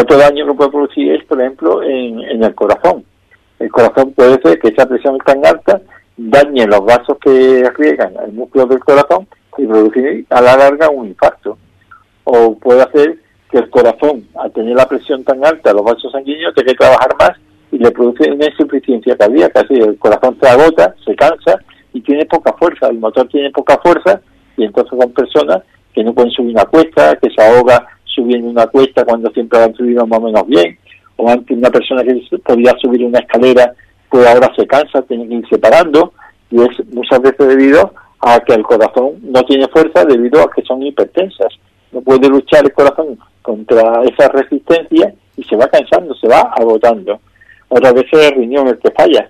Otro 0.00 0.16
daño 0.16 0.46
que 0.46 0.54
puede 0.54 0.70
producir 0.70 1.12
es, 1.12 1.24
por 1.24 1.40
ejemplo, 1.40 1.82
en, 1.82 2.42
el 2.42 2.54
corazón. 2.54 3.04
El 3.60 3.70
corazón 3.70 4.12
puede 4.12 4.40
ser 4.42 4.58
que 4.58 4.68
esa 4.68 4.86
presión 4.86 5.18
tan 5.18 5.46
alta 5.46 5.80
dañe 6.16 6.66
los 6.66 6.84
vasos 6.84 7.16
que 7.20 7.70
riegan 7.76 8.12
el 8.24 8.32
músculo 8.32 8.66
del 8.66 8.80
corazón 8.80 9.28
y 9.56 9.66
producir 9.66 10.26
a 10.30 10.40
la 10.40 10.56
larga 10.56 10.90
un 10.90 11.06
infarto. 11.06 11.58
O 12.24 12.58
puede 12.58 12.82
hacer 12.82 13.18
que 13.50 13.58
el 13.58 13.70
corazón, 13.70 14.26
al 14.34 14.50
tener 14.52 14.74
la 14.74 14.88
presión 14.88 15.22
tan 15.22 15.44
alta, 15.44 15.72
los 15.72 15.84
vasos 15.84 16.10
sanguíneos, 16.10 16.54
tenga 16.54 16.72
que 16.72 16.78
trabajar 16.78 17.14
más 17.20 17.32
y 17.70 17.78
le 17.78 17.90
produce 17.92 18.32
una 18.32 18.46
insuficiencia 18.46 19.16
cardíaca. 19.16 19.60
Así 19.60 19.74
el 19.74 19.96
corazón 19.98 20.36
se 20.40 20.48
agota, 20.48 20.94
se 21.04 21.14
cansa 21.14 21.60
y 21.92 22.00
tiene 22.00 22.26
poca 22.26 22.52
fuerza. 22.54 22.88
El 22.88 22.98
motor 22.98 23.28
tiene 23.28 23.50
poca 23.50 23.78
fuerza 23.78 24.20
y 24.56 24.64
entonces 24.64 24.98
son 24.98 25.12
personas 25.12 25.62
que 25.94 26.02
no 26.02 26.12
pueden 26.12 26.32
subir 26.32 26.50
una 26.50 26.64
cuesta, 26.64 27.14
que 27.16 27.30
se 27.30 27.40
ahoga 27.40 27.86
subiendo 28.14 28.48
una 28.48 28.66
cuesta 28.66 29.04
cuando 29.04 29.30
siempre 29.30 29.62
han 29.62 29.74
subido 29.74 30.06
más 30.06 30.18
o 30.18 30.22
menos 30.22 30.46
bien, 30.46 30.78
o 31.16 31.28
antes 31.28 31.56
una 31.56 31.70
persona 31.70 32.02
que 32.02 32.20
podía 32.44 32.74
subir 32.80 33.04
una 33.04 33.20
escalera, 33.20 33.72
pues 34.08 34.26
ahora 34.26 34.52
se 34.56 34.66
cansa, 34.66 35.02
tiene 35.02 35.28
que 35.28 35.34
ir 35.34 35.48
separando, 35.48 36.12
y 36.50 36.62
es 36.62 36.86
muchas 36.92 37.20
veces 37.20 37.48
debido 37.48 37.92
a 38.20 38.40
que 38.40 38.54
el 38.54 38.62
corazón 38.62 39.14
no 39.22 39.42
tiene 39.44 39.68
fuerza 39.68 40.04
debido 40.04 40.40
a 40.40 40.50
que 40.50 40.62
son 40.62 40.82
hipertensas. 40.82 41.52
No 41.92 42.00
puede 42.00 42.28
luchar 42.28 42.64
el 42.64 42.72
corazón 42.72 43.18
contra 43.42 44.02
esa 44.04 44.28
resistencia 44.28 45.14
y 45.36 45.44
se 45.44 45.56
va 45.56 45.68
cansando, 45.68 46.14
se 46.14 46.28
va 46.28 46.40
agotando. 46.56 47.20
Otras 47.68 47.94
veces 47.94 48.30
el 48.30 48.36
riñón 48.36 48.68
el 48.68 48.78
que 48.78 48.90
falla. 48.90 49.28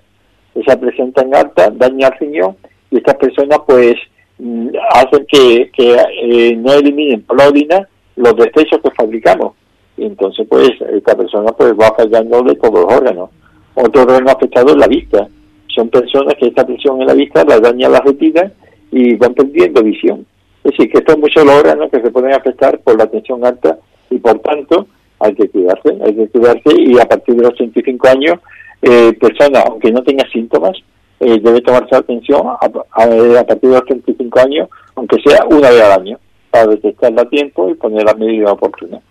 Esa 0.53 0.79
presión 0.79 1.11
tan 1.11 1.33
alta 1.35 1.69
daña 1.71 2.07
al 2.07 2.19
riñón 2.19 2.55
y 2.89 2.97
estas 2.97 3.15
personas 3.15 3.59
pues 3.67 3.95
mm, 4.37 4.69
hacen 4.93 5.25
que, 5.27 5.71
eh, 5.77 6.55
no 6.55 6.73
eliminen 6.73 7.25
orina 7.27 7.87
los 8.15 8.35
desechos 8.35 8.79
que 8.81 8.91
fabricamos. 8.91 9.53
Y 9.97 10.05
entonces, 10.05 10.45
pues, 10.49 10.71
esta 10.93 11.15
persona 11.15 11.51
pues 11.53 11.73
va 11.73 11.93
fallando 11.95 12.43
de 12.43 12.55
todos 12.55 12.81
los 12.81 12.93
órganos. 12.93 13.29
Otro 13.75 14.03
órgano 14.03 14.31
afectado 14.31 14.71
es 14.71 14.77
la 14.77 14.87
vista. 14.87 15.27
Son 15.67 15.89
personas 15.89 16.35
que 16.35 16.47
esta 16.47 16.65
presión 16.65 17.01
en 17.01 17.07
la 17.07 17.13
vista 17.13 17.43
la 17.45 17.59
daña 17.59 17.89
la 17.89 17.99
retina 17.99 18.51
y 18.91 19.15
van 19.15 19.33
perdiendo 19.33 19.83
visión. 19.83 20.25
Es 20.63 20.71
decir, 20.71 20.91
que 20.91 20.99
estos 20.99 21.17
muchos 21.17 21.45
los 21.45 21.55
órganos 21.55 21.91
que 21.91 22.01
se 22.01 22.11
pueden 22.11 22.33
afectar 22.33 22.79
por 22.79 22.97
la 22.97 23.07
tensión 23.07 23.45
alta 23.45 23.77
y 24.09 24.17
por 24.17 24.39
tanto 24.39 24.87
hay 25.19 25.35
que 25.35 25.49
cuidarse, 25.49 25.97
hay 26.03 26.15
que 26.15 26.27
cuidarse 26.29 26.69
y 26.77 26.97
a 26.99 27.05
partir 27.05 27.35
de 27.35 27.43
los 27.43 27.51
85 27.51 28.07
años, 28.07 28.39
eh, 28.81 29.13
persona, 29.13 29.63
aunque 29.67 29.91
no 29.91 30.03
tenga 30.03 30.27
síntomas, 30.31 30.77
eh, 31.19 31.39
debe 31.41 31.61
tomarse 31.61 31.95
atención 31.95 32.47
a, 32.47 32.65
a, 32.65 33.43
partir 33.45 33.69
de 33.69 33.75
los 33.75 33.85
35 33.85 34.39
años, 34.39 34.69
aunque 34.95 35.17
sea 35.21 35.45
una 35.49 35.69
vez 35.69 35.81
al 35.81 36.01
año 36.01 36.19
para 36.55 36.67
detectarla 36.67 37.23
a 37.23 37.25
tiempo 37.25 37.69
y 37.69 37.73
poner 37.73 38.05
la 38.05 38.13
medida 38.13 38.49
oportuna. 38.49 39.01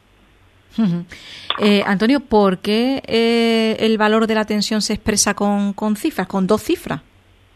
Eh, 1.61 1.83
Antonio, 1.85 2.21
¿por 2.21 2.59
qué 2.59 3.03
eh, 3.07 3.77
el 3.81 3.99
valor 3.99 4.27
de 4.27 4.35
la 4.35 4.47
tensión 4.47 4.81
se 4.81 4.95
expresa 4.95 5.35
con, 5.35 5.75
con 5.75 5.95
cifras, 5.95 6.27
con 6.27 6.47
dos 6.47 6.63
cifras? 6.63 7.03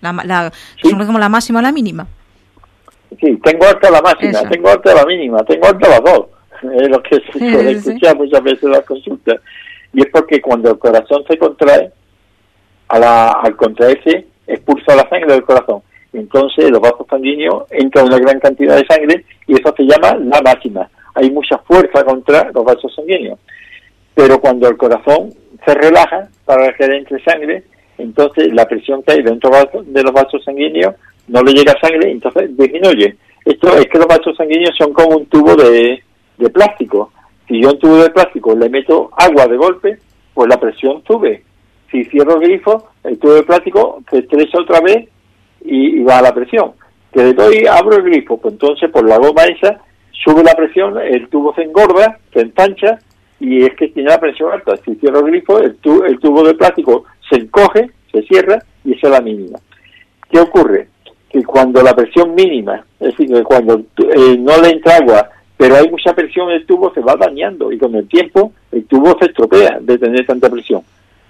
La, 0.02 0.12
la, 0.12 0.52
como 0.82 1.18
la 1.18 1.30
máxima 1.30 1.60
o 1.60 1.62
la 1.62 1.72
mínima. 1.72 2.06
Sí, 3.18 3.34
tengo 3.42 3.66
alta 3.66 3.90
la 3.90 4.02
máxima, 4.02 4.46
tengo 4.50 4.68
alta 4.68 4.94
la 4.94 5.06
mínima, 5.06 5.42
tengo 5.44 5.66
alta 5.66 5.88
las 5.88 6.04
dos. 6.04 6.26
Es 6.74 6.88
lo 6.88 7.02
que 7.02 7.16
se 7.32 7.38
suele 7.38 7.70
escuchar 7.70 8.16
muchas 8.16 8.42
veces 8.42 8.64
en 8.64 8.72
las 8.72 8.84
consultas. 8.84 9.40
Y 9.94 10.00
es 10.02 10.08
porque 10.12 10.42
cuando 10.42 10.70
el 10.72 10.78
corazón 10.78 11.24
se 11.26 11.38
contrae, 11.38 11.90
a 12.88 12.98
la, 12.98 13.30
al 13.30 13.56
contraerse, 13.56 14.26
expulsa 14.46 14.94
la 14.94 15.08
sangre 15.08 15.32
del 15.32 15.44
corazón 15.44 15.82
entonces 16.12 16.70
los 16.70 16.80
vasos 16.80 17.06
sanguíneos 17.08 17.64
entra 17.70 18.04
una 18.04 18.18
gran 18.18 18.40
cantidad 18.40 18.76
de 18.76 18.86
sangre 18.86 19.24
y 19.46 19.54
eso 19.54 19.74
se 19.76 19.84
llama 19.84 20.16
la 20.16 20.40
máxima. 20.42 20.88
Hay 21.14 21.30
mucha 21.30 21.58
fuerza 21.58 22.04
contra 22.04 22.50
los 22.52 22.64
vasos 22.64 22.94
sanguíneos. 22.94 23.38
Pero 24.14 24.40
cuando 24.40 24.68
el 24.68 24.76
corazón 24.76 25.30
se 25.64 25.74
relaja 25.74 26.28
para 26.44 26.72
que 26.72 26.84
entre 26.84 27.22
sangre, 27.22 27.64
entonces 27.98 28.52
la 28.52 28.66
presión 28.66 29.02
que 29.02 29.12
hay 29.12 29.22
dentro 29.22 29.50
de 29.84 30.02
los 30.02 30.12
vasos 30.12 30.42
sanguíneos 30.44 30.94
no 31.28 31.42
le 31.42 31.52
llega 31.52 31.78
sangre, 31.80 32.10
entonces 32.10 32.56
disminuye. 32.56 33.16
Esto 33.44 33.76
es 33.76 33.86
que 33.86 33.98
los 33.98 34.06
vasos 34.06 34.36
sanguíneos 34.36 34.76
son 34.76 34.92
como 34.92 35.16
un 35.18 35.26
tubo 35.26 35.54
de, 35.56 36.02
de 36.38 36.50
plástico. 36.50 37.12
Si 37.46 37.60
yo 37.60 37.70
un 37.70 37.78
tubo 37.78 37.96
de 37.96 38.10
plástico 38.10 38.54
le 38.54 38.68
meto 38.68 39.10
agua 39.16 39.46
de 39.46 39.56
golpe, 39.56 39.98
pues 40.34 40.48
la 40.48 40.58
presión 40.58 41.02
sube. 41.06 41.42
Si 41.90 42.04
cierro 42.04 42.34
el 42.36 42.48
grifo, 42.48 42.88
el 43.04 43.18
tubo 43.18 43.34
de 43.34 43.42
plástico 43.42 44.02
se 44.10 44.18
estresa 44.18 44.60
otra 44.60 44.80
vez 44.80 45.08
y, 45.64 46.02
va 46.02 46.18
a 46.18 46.22
la 46.22 46.34
presión. 46.34 46.72
Que 47.12 47.22
le 47.22 47.34
doy, 47.34 47.66
abro 47.66 47.96
el 47.96 48.02
grifo, 48.02 48.38
pues 48.38 48.54
entonces 48.54 48.90
por 48.90 49.08
la 49.08 49.18
goma 49.18 49.44
esa 49.44 49.80
sube 50.24 50.42
la 50.42 50.54
presión, 50.54 50.98
el 50.98 51.28
tubo 51.28 51.54
se 51.54 51.62
engorda, 51.62 52.18
se 52.32 52.40
ensancha 52.40 52.98
y 53.40 53.64
es 53.64 53.74
que 53.76 53.88
tiene 53.88 54.10
la 54.10 54.20
presión 54.20 54.52
alta. 54.52 54.76
Si 54.84 54.94
cierro 54.96 55.20
el 55.20 55.30
grifo, 55.30 55.58
el, 55.58 55.78
el 56.06 56.18
tubo 56.18 56.42
de 56.42 56.54
plástico 56.54 57.04
se 57.30 57.36
encoge, 57.36 57.90
se 58.12 58.22
cierra 58.22 58.62
y 58.84 58.94
esa 58.94 59.06
es 59.08 59.12
la 59.12 59.20
mínima. 59.20 59.58
¿Qué 60.30 60.40
ocurre? 60.40 60.88
Que 61.30 61.42
cuando 61.44 61.82
la 61.82 61.94
presión 61.94 62.34
mínima, 62.34 62.84
es 63.00 63.08
decir, 63.08 63.28
que 63.32 63.42
cuando 63.42 63.78
eh, 63.78 64.36
no 64.38 64.60
le 64.60 64.70
entra 64.70 64.96
agua, 64.96 65.28
pero 65.56 65.76
hay 65.76 65.88
mucha 65.90 66.14
presión, 66.14 66.50
el 66.50 66.64
tubo 66.66 66.92
se 66.94 67.00
va 67.00 67.16
dañando 67.16 67.72
y 67.72 67.78
con 67.78 67.94
el 67.94 68.06
tiempo 68.08 68.52
el 68.72 68.84
tubo 68.84 69.16
se 69.18 69.26
estropea 69.26 69.78
de 69.80 69.98
tener 69.98 70.26
tanta 70.26 70.48
presión. 70.48 70.82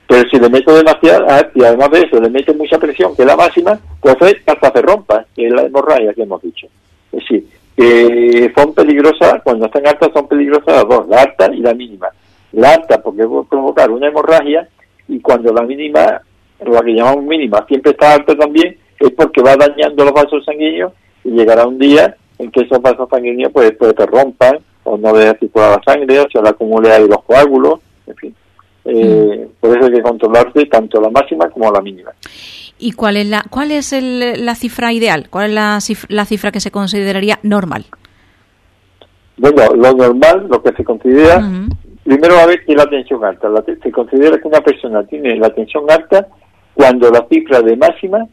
Pero 0.08 0.26
si 0.30 0.38
le 0.38 0.48
meto 0.48 0.74
demasiada, 0.74 1.50
y 1.54 1.62
además 1.62 1.90
de 1.90 2.00
eso 2.00 2.18
le 2.18 2.30
meto 2.30 2.54
mucha 2.54 2.78
presión, 2.78 3.14
que 3.14 3.22
es 3.22 3.28
la 3.28 3.36
máxima, 3.36 3.78
pues 4.00 4.16
hasta 4.46 4.72
se 4.72 4.82
rompa, 4.82 5.26
que 5.36 5.46
es 5.46 5.52
la 5.52 5.62
hemorragia 5.62 6.14
que 6.14 6.22
hemos 6.22 6.40
dicho. 6.40 6.66
Es 7.12 7.20
decir, 7.20 7.46
que 7.76 8.50
son 8.56 8.72
peligrosas, 8.72 9.42
cuando 9.44 9.66
están 9.66 9.86
altas 9.86 10.10
son 10.14 10.26
peligrosas 10.26 10.76
las 10.76 10.88
dos, 10.88 11.06
la 11.08 11.22
alta 11.22 11.54
y 11.54 11.58
la 11.58 11.74
mínima. 11.74 12.08
La 12.52 12.72
alta 12.72 13.02
porque 13.02 13.26
puede 13.26 13.44
provocar 13.44 13.90
una 13.90 14.08
hemorragia 14.08 14.66
y 15.08 15.20
cuando 15.20 15.52
la 15.52 15.62
mínima, 15.62 16.22
lo 16.64 16.80
que 16.80 16.94
llamamos 16.94 17.24
mínima, 17.24 17.66
siempre 17.68 17.92
está 17.92 18.14
alta 18.14 18.34
también, 18.34 18.78
es 18.98 19.10
porque 19.12 19.42
va 19.42 19.56
dañando 19.56 20.04
los 20.06 20.14
vasos 20.14 20.42
sanguíneos 20.44 20.92
y 21.22 21.32
llegará 21.32 21.66
un 21.66 21.78
día 21.78 22.16
en 22.38 22.50
que 22.50 22.62
esos 22.62 22.80
vasos 22.80 23.10
sanguíneos 23.10 23.52
pues, 23.52 23.72
pues 23.78 23.92
se 23.94 24.06
rompan 24.06 24.58
o 24.84 24.96
no 24.96 25.12
deja 25.12 25.38
circular 25.38 25.78
la 25.78 25.92
sangre 25.92 26.18
o 26.20 26.30
se 26.30 26.40
la 26.40 26.50
acumule 26.50 26.90
ahí 26.90 27.06
los 27.06 27.22
coágulos, 27.24 27.80
en 28.06 28.16
fin. 28.16 28.34
Eh, 28.84 29.46
mm. 29.46 29.60
Por 29.60 29.76
eso 29.76 29.86
hay 29.86 29.92
que 29.92 30.02
controlarse 30.02 30.66
tanto 30.66 31.00
la 31.00 31.10
máxima 31.10 31.48
como 31.50 31.70
la 31.70 31.80
mínima. 31.80 32.10
¿Y 32.78 32.92
cuál 32.92 33.16
es 33.16 33.28
la, 33.28 33.44
cuál 33.50 33.72
es 33.72 33.92
la 33.92 34.54
cifra 34.54 34.92
ideal? 34.92 35.28
¿Cuál 35.30 35.46
es 35.46 35.54
la 35.54 35.80
cifra, 35.80 36.06
la 36.10 36.24
cifra 36.24 36.52
que 36.52 36.60
se 36.60 36.70
consideraría 36.70 37.38
normal? 37.42 37.86
Bueno, 39.36 39.74
lo 39.74 39.92
normal, 39.92 40.46
lo 40.48 40.62
que 40.62 40.72
se 40.72 40.84
considera, 40.84 41.40
primero 42.04 42.34
va 42.34 42.42
a 42.42 42.46
ver 42.46 42.64
que 42.64 42.74
la 42.74 42.86
tensión 42.86 43.24
alta. 43.24 43.48
se 43.82 43.92
considera 43.92 44.38
que 44.38 44.48
una 44.48 44.60
persona 44.60 45.04
tiene 45.04 45.36
la 45.36 45.50
tensión 45.50 45.84
alta 45.90 46.26
cuando 46.74 47.10
la 47.10 47.26
cifra 47.28 47.62
de 47.62 47.76
máxima 47.76 48.26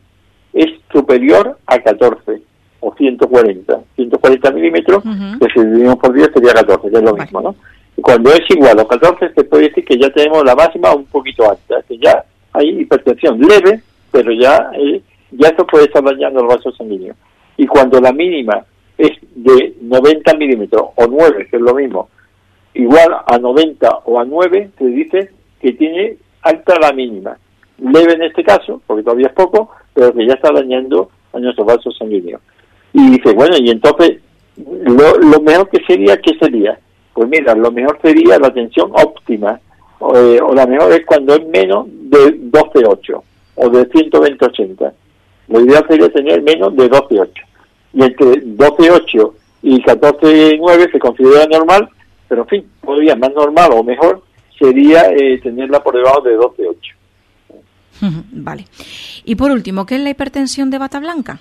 es 0.54 0.72
superior 0.91 1.58
a 1.66 1.80
14. 1.80 2.41
o 2.80 2.93
140. 2.96 3.80
140 3.96 4.52
milímetros, 4.52 5.04
que 5.04 5.48
si 5.54 5.66
dividimos 5.66 5.96
por 5.98 6.14
10 6.14 6.30
sería 6.34 6.54
14, 6.54 6.89
que 6.89 6.98
es 6.98 7.04
lo 7.04 7.16
mismo, 7.16 7.41
¿no? 7.41 7.56
Cuando 8.02 8.32
es 8.32 8.41
igual 8.50 8.80
a 8.80 8.86
14, 8.86 9.34
se 9.34 9.43
puede 9.46 9.70
decir 9.70 9.86
que 9.86 9.98
ya 9.98 10.10
tenemos 10.10 10.43
la 10.43 10.56
máxima 10.56 10.93
un 10.93 11.06
poquito 11.06 11.50
alta, 11.50 11.82
que 11.88 11.98
ya 11.98 12.24
hay 12.52 12.82
hipertensión 12.82 13.39
leve, 13.39 13.82
pero 14.12 14.32
ya, 14.32 14.72
eh, 14.78 15.02
ya 15.32 15.50
eso 15.50 15.66
puede 15.66 15.86
estar 15.86 16.04
dañando 16.04 16.41
el 16.41 16.48
vaso 16.48 16.72
sanguíneo. 16.74 17.16
Y 17.58 17.66
cuando 17.68 18.00
la 18.02 18.12
mínima 18.12 18.66
es 18.98 19.12
de 19.36 19.76
90 19.82 20.34
milímetros 20.36 20.89
o 20.96 21.08
9, 21.08 21.48
que 21.50 21.56
es 21.56 21.62
lo 21.62 21.74
mismo, 21.74 22.10
igual 22.74 23.16
a 23.26 23.38
90 23.38 23.89
o 24.06 24.20
a 24.20 24.26
9, 24.26 24.72
se 24.78 24.86
dice 24.86 25.32
que 25.62 25.74
tiene 25.74 26.18
alta 26.41 26.76
la 26.80 26.91
mínima. 26.91 27.38
Leve 27.78 28.14
en 28.14 28.24
este 28.24 28.43
caso, 28.43 28.82
porque 28.86 29.04
todavía 29.04 29.28
es 29.28 29.34
poco, 29.34 29.72
pero 29.93 30.14
que 30.14 30.28
ya 30.28 30.34
está 30.34 30.52
dañando 30.52 31.10
a 31.34 31.39
nuestros 31.39 31.66
vasos 31.66 31.98
sanguíneos. 31.98 32.41
Y 32.93 33.12
dice, 33.12 33.34
bueno, 33.34 33.56
y 33.60 33.70
entonces, 33.70 34.20
lo, 34.58 35.18
lo 35.18 35.41
mejor 35.41 35.70
que 35.70 35.84
sería, 35.86 36.18
¿qué 36.18 36.38
sería? 36.39 36.80
Pues 37.16 37.30
mira, 37.30 37.55
lo 37.55 37.72
mejor 37.72 37.97
sería 38.01 38.38
la 38.38 38.53
tensión 38.53 38.91
óptima, 38.91 39.57
eh, 40.16 40.39
o, 40.43 40.53
la 40.53 40.68
mejor 40.68 40.91
es 40.91 41.05
cuando 41.05 41.34
es 41.34 41.47
menos 41.47 41.88
de 41.88 42.38
12,8 42.51 43.22
o 43.55 43.70
de 43.70 43.89
120,80. 43.89 44.91
Lo 45.47 45.61
ideal 45.61 45.86
sería 45.88 46.09
tener 46.09 46.43
menos 46.43 46.76
de 46.76 46.91
12,8. 46.91 47.32
Y 47.93 48.03
entre 48.03 48.28
12,8 48.43 49.32
y 49.63 49.82
14,9 49.82 50.91
se 50.91 50.99
considera 50.99 51.45
normal, 51.45 51.88
pero 52.28 52.41
en 52.41 52.47
fin, 52.49 52.70
podría 52.82 53.16
más 53.16 53.34
normal 53.34 53.70
o 53.72 53.82
mejor 53.82 54.22
sería 54.59 55.09
eh, 55.11 55.39
tenerla 55.41 55.82
por 55.82 55.95
debajo 55.95 56.20
de 56.22 56.38
12,8. 56.38 56.76
Vale. 58.34 58.66
Y 59.24 59.36
por 59.36 59.51
último, 59.51 59.86
¿qué 59.86 59.95
es 59.95 60.01
la 60.01 60.09
hipertensión 60.09 60.70
de 60.70 60.80
bata 60.80 60.99
blanca? 60.99 61.39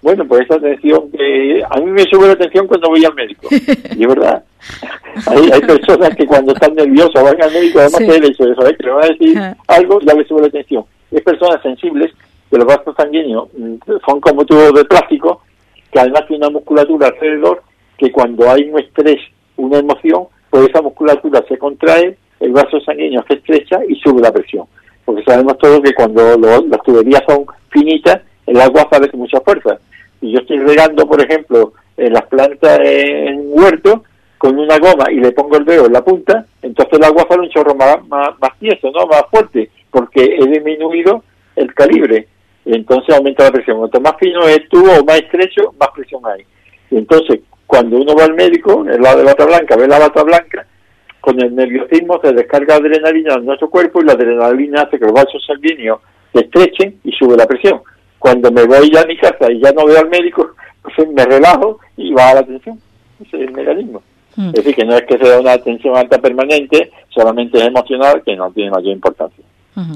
Bueno, 0.00 0.24
pues 0.26 0.42
esa 0.42 0.60
tensión 0.60 1.10
que 1.10 1.62
a 1.68 1.80
mí 1.80 1.90
me 1.90 2.04
sube 2.04 2.28
la 2.28 2.36
tensión 2.36 2.66
cuando 2.66 2.88
voy 2.88 3.04
al 3.04 3.14
médico. 3.14 3.48
Y 3.50 4.02
es 4.02 4.08
verdad. 4.08 4.44
Hay, 5.26 5.50
hay 5.50 5.60
personas 5.60 6.14
que 6.14 6.26
cuando 6.26 6.52
están 6.52 6.74
nerviosas 6.74 7.24
van 7.24 7.42
al 7.42 7.52
médico, 7.52 7.80
además 7.80 7.98
que 7.98 8.16
el 8.16 8.24
hecho 8.24 8.44
de 8.44 8.54
saber 8.54 8.76
que 8.76 8.84
le 8.84 8.90
van 8.92 9.04
a 9.04 9.08
decir 9.08 9.38
algo, 9.66 10.00
ya 10.00 10.14
le 10.14 10.24
sube 10.24 10.42
la 10.42 10.50
tensión. 10.50 10.84
Hay 11.12 11.20
personas 11.22 11.60
sensibles 11.60 12.12
que 12.50 12.56
los 12.56 12.66
vasos 12.66 12.94
sanguíneos 12.96 13.48
mm, 13.56 13.74
son 14.06 14.20
como 14.20 14.44
tubos 14.44 14.72
de 14.74 14.84
plástico, 14.84 15.42
que 15.90 15.98
además 15.98 16.26
tiene 16.28 16.46
una 16.46 16.52
musculatura 16.52 17.08
alrededor, 17.08 17.62
que 17.96 18.12
cuando 18.12 18.48
hay 18.48 18.70
un 18.70 18.78
estrés, 18.78 19.20
una 19.56 19.78
emoción, 19.78 20.24
pues 20.50 20.68
esa 20.68 20.82
musculatura 20.82 21.44
se 21.48 21.58
contrae, 21.58 22.16
el 22.40 22.52
vaso 22.52 22.80
sanguíneo 22.80 23.24
se 23.26 23.34
estrecha 23.34 23.80
y 23.88 23.96
sube 23.96 24.22
la 24.22 24.32
presión. 24.32 24.66
Porque 25.04 25.24
sabemos 25.24 25.58
todos 25.58 25.80
que 25.80 25.94
cuando 25.94 26.36
las 26.38 26.82
tuberías 26.82 27.22
son 27.28 27.46
finitas, 27.70 28.20
el 28.46 28.60
agua 28.60 28.86
sale 28.90 29.10
con 29.10 29.20
mucha 29.20 29.40
fuerza. 29.40 29.78
Y 30.20 30.32
yo 30.32 30.40
estoy 30.40 30.58
regando, 30.58 31.06
por 31.06 31.20
ejemplo, 31.22 31.72
en 31.96 32.12
las 32.12 32.26
plantas 32.26 32.80
en 32.82 33.42
huerto 33.46 34.04
con 34.38 34.56
una 34.56 34.78
goma 34.78 35.10
y 35.10 35.16
le 35.16 35.32
pongo 35.32 35.56
el 35.56 35.64
dedo 35.64 35.86
en 35.86 35.92
la 35.92 36.04
punta, 36.04 36.46
entonces 36.62 36.98
el 36.98 37.04
agua 37.04 37.26
sale 37.28 37.42
un 37.42 37.50
chorro 37.50 37.74
más, 37.74 37.96
más, 38.08 38.58
tieso, 38.60 38.90
¿no? 38.92 39.06
más 39.06 39.24
fuerte, 39.30 39.68
porque 39.90 40.22
he 40.22 40.46
disminuido 40.46 41.24
el 41.56 41.74
calibre. 41.74 42.28
Entonces 42.64 43.16
aumenta 43.16 43.44
la 43.44 43.50
presión. 43.50 43.78
Cuanto 43.78 44.00
más 44.00 44.14
fino 44.18 44.42
es 44.42 44.58
el 44.58 44.68
tubo 44.68 44.92
o 44.92 45.04
más 45.04 45.18
estrecho, 45.18 45.74
más 45.78 45.88
presión 45.94 46.22
hay. 46.26 46.44
Y 46.90 46.98
entonces, 46.98 47.40
cuando 47.66 47.96
uno 47.96 48.14
va 48.14 48.24
al 48.24 48.34
médico, 48.34 48.84
el 48.86 49.00
lado 49.00 49.18
de 49.18 49.24
bata 49.24 49.46
blanca, 49.46 49.76
ve 49.76 49.88
la 49.88 49.98
bata 49.98 50.22
blanca, 50.22 50.66
con 51.20 51.42
el 51.42 51.54
nerviosismo 51.54 52.20
se 52.22 52.32
descarga 52.32 52.76
adrenalina 52.76 53.34
en 53.34 53.44
nuestro 53.44 53.68
cuerpo 53.68 54.00
y 54.00 54.04
la 54.04 54.12
adrenalina 54.12 54.82
hace 54.82 54.98
que 54.98 55.04
los 55.04 55.12
vasos 55.12 55.44
sanguíneos 55.46 56.00
se 56.32 56.40
estrechen 56.40 57.00
y 57.04 57.12
sube 57.12 57.36
la 57.36 57.46
presión. 57.46 57.80
Cuando 58.18 58.50
me 58.50 58.64
voy 58.64 58.90
ya 58.90 59.02
a 59.02 59.06
mi 59.06 59.16
casa 59.16 59.50
y 59.50 59.60
ya 59.60 59.72
no 59.72 59.86
veo 59.86 59.98
al 59.98 60.08
médico, 60.08 60.50
pues 60.82 61.08
me 61.08 61.24
relajo 61.24 61.78
y 61.96 62.12
va 62.12 62.30
a 62.30 62.34
la 62.34 62.40
atención. 62.40 62.80
Ese 63.20 63.36
es 63.36 63.48
el 63.48 63.52
mecanismo. 63.52 64.02
Mm. 64.36 64.48
Es 64.48 64.54
decir, 64.54 64.74
que 64.74 64.84
no 64.84 64.96
es 64.96 65.02
que 65.02 65.18
sea 65.18 65.40
una 65.40 65.52
atención 65.52 65.96
alta 65.96 66.18
permanente, 66.18 66.92
solamente 67.08 67.58
es 67.58 67.64
emocional, 67.64 68.22
que 68.24 68.36
no 68.36 68.50
tiene 68.52 68.70
mayor 68.70 68.92
importancia. 68.92 69.44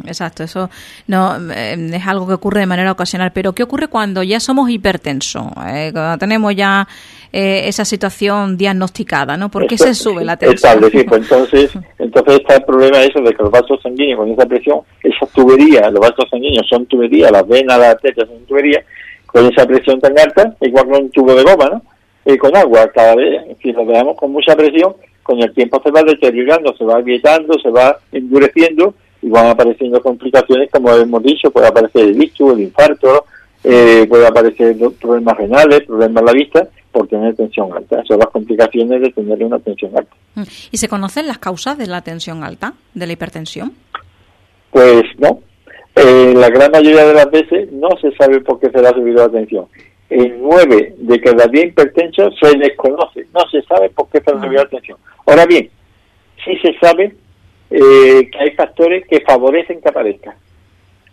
Exacto, 0.06 0.42
eso 0.44 0.70
no 1.06 1.36
eh, 1.52 1.90
es 1.92 2.06
algo 2.06 2.26
que 2.26 2.34
ocurre 2.34 2.60
de 2.60 2.66
manera 2.66 2.92
ocasional. 2.92 3.32
Pero 3.32 3.52
¿qué 3.52 3.62
ocurre 3.62 3.88
cuando 3.88 4.22
ya 4.22 4.40
somos 4.40 4.70
hipertensos? 4.70 5.46
Eh, 5.66 5.90
cuando 5.92 6.18
tenemos 6.18 6.54
ya 6.54 6.86
eh, 7.32 7.62
esa 7.66 7.84
situación 7.84 8.56
diagnosticada, 8.56 9.36
¿no? 9.36 9.50
¿Por 9.50 9.66
qué 9.66 9.78
se 9.78 9.94
sube 9.94 10.24
la 10.24 10.36
tensión? 10.36 10.80
pues 10.80 11.22
entonces, 11.22 11.70
entonces 11.98 12.40
está 12.40 12.56
el 12.56 12.64
problema 12.64 13.02
eso 13.02 13.20
de 13.20 13.34
que 13.34 13.42
los 13.42 13.50
vasos 13.50 13.80
sanguíneos 13.82 14.18
con 14.18 14.30
esa 14.30 14.46
presión, 14.46 14.80
esas 15.02 15.28
tuberías, 15.30 15.90
los 15.92 16.00
vasos 16.00 16.28
sanguíneos 16.30 16.66
son 16.68 16.86
tuberías, 16.86 17.32
las 17.32 17.46
venas, 17.48 17.78
las 17.78 17.88
arterias 17.94 18.28
son 18.28 18.44
tuberías, 18.46 18.84
con 19.26 19.46
esa 19.46 19.66
presión 19.66 20.00
tan 20.00 20.18
alta, 20.18 20.54
igual 20.60 20.86
que 20.86 20.98
un 20.98 21.10
tubo 21.10 21.34
de 21.34 21.42
goma, 21.42 21.70
¿no? 21.70 21.82
Eh, 22.24 22.38
con 22.38 22.56
agua, 22.56 22.88
cada 22.94 23.16
vez, 23.16 23.42
si 23.60 23.72
lo 23.72 23.84
dejamos 23.84 24.16
con 24.16 24.30
mucha 24.30 24.54
presión, 24.54 24.94
con 25.22 25.42
el 25.42 25.52
tiempo 25.54 25.80
se 25.82 25.90
va 25.90 26.02
deteriorando, 26.02 26.74
se 26.76 26.84
va 26.84 26.96
agrietando, 26.96 27.58
se 27.58 27.70
va 27.70 27.96
endureciendo 28.12 28.94
y 29.22 29.28
van 29.28 29.46
apareciendo 29.46 30.02
complicaciones 30.02 30.68
como 30.70 30.92
hemos 30.92 31.22
dicho, 31.22 31.50
puede 31.50 31.68
aparecer 31.68 32.02
el 32.02 32.22
ictus, 32.22 32.54
el 32.54 32.62
infarto, 32.62 33.26
eh, 33.64 34.04
puede 34.08 34.26
aparecer 34.26 34.76
problemas 35.00 35.36
renales, 35.36 35.82
problemas 35.82 36.20
en 36.20 36.26
la 36.26 36.32
vista, 36.32 36.68
por 36.90 37.06
tener 37.08 37.34
tensión 37.36 37.72
alta. 37.72 38.02
Son 38.04 38.18
las 38.18 38.28
complicaciones 38.28 39.00
de 39.00 39.10
tener 39.10 39.42
una 39.44 39.58
tensión 39.60 39.96
alta. 39.96 40.14
Mm. 40.34 40.42
¿Y 40.72 40.76
se 40.76 40.88
conocen 40.88 41.26
las 41.26 41.38
causas 41.38 41.78
de 41.78 41.86
la 41.86 42.02
tensión 42.02 42.42
alta, 42.42 42.74
de 42.94 43.06
la 43.06 43.12
hipertensión? 43.12 43.72
Pues 44.70 45.04
no. 45.18 45.40
Eh, 45.94 46.34
la 46.34 46.48
gran 46.48 46.70
mayoría 46.72 47.04
de 47.04 47.14
las 47.14 47.30
veces 47.30 47.70
no 47.72 47.88
se 48.00 48.12
sabe 48.16 48.40
por 48.40 48.58
qué 48.58 48.70
se 48.70 48.80
le 48.80 48.88
ha 48.88 48.92
subido 48.92 49.26
la 49.26 49.28
tensión. 49.28 49.66
En 50.10 50.42
nueve 50.42 50.94
de 50.98 51.20
cada 51.20 51.46
diez 51.46 51.66
hipertensos 51.66 52.34
se 52.40 52.58
desconoce, 52.58 53.26
no 53.32 53.40
se 53.50 53.62
sabe 53.62 53.88
por 53.90 54.08
qué 54.08 54.20
se 54.20 54.30
le 54.32 54.38
ha 54.38 54.42
subido 54.42 54.62
la 54.64 54.68
tensión. 54.68 54.98
Ahora 55.26 55.46
bien, 55.46 55.70
sí 56.44 56.56
se 56.62 56.74
sabe 56.78 57.14
eh, 57.72 58.30
que 58.30 58.38
hay 58.38 58.50
factores 58.52 59.06
que 59.06 59.20
favorecen 59.20 59.80
que 59.80 59.88
aparezca. 59.88 60.36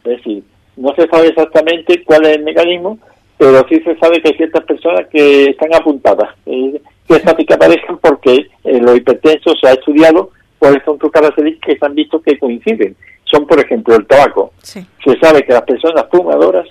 Es 0.03 0.18
decir, 0.18 0.43
no 0.76 0.93
se 0.95 1.07
sabe 1.07 1.28
exactamente 1.28 2.03
cuál 2.03 2.26
es 2.26 2.38
el 2.38 2.43
mecanismo, 2.43 2.99
pero 3.38 3.66
sí 3.70 3.80
se 3.82 3.97
sabe 3.97 4.22
que 4.22 4.30
hay 4.30 4.38
ciertas 4.38 4.64
personas 4.66 5.07
que 5.07 5.45
están 5.45 5.74
apuntadas, 5.74 6.30
eh, 6.45 6.82
que 7.07 7.45
que 7.45 7.53
aparecen 7.53 7.97
porque 8.01 8.47
en 8.64 8.86
los 8.86 8.97
hipertensos 8.97 9.57
se 9.60 9.68
ha 9.68 9.74
estudiado 9.74 10.32
cuáles 10.60 10.84
son 10.84 10.99
sus 10.99 11.12
características 11.12 11.74
que 11.74 11.80
se 11.80 11.86
han 11.86 11.95
visto 11.95 12.22
que 12.22 12.38
coinciden. 12.38 12.95
Son, 13.24 13.45
por 13.47 13.60
ejemplo, 13.60 13.95
el 13.95 14.05
tabaco. 14.05 14.51
Se 14.62 15.20
sabe 15.22 15.43
que 15.43 15.53
las 15.53 15.64
personas 15.64 16.05
fumadoras 16.12 16.68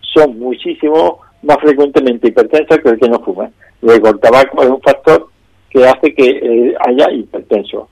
son 0.00 0.38
muchísimo 0.38 1.20
más 1.42 1.58
frecuentemente 1.58 2.28
hipertensas 2.28 2.80
que 2.80 2.88
el 2.88 2.98
que 2.98 3.08
no 3.08 3.20
fuma. 3.20 3.50
Luego, 3.82 4.08
el 4.08 4.18
tabaco 4.18 4.62
es 4.62 4.68
un 4.68 4.80
factor 4.80 5.28
que 5.70 5.86
hace 5.86 6.14
que 6.14 6.30
eh, 6.30 6.74
haya 6.86 7.10
hipertenso. 7.12 7.88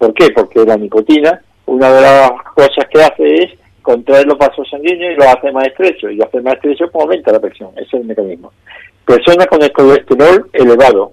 ¿Por 0.00 0.14
qué? 0.14 0.30
Porque 0.30 0.64
la 0.64 0.78
nicotina, 0.78 1.42
una 1.66 1.92
de 1.92 2.00
las 2.00 2.30
cosas 2.54 2.86
que 2.90 3.02
hace 3.02 3.34
es 3.34 3.50
contrae 3.82 4.24
los 4.24 4.38
vasos 4.38 4.66
sanguíneos 4.70 5.12
y 5.12 5.16
los 5.16 5.26
hace 5.26 5.52
más 5.52 5.66
estrechos. 5.66 6.12
Y 6.12 6.22
hace 6.22 6.40
más 6.40 6.54
estrecho, 6.54 6.90
pues 6.90 7.04
aumenta 7.04 7.32
la 7.32 7.38
presión. 7.38 7.68
Ese 7.76 7.84
es 7.84 7.94
el 8.00 8.04
mecanismo. 8.04 8.50
Personas 9.04 9.46
con 9.46 9.62
el 9.62 9.70
colesterol 9.72 10.48
elevado. 10.54 11.12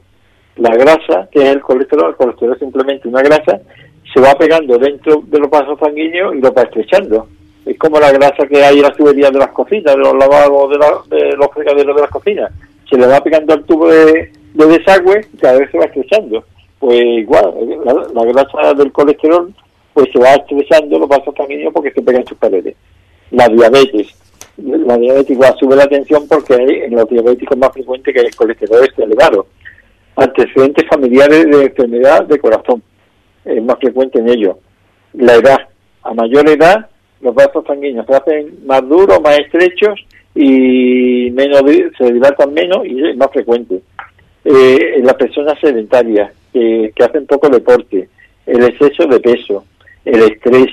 La 0.55 0.73
grasa, 0.73 1.27
que 1.29 1.43
es 1.43 1.49
el 1.49 1.61
colesterol, 1.61 2.11
el 2.11 2.15
colesterol 2.15 2.53
es 2.53 2.59
simplemente 2.59 3.09
una 3.09 3.21
grasa, 3.21 3.59
se 4.13 4.21
va 4.21 4.33
pegando 4.35 4.77
dentro 4.77 5.21
de 5.25 5.39
los 5.39 5.49
vasos 5.49 5.77
sanguíneos 5.79 6.33
y 6.35 6.39
lo 6.39 6.53
va 6.53 6.61
estrechando. 6.61 7.27
Es 7.65 7.77
como 7.77 7.99
la 7.99 8.13
grasa 8.13 8.47
que 8.47 8.63
hay 8.63 8.77
en 8.77 8.83
las 8.83 8.95
tuberías 8.95 9.33
de 9.33 9.39
las 9.39 9.49
cocinas, 9.49 9.95
de 9.95 9.99
los 9.99 10.13
lavados, 10.13 10.69
de, 11.09 11.35
los 11.35 11.47
fregaderos 11.53 11.93
de 11.93 12.01
las 12.01 12.09
cocinas. 12.09 12.53
Se 12.89 12.97
le 12.97 13.05
va 13.05 13.19
pegando 13.19 13.53
al 13.53 13.65
tubo 13.65 13.89
de, 13.89 14.31
desagüe 14.53 15.25
y 15.33 15.37
cada 15.37 15.59
vez 15.59 15.69
se 15.71 15.77
va 15.77 15.83
estrechando. 15.83 16.45
Pues 16.79 17.01
igual, 17.01 17.53
la 18.13 18.25
grasa 18.25 18.73
del 18.73 18.91
colesterol 18.91 19.53
pues 19.97 20.09
se 20.13 20.19
va 20.19 20.35
estresando 20.35 20.99
los 20.99 21.09
vasos 21.09 21.33
sanguíneos 21.35 21.73
porque 21.73 21.91
se 21.91 22.03
pegan 22.03 22.23
sus 22.27 22.37
paredes. 22.37 22.75
La 23.31 23.47
diabetes. 23.47 24.15
La 24.57 24.95
diabetes 24.95 25.31
igual 25.31 25.55
sube 25.59 25.75
la 25.75 25.87
tensión 25.87 26.27
porque 26.27 26.53
en 26.53 26.95
los 26.95 27.09
diabéticos 27.09 27.57
más 27.57 27.71
frecuente 27.73 28.13
que 28.13 28.19
el 28.19 28.35
colesterol 28.35 28.83
esté 28.83 29.05
elevado. 29.05 29.47
Antecedentes 30.15 30.87
familiares 30.87 31.45
de 31.45 31.63
enfermedad 31.63 32.25
de 32.25 32.37
corazón. 32.37 32.83
Es 33.43 33.63
más 33.63 33.77
frecuente 33.79 34.19
en 34.19 34.29
ellos. 34.29 34.57
La 35.13 35.33
edad. 35.33 35.67
A 36.03 36.13
mayor 36.13 36.47
edad, 36.47 36.87
los 37.21 37.33
vasos 37.33 37.65
sanguíneos 37.65 38.05
se 38.05 38.15
hacen 38.15 38.67
más 38.67 38.87
duros, 38.87 39.19
más 39.19 39.39
estrechos 39.39 39.99
y 40.35 41.31
menos 41.31 41.63
se 41.97 42.13
dilatan 42.13 42.53
menos 42.53 42.85
y 42.85 43.03
es 43.03 43.17
más 43.17 43.31
frecuente. 43.31 43.81
Eh, 44.45 44.93
en 44.97 45.05
las 45.05 45.15
personas 45.15 45.59
sedentarias 45.59 46.31
que 46.95 47.03
hacen 47.03 47.25
poco 47.25 47.49
deporte, 47.49 48.09
el 48.45 48.63
exceso 48.63 49.05
de 49.07 49.19
peso, 49.19 49.65
el 50.05 50.23
estrés, 50.23 50.67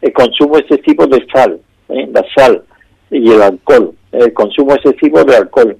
el 0.00 0.12
consumo 0.12 0.58
excesivo 0.58 1.06
de 1.06 1.26
sal, 1.32 1.60
¿eh? 1.88 2.08
la 2.12 2.24
sal 2.34 2.62
y 3.10 3.32
el 3.32 3.42
alcohol, 3.42 3.92
el 4.12 4.32
consumo 4.32 4.74
excesivo 4.74 5.24
de 5.24 5.36
alcohol, 5.36 5.76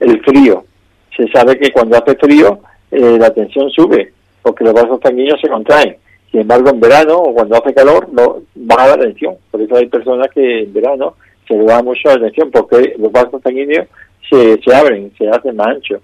el 0.00 0.20
frío. 0.22 0.64
Se 1.16 1.28
sabe 1.28 1.58
que 1.58 1.70
cuando 1.72 1.96
hace 1.96 2.16
frío 2.16 2.60
eh, 2.90 3.18
la 3.18 3.32
tensión 3.32 3.70
sube 3.70 4.12
porque 4.42 4.64
los 4.64 4.74
vasos 4.74 5.00
sanguíneos 5.02 5.40
se 5.40 5.48
contraen. 5.48 5.96
Sin 6.30 6.40
embargo, 6.40 6.70
en 6.70 6.80
verano 6.80 7.16
o 7.18 7.34
cuando 7.34 7.56
hace 7.56 7.74
calor 7.74 8.08
no 8.12 8.42
baja 8.54 8.88
la 8.88 9.02
tensión. 9.02 9.36
Por 9.50 9.60
eso 9.60 9.76
hay 9.76 9.86
personas 9.86 10.28
que 10.34 10.62
en 10.62 10.72
verano 10.72 11.14
se 11.46 11.54
le 11.54 11.64
da 11.64 11.82
mucho 11.82 12.10
atención 12.10 12.50
porque 12.50 12.94
los 12.98 13.12
vasos 13.12 13.40
sanguíneos 13.42 13.86
se, 14.28 14.60
se 14.62 14.74
abren, 14.74 15.12
se 15.16 15.28
hacen 15.28 15.56
más 15.56 15.68
anchos. 15.68 16.00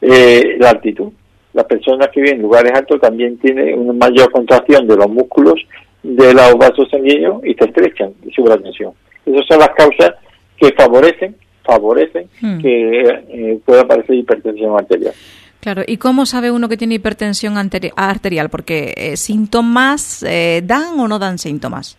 Eh, 0.00 0.56
la 0.58 0.70
altitud. 0.70 1.10
Las 1.54 1.64
personas 1.64 2.08
que 2.12 2.20
viven 2.20 2.36
en 2.36 2.42
lugares 2.42 2.72
altos 2.74 3.00
también 3.00 3.38
tienen 3.38 3.78
una 3.78 3.92
mayor 3.92 4.30
contracción 4.30 4.86
de 4.86 4.96
los 4.96 5.08
músculos 5.08 5.54
de 6.02 6.34
los 6.34 6.54
vasos 6.58 6.88
sanguíneos 6.90 7.42
y 7.44 7.54
se 7.54 7.64
estrechan 7.64 8.12
y 8.26 8.30
sube 8.32 8.50
la 8.50 8.58
tensión. 8.58 8.92
Esas 9.24 9.46
son 9.48 9.60
las 9.60 9.70
causas 9.70 10.14
que 10.58 10.72
favorecen 10.72 11.34
favorecen 11.64 12.28
hmm. 12.40 12.58
que 12.58 13.00
eh, 13.00 13.60
pueda 13.64 13.82
aparecer 13.82 14.14
hipertensión 14.16 14.76
arterial. 14.76 15.14
Claro, 15.60 15.82
¿y 15.86 15.96
cómo 15.96 16.26
sabe 16.26 16.50
uno 16.50 16.68
que 16.68 16.76
tiene 16.76 16.96
hipertensión 16.96 17.56
arterial? 17.56 18.50
Porque 18.50 18.92
eh, 18.96 19.16
síntomas 19.16 20.22
eh, 20.22 20.60
dan 20.62 21.00
o 21.00 21.08
no 21.08 21.18
dan 21.18 21.38
síntomas. 21.38 21.96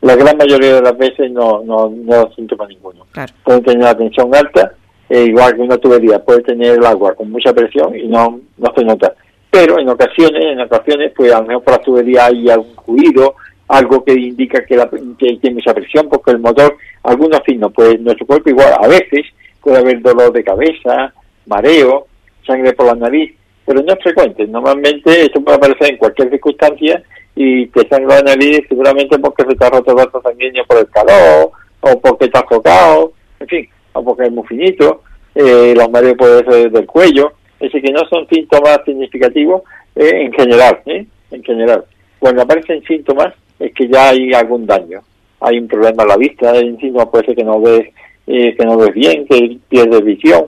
La 0.00 0.16
gran 0.16 0.36
mayoría 0.36 0.76
de 0.76 0.82
las 0.82 0.96
veces 0.96 1.30
no, 1.30 1.62
no, 1.62 1.90
no 1.90 2.14
dan 2.14 2.34
síntomas 2.34 2.68
ninguno. 2.68 3.06
Pueden 3.44 3.62
tener 3.62 3.82
la 3.82 3.94
tensión 3.94 4.34
alta, 4.34 4.72
igual 5.08 5.54
que 5.54 5.62
una 5.62 5.78
tubería, 5.78 6.18
puede 6.18 6.42
tener 6.42 6.78
el 6.78 6.86
agua 6.86 7.14
con 7.14 7.30
mucha 7.30 7.52
presión 7.52 7.96
y 7.96 8.08
no, 8.08 8.40
no 8.58 8.72
se 8.74 8.84
nota. 8.84 9.14
Pero 9.50 9.78
en 9.78 9.88
ocasiones, 9.88 10.44
en 10.44 10.60
ocasiones, 10.60 11.12
pues 11.16 11.32
a 11.32 11.40
lo 11.40 11.46
mejor 11.46 11.64
por 11.64 11.74
la 11.74 11.80
tubería 11.80 12.26
hay 12.26 12.50
algún 12.50 12.74
ruido, 12.86 13.34
algo 13.68 14.04
que 14.04 14.12
indica 14.12 14.64
que, 14.64 14.76
la, 14.76 14.88
que 14.88 15.36
tiene 15.36 15.54
mucha 15.54 15.74
presión, 15.74 16.08
porque 16.08 16.32
el 16.32 16.38
motor, 16.38 16.76
algunos 17.04 17.40
signos, 17.46 17.72
pues 17.72 18.00
nuestro 18.00 18.26
cuerpo 18.26 18.50
igual, 18.50 18.74
a 18.78 18.88
veces 18.88 19.26
puede 19.60 19.78
haber 19.78 20.00
dolor 20.02 20.32
de 20.32 20.44
cabeza, 20.44 21.12
mareo, 21.46 22.06
sangre 22.46 22.72
por 22.72 22.86
la 22.86 22.94
nariz, 22.94 23.34
pero 23.64 23.82
no 23.82 23.92
es 23.92 24.02
frecuente. 24.02 24.46
Normalmente 24.46 25.22
esto 25.22 25.40
puede 25.40 25.56
aparecer 25.56 25.90
en 25.90 25.96
cualquier 25.98 26.30
circunstancia 26.30 27.02
y 27.34 27.66
te 27.66 27.88
sangre 27.88 28.16
la 28.16 28.22
nariz 28.22 28.62
seguramente 28.68 29.18
porque 29.18 29.44
se 29.44 29.56
te 29.56 29.64
ha 29.64 29.70
roto 29.70 29.96
el 29.98 30.22
sanguíneo 30.22 30.64
por 30.66 30.78
el 30.78 30.88
calor, 30.88 31.50
o 31.80 32.00
porque 32.00 32.28
te 32.28 32.38
has 32.38 32.46
tocado, 32.46 33.12
en 33.40 33.48
fin, 33.48 33.68
porque 34.04 34.24
es 34.24 34.32
muy 34.32 34.46
finito, 34.46 35.02
eh, 35.34 35.74
los 35.76 35.90
mareos 35.90 36.16
pueden 36.16 36.50
ser 36.50 36.70
del 36.70 36.86
cuello, 36.86 37.32
es 37.60 37.70
decir, 37.70 37.82
que 37.82 37.92
no 37.92 38.00
son 38.08 38.26
síntomas 38.28 38.80
significativos 38.86 39.62
eh, 39.94 40.22
en 40.24 40.32
general, 40.32 40.80
¿eh? 40.86 41.06
en 41.30 41.42
general. 41.42 41.84
Cuando 42.18 42.42
aparecen 42.42 42.82
síntomas 42.84 43.34
es 43.58 43.72
que 43.74 43.86
ya 43.86 44.10
hay 44.10 44.32
algún 44.32 44.66
daño, 44.66 45.00
hay 45.40 45.58
un 45.58 45.68
problema 45.68 46.04
a 46.04 46.06
la 46.06 46.16
vista, 46.16 46.52
el 46.52 46.78
síntoma 46.78 47.10
puede 47.10 47.26
ser 47.26 47.36
que 47.36 47.44
no 47.44 47.60
ves, 47.60 47.86
eh, 48.26 48.54
que 48.56 48.64
no 48.64 48.78
ves 48.78 48.94
bien, 48.94 49.26
que 49.26 49.58
pierdes 49.68 50.04
visión, 50.04 50.46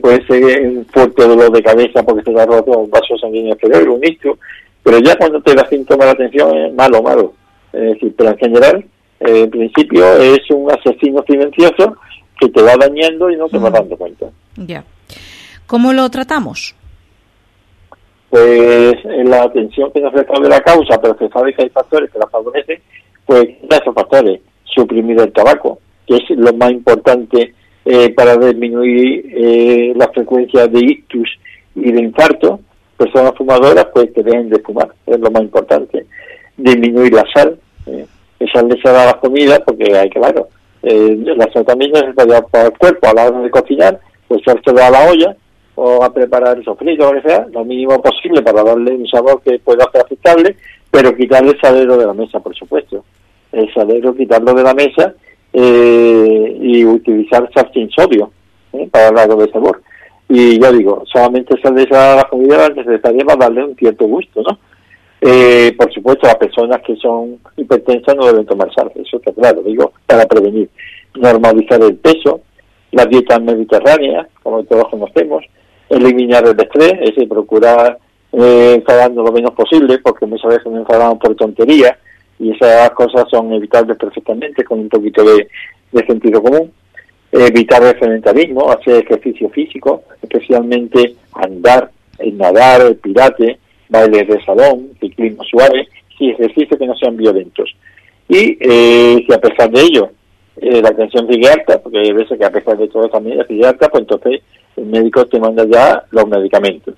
puede 0.00 0.24
ser 0.26 0.66
un 0.66 0.86
fuerte 0.86 1.26
dolor 1.26 1.52
de 1.52 1.62
cabeza 1.62 2.02
porque 2.02 2.22
te 2.22 2.40
ha 2.40 2.46
roto 2.46 2.78
un 2.78 2.90
vaso 2.90 3.18
sanguíneo 3.18 3.52
exterior, 3.52 3.88
un 3.88 4.04
ictus, 4.04 4.38
pero 4.82 4.98
ya 4.98 5.14
cuando 5.16 5.42
te 5.42 5.54
da 5.54 5.68
síntomas 5.68 6.06
de 6.06 6.12
atención 6.12 6.56
es 6.56 6.72
malo, 6.72 7.02
malo. 7.02 7.34
Es 7.72 7.94
decir, 7.94 8.14
pero 8.16 8.30
en 8.30 8.38
general, 8.38 8.84
en 9.20 9.50
principio 9.50 10.06
es 10.18 10.50
un 10.50 10.70
asesino 10.70 11.22
silencioso 11.26 11.96
que 12.42 12.48
te 12.48 12.62
va 12.62 12.76
dañando 12.76 13.30
y 13.30 13.36
no 13.36 13.48
te 13.48 13.58
vas 13.58 13.72
dando 13.72 13.96
cuenta. 13.96 14.26
Ya. 14.56 14.84
¿Cómo 15.66 15.92
lo 15.92 16.10
tratamos? 16.10 16.74
Pues 18.30 18.94
la 19.04 19.44
atención 19.44 19.92
que 19.92 20.00
nos 20.00 20.12
de 20.12 20.48
la 20.48 20.60
causa, 20.60 21.00
pero 21.00 21.16
se 21.18 21.28
sabe 21.28 21.54
que 21.54 21.62
hay 21.62 21.68
factores 21.68 22.10
que 22.10 22.18
la 22.18 22.26
favorecen, 22.26 22.80
pues 23.26 23.48
esos 23.70 23.94
factores, 23.94 24.40
suprimir 24.64 25.20
el 25.20 25.32
tabaco, 25.32 25.78
que 26.06 26.16
es 26.16 26.30
lo 26.30 26.52
más 26.54 26.72
importante 26.72 27.54
eh, 27.84 28.12
para 28.14 28.36
disminuir 28.36 29.32
eh, 29.36 29.92
la 29.94 30.08
frecuencia 30.08 30.66
de 30.66 30.80
ictus 30.80 31.28
y 31.76 31.92
de 31.92 32.00
infarto, 32.02 32.60
personas 32.96 33.34
fumadoras 33.36 33.86
pues 33.92 34.10
que 34.12 34.22
dejen 34.22 34.48
de 34.48 34.58
fumar, 34.60 34.92
es 35.06 35.20
lo 35.20 35.30
más 35.30 35.42
importante. 35.42 36.06
Disminuir 36.56 37.12
la 37.12 37.24
sal, 37.32 37.58
eh, 37.86 38.06
esa 38.40 38.62
le 38.62 38.80
a 38.84 39.06
la 39.06 39.20
comida 39.20 39.62
porque 39.64 39.96
hay 39.96 40.10
claro, 40.10 40.48
eh, 40.82 41.16
la 41.36 41.50
sal 41.52 41.64
también 41.64 41.92
necesaria 41.92 42.42
para 42.42 42.66
el 42.66 42.78
cuerpo 42.78 43.08
a 43.08 43.14
la 43.14 43.28
hora 43.28 43.40
de 43.40 43.50
cocinar, 43.50 44.00
pues 44.28 44.42
se 44.44 44.70
a 44.70 44.90
la 44.90 45.10
olla 45.10 45.36
o 45.74 46.02
a 46.02 46.12
preparar 46.12 46.58
el 46.58 46.64
sofrito 46.64 47.12
lo 47.12 47.20
que 47.20 47.28
sea, 47.28 47.46
lo 47.50 47.64
mínimo 47.64 48.00
posible 48.02 48.42
para 48.42 48.62
darle 48.62 48.94
un 48.94 49.06
sabor 49.06 49.40
que 49.42 49.58
pueda 49.58 49.88
ser 49.90 50.02
aceptable, 50.02 50.56
pero 50.90 51.16
quitarle 51.16 51.52
el 51.52 51.60
salero 51.60 51.96
de 51.96 52.06
la 52.06 52.12
mesa, 52.12 52.40
por 52.40 52.54
supuesto. 52.54 53.04
El 53.52 53.72
salero, 53.72 54.14
quitarlo 54.14 54.54
de 54.54 54.62
la 54.62 54.74
mesa 54.74 55.14
eh, 55.52 56.58
y 56.60 56.84
utilizar 56.84 57.48
sal 57.54 57.70
sin 57.72 57.90
sodio 57.90 58.30
¿eh? 58.72 58.88
para 58.90 59.10
darle 59.12 59.46
de 59.46 59.52
sabor. 59.52 59.82
Y 60.28 60.60
yo 60.60 60.72
digo, 60.72 61.04
solamente 61.12 61.60
sal 61.62 61.74
de 61.74 61.84
esa 61.84 62.26
comida 62.30 62.68
necesaria 62.70 63.24
para 63.24 63.38
darle 63.38 63.64
un 63.64 63.76
cierto 63.76 64.06
gusto, 64.06 64.42
¿no? 64.42 64.58
Eh, 65.24 65.72
por 65.78 65.92
supuesto, 65.92 66.26
las 66.26 66.34
personas 66.34 66.82
que 66.82 66.96
son 66.96 67.38
hipertensas 67.56 68.16
no 68.16 68.26
deben 68.26 68.44
tomar 68.44 68.74
sal, 68.74 68.90
eso 68.96 69.18
está 69.18 69.32
claro, 69.32 69.62
digo, 69.62 69.92
para 70.04 70.26
prevenir. 70.26 70.68
Normalizar 71.14 71.80
el 71.80 71.94
peso, 71.94 72.40
la 72.90 73.06
dieta 73.06 73.38
mediterránea, 73.38 74.26
como 74.42 74.64
todos 74.64 74.88
conocemos, 74.88 75.44
eliminar 75.88 76.44
el 76.44 76.60
estrés, 76.60 76.94
es 76.94 77.14
decir, 77.14 77.28
procurar 77.28 77.98
eh, 78.32 78.74
enfadando 78.74 79.22
lo 79.22 79.30
menos 79.30 79.52
posible, 79.52 79.98
porque 79.98 80.26
muchas 80.26 80.48
veces 80.48 80.66
nos 80.66 80.80
enfadamos 80.80 81.18
por 81.18 81.36
tonterías, 81.36 81.96
y 82.40 82.50
esas 82.50 82.90
cosas 82.90 83.24
son 83.30 83.52
evitables 83.52 83.96
perfectamente 83.96 84.64
con 84.64 84.80
un 84.80 84.88
poquito 84.88 85.22
de, 85.22 85.46
sentido 86.04 86.42
común. 86.42 86.72
Evitar 87.30 87.80
el 87.84 87.98
sedentarismo, 87.98 88.70
hacer 88.72 89.04
ejercicio 89.04 89.48
físico, 89.50 90.02
especialmente 90.20 91.14
andar, 91.34 91.90
el 92.18 92.36
nadar, 92.36 92.80
el 92.80 92.96
pirate, 92.96 93.60
bailes 93.92 94.26
de 94.26 94.44
salón, 94.44 94.88
ciclismo 94.98 95.44
suave, 95.44 95.86
y 96.18 96.30
ejercicios 96.30 96.78
que 96.78 96.86
no 96.86 96.96
sean 96.96 97.16
violentos. 97.16 97.70
Y 98.28 98.56
eh, 98.60 99.24
si 99.26 99.32
a 99.32 99.38
pesar 99.38 99.70
de 99.70 99.82
ello 99.82 100.10
eh, 100.56 100.80
la 100.80 100.90
tensión 100.92 101.28
sigue 101.28 101.48
alta, 101.48 101.78
porque 101.80 101.98
hay 101.98 102.12
veces 102.12 102.38
que 102.38 102.44
a 102.44 102.50
pesar 102.50 102.78
de 102.78 102.88
todo 102.88 103.08
también 103.08 103.44
sigue 103.46 103.66
alta, 103.66 103.88
pues 103.88 104.02
entonces 104.02 104.40
el 104.76 104.86
médico 104.86 105.26
te 105.26 105.38
manda 105.38 105.64
ya 105.66 106.02
los 106.10 106.26
medicamentos. 106.26 106.94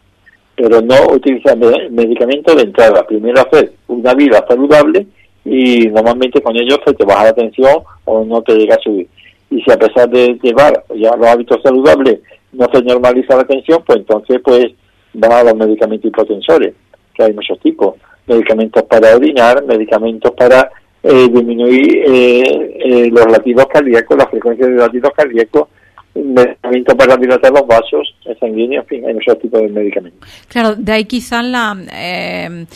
Pero 0.57 0.81
no 0.81 0.95
utilizar 1.13 1.57
medicamentos 1.91 2.55
de 2.57 2.63
entrada. 2.63 3.05
Primero 3.07 3.41
hacer 3.41 3.73
una 3.89 4.15
vida 4.15 4.45
saludable 4.49 5.07
y 5.45 5.89
normalmente 5.89 6.41
con 6.41 6.57
ellos 6.57 6.79
se 6.87 6.95
te 6.95 7.05
baja 7.05 7.25
la 7.25 7.33
tensión 7.33 7.83
o 8.05 8.25
no 8.25 8.41
te 8.43 8.55
llega 8.55 8.77
a 8.77 8.81
subir. 8.81 9.09
Y 9.51 9.61
si 9.63 9.73
a 9.73 9.77
pesar 9.77 10.09
de 10.09 10.39
llevar 10.43 10.85
ya 10.95 11.17
los 11.17 11.27
hábitos 11.27 11.61
saludables 11.63 12.21
no 12.53 12.67
se 12.73 12.83
normaliza 12.83 13.37
la 13.37 13.45
tensión, 13.45 13.83
pues 13.85 13.99
entonces 13.99 14.41
pues 14.45 14.67
van 15.15 15.33
a 15.33 15.45
los 15.45 15.57
medicamentos 15.57 16.09
hipotensores, 16.09 16.75
que 17.15 17.23
hay 17.23 17.33
muchos 17.33 17.59
tipos. 17.61 17.95
Medicamentos 18.27 18.83
para 18.85 19.15
orinar, 19.17 19.65
medicamentos 19.65 20.33
para 20.33 20.71
eh, 21.03 21.29
disminuir 21.29 22.03
eh, 22.07 22.77
eh, 22.85 23.11
los 23.11 23.27
latidos 23.31 23.67
cardíacos, 23.67 24.17
la 24.17 24.27
frecuencia 24.27 24.67
de 24.67 24.75
latidos 24.75 25.13
cardíacos, 25.15 25.69
medicamentos 26.15 26.95
para 26.95 27.17
dilatar 27.17 27.53
los 27.53 27.67
vasos 27.67 28.15
sanguíneos, 28.41 28.85
en 28.85 28.89
fin, 28.89 29.07
hay 29.07 29.15
muchos 29.15 29.39
tipos 29.39 29.61
de 29.61 29.69
medicamentos. 29.69 30.29
Claro, 30.49 30.75
de 30.77 30.93
ahí 30.93 31.05
quizás 31.05 31.45
la, 31.45 31.77
eh, 31.93 32.67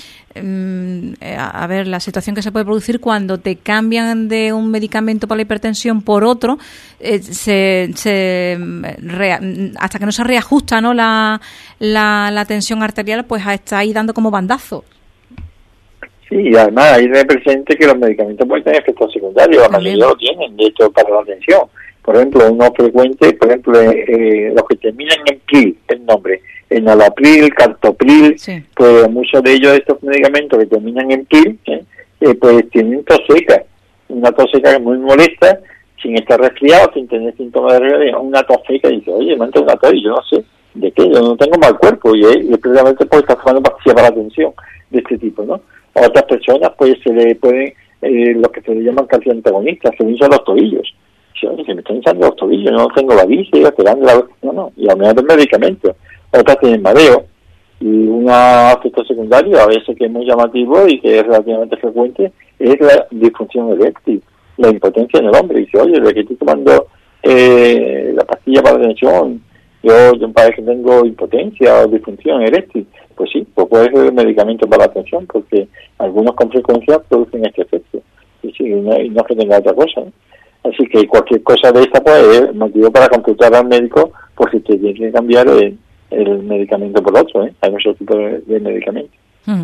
a 1.38 1.66
ver, 1.66 1.86
la 1.86 2.00
situación 2.00 2.34
que 2.34 2.42
se 2.42 2.52
puede 2.52 2.64
producir 2.64 3.00
cuando 3.00 3.38
te 3.38 3.56
cambian 3.56 4.28
de 4.28 4.52
un 4.52 4.70
medicamento 4.70 5.26
para 5.28 5.36
la 5.36 5.42
hipertensión 5.42 6.02
por 6.02 6.24
otro, 6.24 6.58
eh, 7.00 7.22
se, 7.22 7.90
se 7.94 8.58
hasta 9.78 9.98
que 9.98 10.06
no 10.06 10.12
se 10.12 10.24
reajusta 10.24 10.80
¿no? 10.80 10.94
La, 10.94 11.40
la, 11.78 12.30
la 12.30 12.44
tensión 12.44 12.82
arterial, 12.82 13.24
pues 13.24 13.46
está 13.46 13.78
ahí 13.78 13.92
dando 13.92 14.14
como 14.14 14.30
bandazo. 14.30 14.84
Sí, 16.28 16.36
y 16.36 16.56
además 16.56 16.92
hay 16.92 17.10
que 17.10 17.24
presente 17.24 17.76
que 17.76 17.86
los 17.86 17.98
medicamentos 17.98 18.46
pueden 18.46 18.64
tener 18.64 18.82
efectos 18.82 19.12
secundarios, 19.12 19.62
la 19.62 19.68
mayoría 19.68 20.06
lo 20.06 20.16
tienen, 20.16 20.56
de 20.56 20.64
hecho, 20.64 20.90
para 20.92 21.10
la 21.10 21.24
tensión 21.24 21.62
por 22.08 22.16
ejemplo, 22.16 22.50
uno 22.50 22.72
frecuente, 22.74 23.34
por 23.34 23.48
ejemplo, 23.48 23.78
eh, 23.82 24.04
eh, 24.08 24.52
los 24.56 24.66
que 24.66 24.76
terminan 24.76 25.18
en 25.26 25.40
PRIL, 25.40 25.76
el 25.88 26.06
nombre, 26.06 26.40
en 26.70 26.88
alapril, 26.88 27.52
cartopril, 27.52 28.34
pues 28.74 29.10
muchos 29.10 29.42
de 29.42 29.52
ellos, 29.52 29.74
estos 29.74 30.02
medicamentos 30.02 30.58
que 30.58 30.64
terminan 30.64 31.10
en 31.10 31.26
PRIL, 31.26 31.58
¿eh? 31.66 31.84
pues 32.40 32.70
tienen 32.70 33.04
tos 33.04 33.20
seca, 33.28 33.62
una 34.08 34.32
tos 34.32 34.50
seca 34.50 34.70
que 34.70 34.76
es 34.76 34.82
muy 34.82 34.96
molesta, 34.96 35.60
sin 36.02 36.16
estar 36.16 36.40
resfriado, 36.40 36.90
sin 36.94 37.06
tener 37.08 37.36
síntomas 37.36 37.74
de 37.74 37.80
resfriado, 37.80 38.22
una 38.22 38.42
tos 38.42 38.62
seca, 38.66 38.88
y 38.88 39.00
dice, 39.00 39.10
oye, 39.10 39.36
me 39.36 39.44
una 39.44 39.76
tos, 39.76 39.92
y 39.92 40.02
yo 40.02 40.08
no 40.12 40.22
sé 40.22 40.42
de 40.72 40.90
qué, 40.92 41.10
yo 41.10 41.20
no 41.20 41.36
tengo 41.36 41.58
mal 41.58 41.76
cuerpo, 41.76 42.16
y, 42.16 42.24
y 42.24 42.56
precisamente 42.56 43.04
pues 43.04 43.20
está 43.20 43.36
tomando 43.36 43.64
pastillas 43.64 43.94
para 43.94 44.08
la 44.08 44.14
atención 44.14 44.54
de 44.88 44.98
este 45.00 45.18
tipo, 45.18 45.42
¿no? 45.42 45.60
A 46.00 46.06
otras 46.06 46.24
personas, 46.24 46.72
pues 46.76 46.96
se 47.02 47.12
le 47.12 47.34
pueden, 47.36 47.72
eh, 48.02 48.34
lo 48.34 48.50
que 48.50 48.60
se 48.62 48.74
le 48.74 48.82
llaman 48.82 49.06
antagonistas, 49.10 49.94
se 49.96 50.04
usan 50.04 50.30
los 50.30 50.44
tobillos, 50.44 50.94
se 51.40 51.74
me 51.74 51.80
están 51.80 51.96
hinchando 51.96 52.26
los 52.26 52.36
tobillos, 52.36 52.72
no 52.72 52.88
tengo 52.88 53.14
la 53.14 53.24
bici, 53.24 53.62
esperando 53.62 54.06
la... 54.06 54.24
No, 54.42 54.52
no, 54.52 54.72
y 54.76 54.88
a 54.88 54.92
lo 54.92 54.98
mejor 54.98 55.24
medicamentos. 55.24 55.94
Otras 56.32 56.58
tienen 56.60 56.82
mareo. 56.82 57.24
Y 57.80 57.86
un 57.86 58.28
aspecto 58.28 59.04
secundario, 59.04 59.60
a 59.60 59.66
veces 59.66 59.96
que 59.96 60.06
es 60.06 60.10
muy 60.10 60.26
llamativo 60.26 60.86
y 60.88 61.00
que 61.00 61.18
es 61.18 61.24
relativamente 61.24 61.76
frecuente, 61.76 62.32
es 62.58 62.80
la 62.80 63.06
disfunción 63.10 63.72
eréctil, 63.80 64.22
la 64.56 64.68
impotencia 64.70 65.20
en 65.20 65.26
el 65.26 65.36
hombre. 65.36 65.60
Y 65.60 65.64
dice, 65.64 65.78
oye, 65.78 66.00
de 66.00 66.12
que 66.12 66.20
estoy 66.20 66.36
tomando 66.36 66.88
eh, 67.22 68.12
la 68.14 68.24
pastilla 68.24 68.62
para 68.62 68.78
la 68.78 68.86
tensión, 68.88 69.42
yo, 69.82 70.12
yo 70.14 70.32
parece 70.32 70.56
que 70.56 70.62
tengo 70.62 71.06
impotencia 71.06 71.82
o 71.82 71.86
disfunción 71.86 72.42
eréctil. 72.42 72.86
Pues 73.18 73.30
sí, 73.32 73.44
pues 73.52 73.66
puede 73.68 73.90
ser 73.90 74.12
medicamento 74.12 74.68
para 74.68 74.86
la 74.86 74.92
tensión, 74.92 75.26
porque 75.26 75.66
algunos 75.98 76.36
con 76.36 76.50
frecuencia 76.50 77.00
producen 77.00 77.44
este 77.44 77.62
efecto. 77.62 78.00
Y 78.42 78.62
no, 78.62 78.96
y 79.00 79.10
no 79.10 79.24
que 79.24 79.34
tenga 79.34 79.58
otra 79.58 79.74
cosa. 79.74 80.02
Así 80.62 80.86
que 80.86 81.06
cualquier 81.08 81.42
cosa 81.42 81.72
de 81.72 81.82
esta 81.82 82.00
pues 82.00 82.22
es 82.28 82.54
motivo 82.54 82.92
para 82.92 83.08
consultar 83.08 83.52
al 83.56 83.66
médico 83.66 84.12
por 84.36 84.50
si 84.52 84.60
te 84.60 84.76
tiene 84.78 84.94
que 84.94 85.10
cambiar 85.10 85.48
el, 85.48 85.76
medicamento 86.44 87.02
por 87.02 87.18
otro. 87.18 87.44
¿eh? 87.44 87.52
Hay 87.60 87.72
muchos 87.72 87.96
tipos 87.98 88.16
de, 88.16 88.60
medicamentos. 88.60 89.14
Mm. 89.46 89.62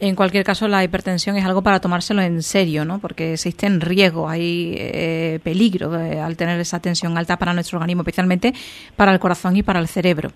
En 0.00 0.16
cualquier 0.16 0.42
caso, 0.42 0.66
la 0.66 0.82
hipertensión 0.82 1.36
es 1.36 1.44
algo 1.44 1.62
para 1.62 1.78
tomárselo 1.78 2.22
en 2.22 2.42
serio, 2.42 2.84
¿no? 2.84 2.98
Porque 2.98 3.34
existen 3.34 3.80
riesgos, 3.80 4.28
hay 4.28 4.74
eh, 4.78 5.38
peligro 5.44 5.92
al 5.92 6.36
tener 6.36 6.58
esa 6.58 6.80
tensión 6.80 7.16
alta 7.16 7.36
para 7.36 7.54
nuestro 7.54 7.78
organismo, 7.78 8.02
especialmente 8.02 8.52
para 8.96 9.12
el 9.12 9.20
corazón 9.20 9.56
y 9.56 9.62
para 9.62 9.78
el 9.78 9.86
cerebro. 9.86 10.30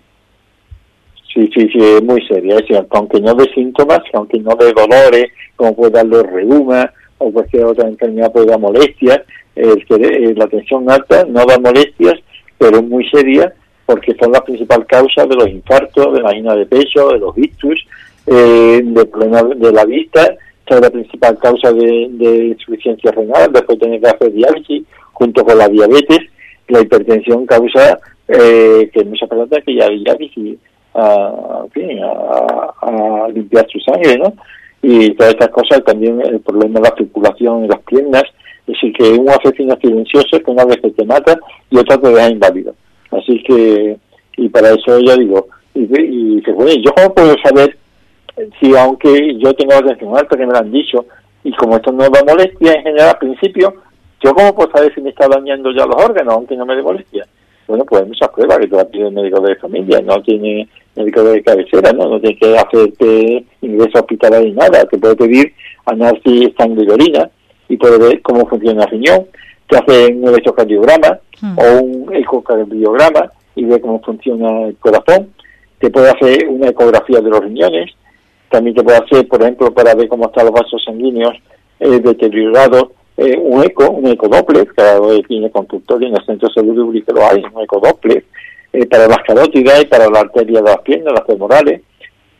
Sí, 1.33 1.49
sí, 1.55 1.69
sí, 1.71 1.79
es 1.79 2.03
muy 2.03 2.25
seria. 2.27 2.57
Es 2.57 2.85
aunque 2.89 3.21
no 3.21 3.33
de 3.35 3.51
síntomas, 3.53 4.01
aunque 4.13 4.39
no 4.39 4.55
de 4.55 4.73
dolores, 4.73 5.27
como 5.55 5.75
puede 5.75 5.91
dar 5.91 6.05
los 6.05 6.23
reumas 6.23 6.87
o 7.17 7.31
cualquier 7.31 7.65
otra 7.65 7.87
enfermedad 7.87 8.31
puede 8.31 8.47
dar 8.47 8.59
molestias, 8.59 9.21
eh, 9.55 10.33
la 10.35 10.47
tensión 10.47 10.89
alta 10.89 11.25
no 11.25 11.45
da 11.45 11.59
molestias, 11.59 12.15
pero 12.57 12.77
es 12.77 12.83
muy 12.83 13.07
seria 13.09 13.53
porque 13.85 14.15
son 14.19 14.31
la 14.31 14.43
principal 14.43 14.85
causa 14.85 15.25
de 15.25 15.35
los 15.35 15.49
infartos, 15.49 16.13
de 16.13 16.21
la 16.21 16.29
angina 16.29 16.55
de 16.55 16.65
pecho, 16.65 17.09
de 17.09 17.19
los 17.19 17.37
ictus, 17.37 17.85
eh, 18.25 18.81
de 18.83 19.05
problemas 19.05 19.59
de 19.59 19.71
la 19.71 19.83
vista, 19.83 20.33
es 20.75 20.81
la 20.81 20.89
principal 20.89 21.37
causa 21.37 21.73
de, 21.73 22.55
insuficiencia 22.55 23.11
renal, 23.11 23.51
después 23.51 23.79
tener 23.79 23.99
que 23.99 24.07
hacer 24.07 24.31
diálisis, 24.31 24.83
junto 25.11 25.43
con 25.43 25.57
la 25.57 25.67
diabetes, 25.67 26.19
la 26.69 26.81
hipertensión 26.81 27.45
causa 27.45 27.99
eh, 28.27 28.89
que 28.93 29.03
muchas 29.03 29.27
personas 29.27 29.63
que 29.65 29.75
ya 29.75 29.89
diálisis 29.89 30.57
a, 30.93 31.65
limpiar 33.33 33.65
su 33.69 33.79
sangre, 33.79 34.17
¿no? 34.17 34.33
Y 34.81 35.11
todas 35.11 35.33
estas 35.33 35.49
cosas, 35.49 35.83
también 35.83 36.19
el 36.21 36.39
problema 36.41 36.79
de 36.79 36.89
la 36.89 36.95
circulación 36.95 37.63
en 37.63 37.69
las 37.69 37.79
piernas, 37.81 38.23
es 38.67 38.73
decir, 38.73 38.93
que 38.93 39.03
un 39.11 39.29
asesino 39.29 39.75
silencioso 39.81 40.39
que 40.39 40.51
una 40.51 40.65
vez 40.65 40.79
te 40.81 41.05
mata 41.05 41.37
y 41.69 41.77
otra 41.77 41.97
te 41.97 42.09
deja 42.09 42.29
inválido. 42.29 42.73
Así 43.11 43.41
que, 43.43 43.97
y 44.37 44.49
para 44.49 44.69
eso 44.69 44.99
ya 44.99 45.15
digo, 45.15 45.47
y, 45.73 45.83
y 45.83 46.41
bueno, 46.51 46.71
¿yo 46.83 46.91
cómo 46.95 47.13
puedo 47.13 47.35
saber 47.43 47.77
si 48.59 48.75
aunque 48.75 49.35
yo 49.37 49.53
tengo 49.53 49.73
la 49.73 49.81
tensión 49.81 50.17
alta, 50.17 50.37
que 50.37 50.45
me 50.45 50.53
lo 50.53 50.59
han 50.59 50.71
dicho, 50.71 51.05
y 51.43 51.51
como 51.53 51.75
esto 51.75 51.91
no 51.91 52.09
da 52.09 52.23
molestia 52.27 52.73
en 52.73 52.83
general 52.83 53.09
al 53.09 53.17
principio, 53.17 53.73
¿yo 54.23 54.33
cómo 54.33 54.55
puedo 54.55 54.71
saber 54.71 54.93
si 54.93 55.01
me 55.01 55.09
está 55.09 55.27
dañando 55.27 55.71
ya 55.71 55.85
los 55.85 56.03
órganos, 56.03 56.33
aunque 56.33 56.55
no 56.55 56.65
me 56.65 56.75
dé 56.75 56.81
molestia? 56.81 57.25
Bueno, 57.71 57.85
pues 57.85 58.01
hay 58.01 58.07
muchas 58.09 58.27
pruebas 58.31 58.57
que 58.57 58.67
te 58.67 58.75
va 58.75 58.81
a 58.81 58.85
pedir 58.85 59.05
el 59.05 59.13
médico 59.13 59.39
de 59.39 59.55
familia, 59.55 60.01
no 60.01 60.21
tiene 60.23 60.67
médico 60.93 61.23
de 61.23 61.41
cabecera, 61.41 61.93
¿no? 61.93 62.09
No 62.09 62.19
tiene 62.19 62.35
que 62.37 62.57
hacerte 62.57 63.45
ingreso 63.61 63.99
hospitalario 63.99 64.49
ni 64.49 64.55
nada, 64.55 64.83
te 64.83 64.97
puede 64.97 65.15
pedir 65.15 65.53
análisis 65.85 66.49
sangre 66.57 66.83
y 66.83 66.89
orina 66.89 67.29
y 67.69 67.77
puede 67.77 67.97
ver 67.97 68.21
cómo 68.23 68.45
funciona 68.45 68.83
el 68.83 68.89
riñón, 68.89 69.25
te 69.69 69.77
hace 69.77 70.13
un 70.13 70.27
electrocardiograma 70.27 71.19
hmm. 71.39 71.59
o 71.59 71.81
un 71.81 72.13
ecocardiograma 72.13 73.31
y 73.55 73.63
ve 73.63 73.79
cómo 73.79 74.01
funciona 74.01 74.67
el 74.67 74.75
corazón, 74.75 75.29
te 75.79 75.89
puede 75.89 76.09
hacer 76.09 76.49
una 76.49 76.67
ecografía 76.67 77.21
de 77.21 77.29
los 77.29 77.39
riñones, 77.39 77.89
también 78.49 78.75
te 78.75 78.83
puede 78.83 78.97
hacer, 78.97 79.29
por 79.29 79.41
ejemplo, 79.43 79.73
para 79.73 79.95
ver 79.95 80.09
cómo 80.09 80.25
están 80.25 80.47
los 80.47 80.55
vasos 80.55 80.83
sanguíneos 80.83 81.35
eh, 81.79 82.01
deteriorados, 82.01 82.89
eh, 83.23 83.37
un 83.37 83.63
eco, 83.63 83.87
un 83.91 84.07
ecodoppler, 84.07 84.67
cada 84.73 84.99
vez 84.99 85.21
tiene 85.27 85.51
consultorio 85.51 86.07
en 86.07 86.15
el 86.15 86.25
centro 86.25 86.47
de 86.47 86.53
salud 86.55 87.03
que 87.05 87.13
lo 87.13 87.23
hay, 87.23 87.43
un 87.53 87.61
ecodoppler, 87.61 88.23
eh, 88.73 88.85
para 88.87 89.07
las 89.07 89.19
carótidas 89.19 89.83
y 89.83 89.85
para 89.85 90.09
la 90.09 90.21
arteria 90.21 90.59
de 90.59 90.69
las 90.69 90.79
piernas, 90.79 91.13
las 91.13 91.27
femorales. 91.27 91.81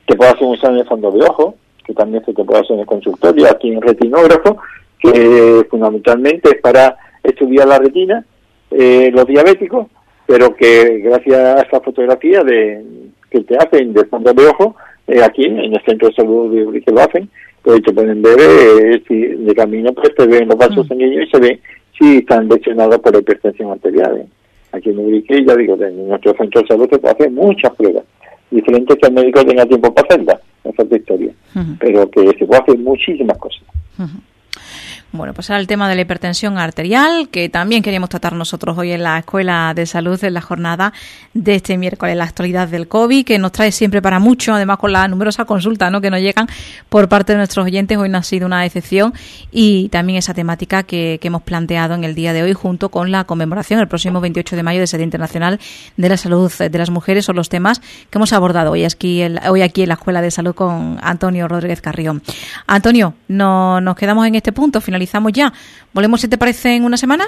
Te 0.07 0.15
puede 0.15 0.31
hacer 0.31 0.43
un 0.43 0.55
examen 0.55 0.79
de 0.79 0.85
fondo 0.85 1.11
de 1.11 1.23
ojo, 1.23 1.55
que 1.85 1.93
también 1.93 2.25
se 2.25 2.33
te 2.33 2.43
puede 2.43 2.61
hacer 2.61 2.73
en 2.73 2.79
el 2.79 2.85
consultorio, 2.87 3.47
aquí 3.47 3.71
en 3.71 3.79
retinógrafo, 3.79 4.57
que 4.99 5.67
fundamentalmente 5.69 6.49
es 6.49 6.61
para 6.61 6.97
estudiar 7.23 7.67
la 7.67 7.77
retina, 7.77 8.25
eh, 8.71 9.11
los 9.13 9.27
diabéticos, 9.27 9.85
pero 10.25 10.55
que 10.55 10.97
gracias 11.03 11.39
a 11.39 11.61
esta 11.61 11.79
fotografía 11.81 12.43
de, 12.43 12.83
que 13.29 13.41
te 13.41 13.55
hacen 13.55 13.93
de 13.93 14.05
fondo 14.05 14.33
de 14.33 14.47
ojo, 14.47 14.75
eh, 15.05 15.21
aquí 15.21 15.45
en 15.45 15.59
el 15.59 15.81
centro 15.85 16.07
de 16.07 16.15
salud 16.15 16.73
que 16.83 16.91
lo 16.91 17.01
hacen, 17.01 17.29
pues 17.63 17.81
te 17.83 17.93
pueden 17.93 18.21
ver 18.21 18.37
eh, 18.39 19.03
si 19.07 19.15
de 19.15 19.55
camino 19.55 19.93
pues 19.93 20.13
te 20.15 20.25
ven 20.25 20.47
los 20.47 20.57
vasos 20.57 20.85
mm. 20.85 20.87
sanguíneos 20.87 21.27
y 21.27 21.31
se 21.31 21.39
ve 21.39 21.59
si 21.97 22.17
están 22.17 22.47
lesionados 22.47 22.99
por 22.99 23.15
hipertensión 23.15 23.71
arterial. 23.71 24.25
Aquí 24.71 24.89
en 24.89 24.99
Ubrique, 24.99 25.45
ya 25.45 25.55
digo, 25.55 25.77
en 25.81 26.07
nuestro 26.07 26.33
centro 26.37 26.61
de 26.61 26.67
salud 26.67 26.89
se 26.89 26.97
puede 26.97 27.13
hacer 27.13 27.31
muchas 27.31 27.75
pruebas, 27.75 28.03
diferentes 28.49 28.97
que 28.97 29.07
el 29.07 29.13
médico 29.13 29.45
tenga 29.45 29.65
tiempo 29.65 29.93
para 29.93 30.07
hacerlas, 30.07 30.39
esa 30.63 30.69
es 30.69 30.79
otra 30.79 30.97
historia, 30.97 31.33
pero 31.79 32.09
que 32.09 32.21
se 32.37 32.45
puede 32.45 32.61
hacer 32.61 32.77
muchísimas 32.79 33.37
cosas. 33.37 33.63
Bueno, 35.13 35.33
pues 35.33 35.49
ahora 35.49 35.59
el 35.59 35.67
tema 35.67 35.89
de 35.89 35.95
la 35.95 36.01
hipertensión 36.03 36.57
arterial, 36.57 37.27
que 37.27 37.49
también 37.49 37.83
queríamos 37.83 38.07
tratar 38.07 38.31
nosotros 38.31 38.77
hoy 38.77 38.93
en 38.93 39.03
la 39.03 39.19
Escuela 39.19 39.73
de 39.75 39.85
Salud 39.85 40.23
en 40.23 40.33
la 40.33 40.39
jornada 40.39 40.93
de 41.33 41.55
este 41.55 41.77
miércoles, 41.77 42.15
la 42.15 42.23
actualidad 42.23 42.69
del 42.69 42.87
COVID, 42.87 43.25
que 43.25 43.37
nos 43.37 43.51
trae 43.51 43.73
siempre 43.73 44.01
para 44.01 44.19
mucho, 44.19 44.53
además 44.53 44.77
con 44.77 44.93
las 44.93 45.09
numerosas 45.09 45.45
consultas 45.45 45.91
¿no? 45.91 45.99
que 45.99 46.09
nos 46.09 46.21
llegan 46.21 46.47
por 46.87 47.09
parte 47.09 47.33
de 47.33 47.39
nuestros 47.39 47.65
oyentes. 47.65 47.97
Hoy 47.97 48.07
no 48.07 48.19
ha 48.19 48.23
sido 48.23 48.45
una 48.45 48.65
excepción 48.65 49.13
y 49.51 49.89
también 49.89 50.17
esa 50.17 50.33
temática 50.33 50.83
que, 50.83 51.19
hemos 51.21 51.41
planteado 51.41 51.93
en 51.93 52.03
el 52.03 52.15
día 52.15 52.31
de 52.31 52.43
hoy 52.43 52.53
junto 52.53 52.89
con 52.89 53.11
la 53.11 53.25
conmemoración 53.25 53.79
el 53.79 53.87
próximo 53.87 54.21
28 54.21 54.55
de 54.55 54.63
mayo 54.63 54.79
del 54.79 54.87
Día 54.87 55.03
Internacional 55.03 55.59
de 55.97 56.09
la 56.09 56.17
Salud 56.17 56.51
de 56.51 56.77
las 56.77 56.89
Mujeres 56.89 57.25
son 57.25 57.35
los 57.35 57.47
temas 57.47 57.79
que 57.79 58.17
hemos 58.17 58.33
abordado 58.33 58.71
hoy 58.71 58.85
aquí, 58.85 59.23
hoy 59.49 59.61
aquí 59.61 59.83
en 59.83 59.89
la 59.89 59.95
Escuela 59.95 60.21
de 60.21 60.31
Salud 60.31 60.55
con 60.55 60.97
Antonio 61.01 61.47
Rodríguez 61.47 61.81
Carrión. 61.81 62.21
Antonio, 62.65 63.13
no, 63.27 63.81
nos 63.81 63.95
quedamos 63.95 64.25
en 64.25 64.35
este 64.35 64.51
punto, 64.51 64.81
final 64.81 65.00
finalizamos 65.01 65.31
ya. 65.33 65.51
¿Volvemos 65.93 66.21
si 66.21 66.27
te 66.27 66.37
parece 66.37 66.75
en 66.75 66.83
una 66.83 66.97
semana? 66.97 67.25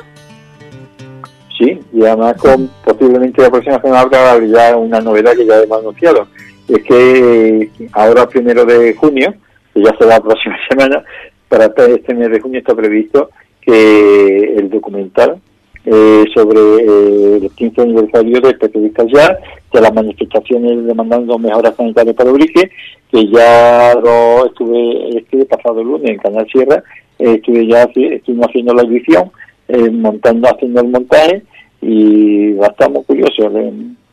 Sí, 1.57 1.79
y 1.93 2.03
además 2.05 2.35
con 2.37 2.69
posiblemente 2.83 3.41
la 3.41 3.49
próxima 3.49 3.81
semana 3.81 4.01
habrá 4.01 4.39
ya 4.45 4.75
una 4.75 4.99
novedad 4.99 5.35
que 5.35 5.45
ya 5.45 5.61
hemos 5.61 5.79
anunciado. 5.79 6.27
Es 6.67 6.83
que 6.83 7.69
ahora, 7.93 8.27
primero 8.27 8.65
de 8.65 8.93
junio, 8.93 9.33
que 9.73 9.83
ya 9.83 9.95
será 9.97 10.17
la 10.17 10.21
próxima 10.21 10.55
semana, 10.69 11.03
para 11.47 11.65
este 11.65 12.13
mes 12.13 12.31
de 12.31 12.39
junio 12.39 12.59
está 12.59 12.75
previsto 12.75 13.29
que 13.61 14.55
el 14.57 14.69
documental 14.69 15.39
eh, 15.85 16.23
sobre 16.33 16.59
eh, 16.59 17.39
el 17.43 17.51
15 17.51 17.81
aniversario 17.81 18.41
de 18.41 18.49
especialistas 18.49 19.05
ya, 19.13 19.37
de 19.71 19.81
las 19.81 19.93
manifestaciones 19.93 20.85
demandando 20.85 21.37
mejoras 21.37 21.75
sanitarias 21.75 22.15
para 22.15 22.31
Ubrique, 22.31 22.71
que 23.11 23.27
ya 23.27 23.93
lo 23.95 24.45
estuve 24.47 25.17
este 25.17 25.45
pasado 25.45 25.83
lunes 25.83 26.09
en 26.09 26.17
Canal 26.17 26.47
Sierra 26.51 26.83
estuve 27.31 27.67
ya 27.67 27.83
estuvimos 27.83 28.47
haciendo 28.47 28.73
la 28.73 28.83
edición, 28.83 29.31
eh, 29.67 29.89
montando, 29.89 30.49
haciendo 30.49 30.81
el 30.81 30.87
montaje 30.89 31.43
y 31.81 32.53
va 32.53 32.67
a 32.67 32.71
estar 32.71 32.89
muy 32.89 33.03
curioso. 33.03 33.51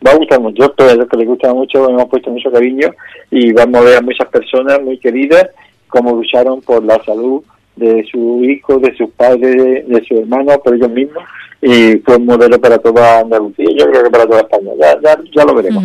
va 0.07 0.13
a 0.13 0.17
gustar 0.17 0.41
mucho, 0.41 0.65
espero 0.65 1.07
que 1.07 1.17
le 1.17 1.25
gusta 1.25 1.53
mucho, 1.53 1.89
hemos 1.89 2.09
puesto 2.09 2.31
mucho 2.31 2.51
cariño 2.51 2.91
y 3.31 3.53
vamos 3.53 3.81
a 3.81 3.85
ver 3.85 3.97
a 3.99 4.03
muchas 4.03 4.29
personas 4.29 4.81
muy 4.83 4.99
queridas 4.99 5.51
cómo 5.89 6.15
lucharon 6.15 6.61
por 6.63 6.85
la 6.85 7.03
salud 7.05 7.43
de 7.77 8.05
su 8.11 8.45
hijo, 8.45 8.79
de 8.79 8.95
sus 8.97 9.11
padres, 9.11 9.89
de, 9.89 10.05
su 10.07 10.19
hermano, 10.19 10.59
por 10.63 10.75
ellos 10.75 10.91
mismos 10.91 11.25
y 11.63 11.97
fue 11.99 12.17
un 12.17 12.27
modelo 12.27 12.59
para 12.61 12.79
toda 12.79 13.21
Andalucía, 13.21 13.67
yo 13.77 13.91
creo 13.91 14.05
que 14.05 14.11
para 14.11 14.27
toda 14.27 14.41
España, 14.41 14.71
ya, 14.81 15.19
ya, 15.35 15.45
lo 15.45 15.55
veremos. 15.55 15.85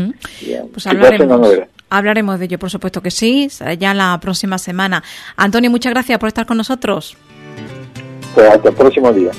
Pues 0.72 0.88
Hablaremos 1.90 2.40
de 2.40 2.46
ello, 2.46 2.60
por 2.60 2.70
supuesto 2.70 3.02
que 3.02 3.12
sí, 3.12 3.50
ya 3.80 3.94
la 3.94 4.20
próxima 4.20 4.58
semana. 4.58 5.04
Antonio, 5.36 5.70
muchas 5.70 5.94
gracias 5.94 6.20
por 6.20 6.28
estar 6.28 6.46
con 6.46 6.58
nosotros. 6.58 7.16
Pues 8.34 8.50
hasta 8.50 8.70
el 8.70 8.76
próximo 8.76 9.14
día. 9.14 9.32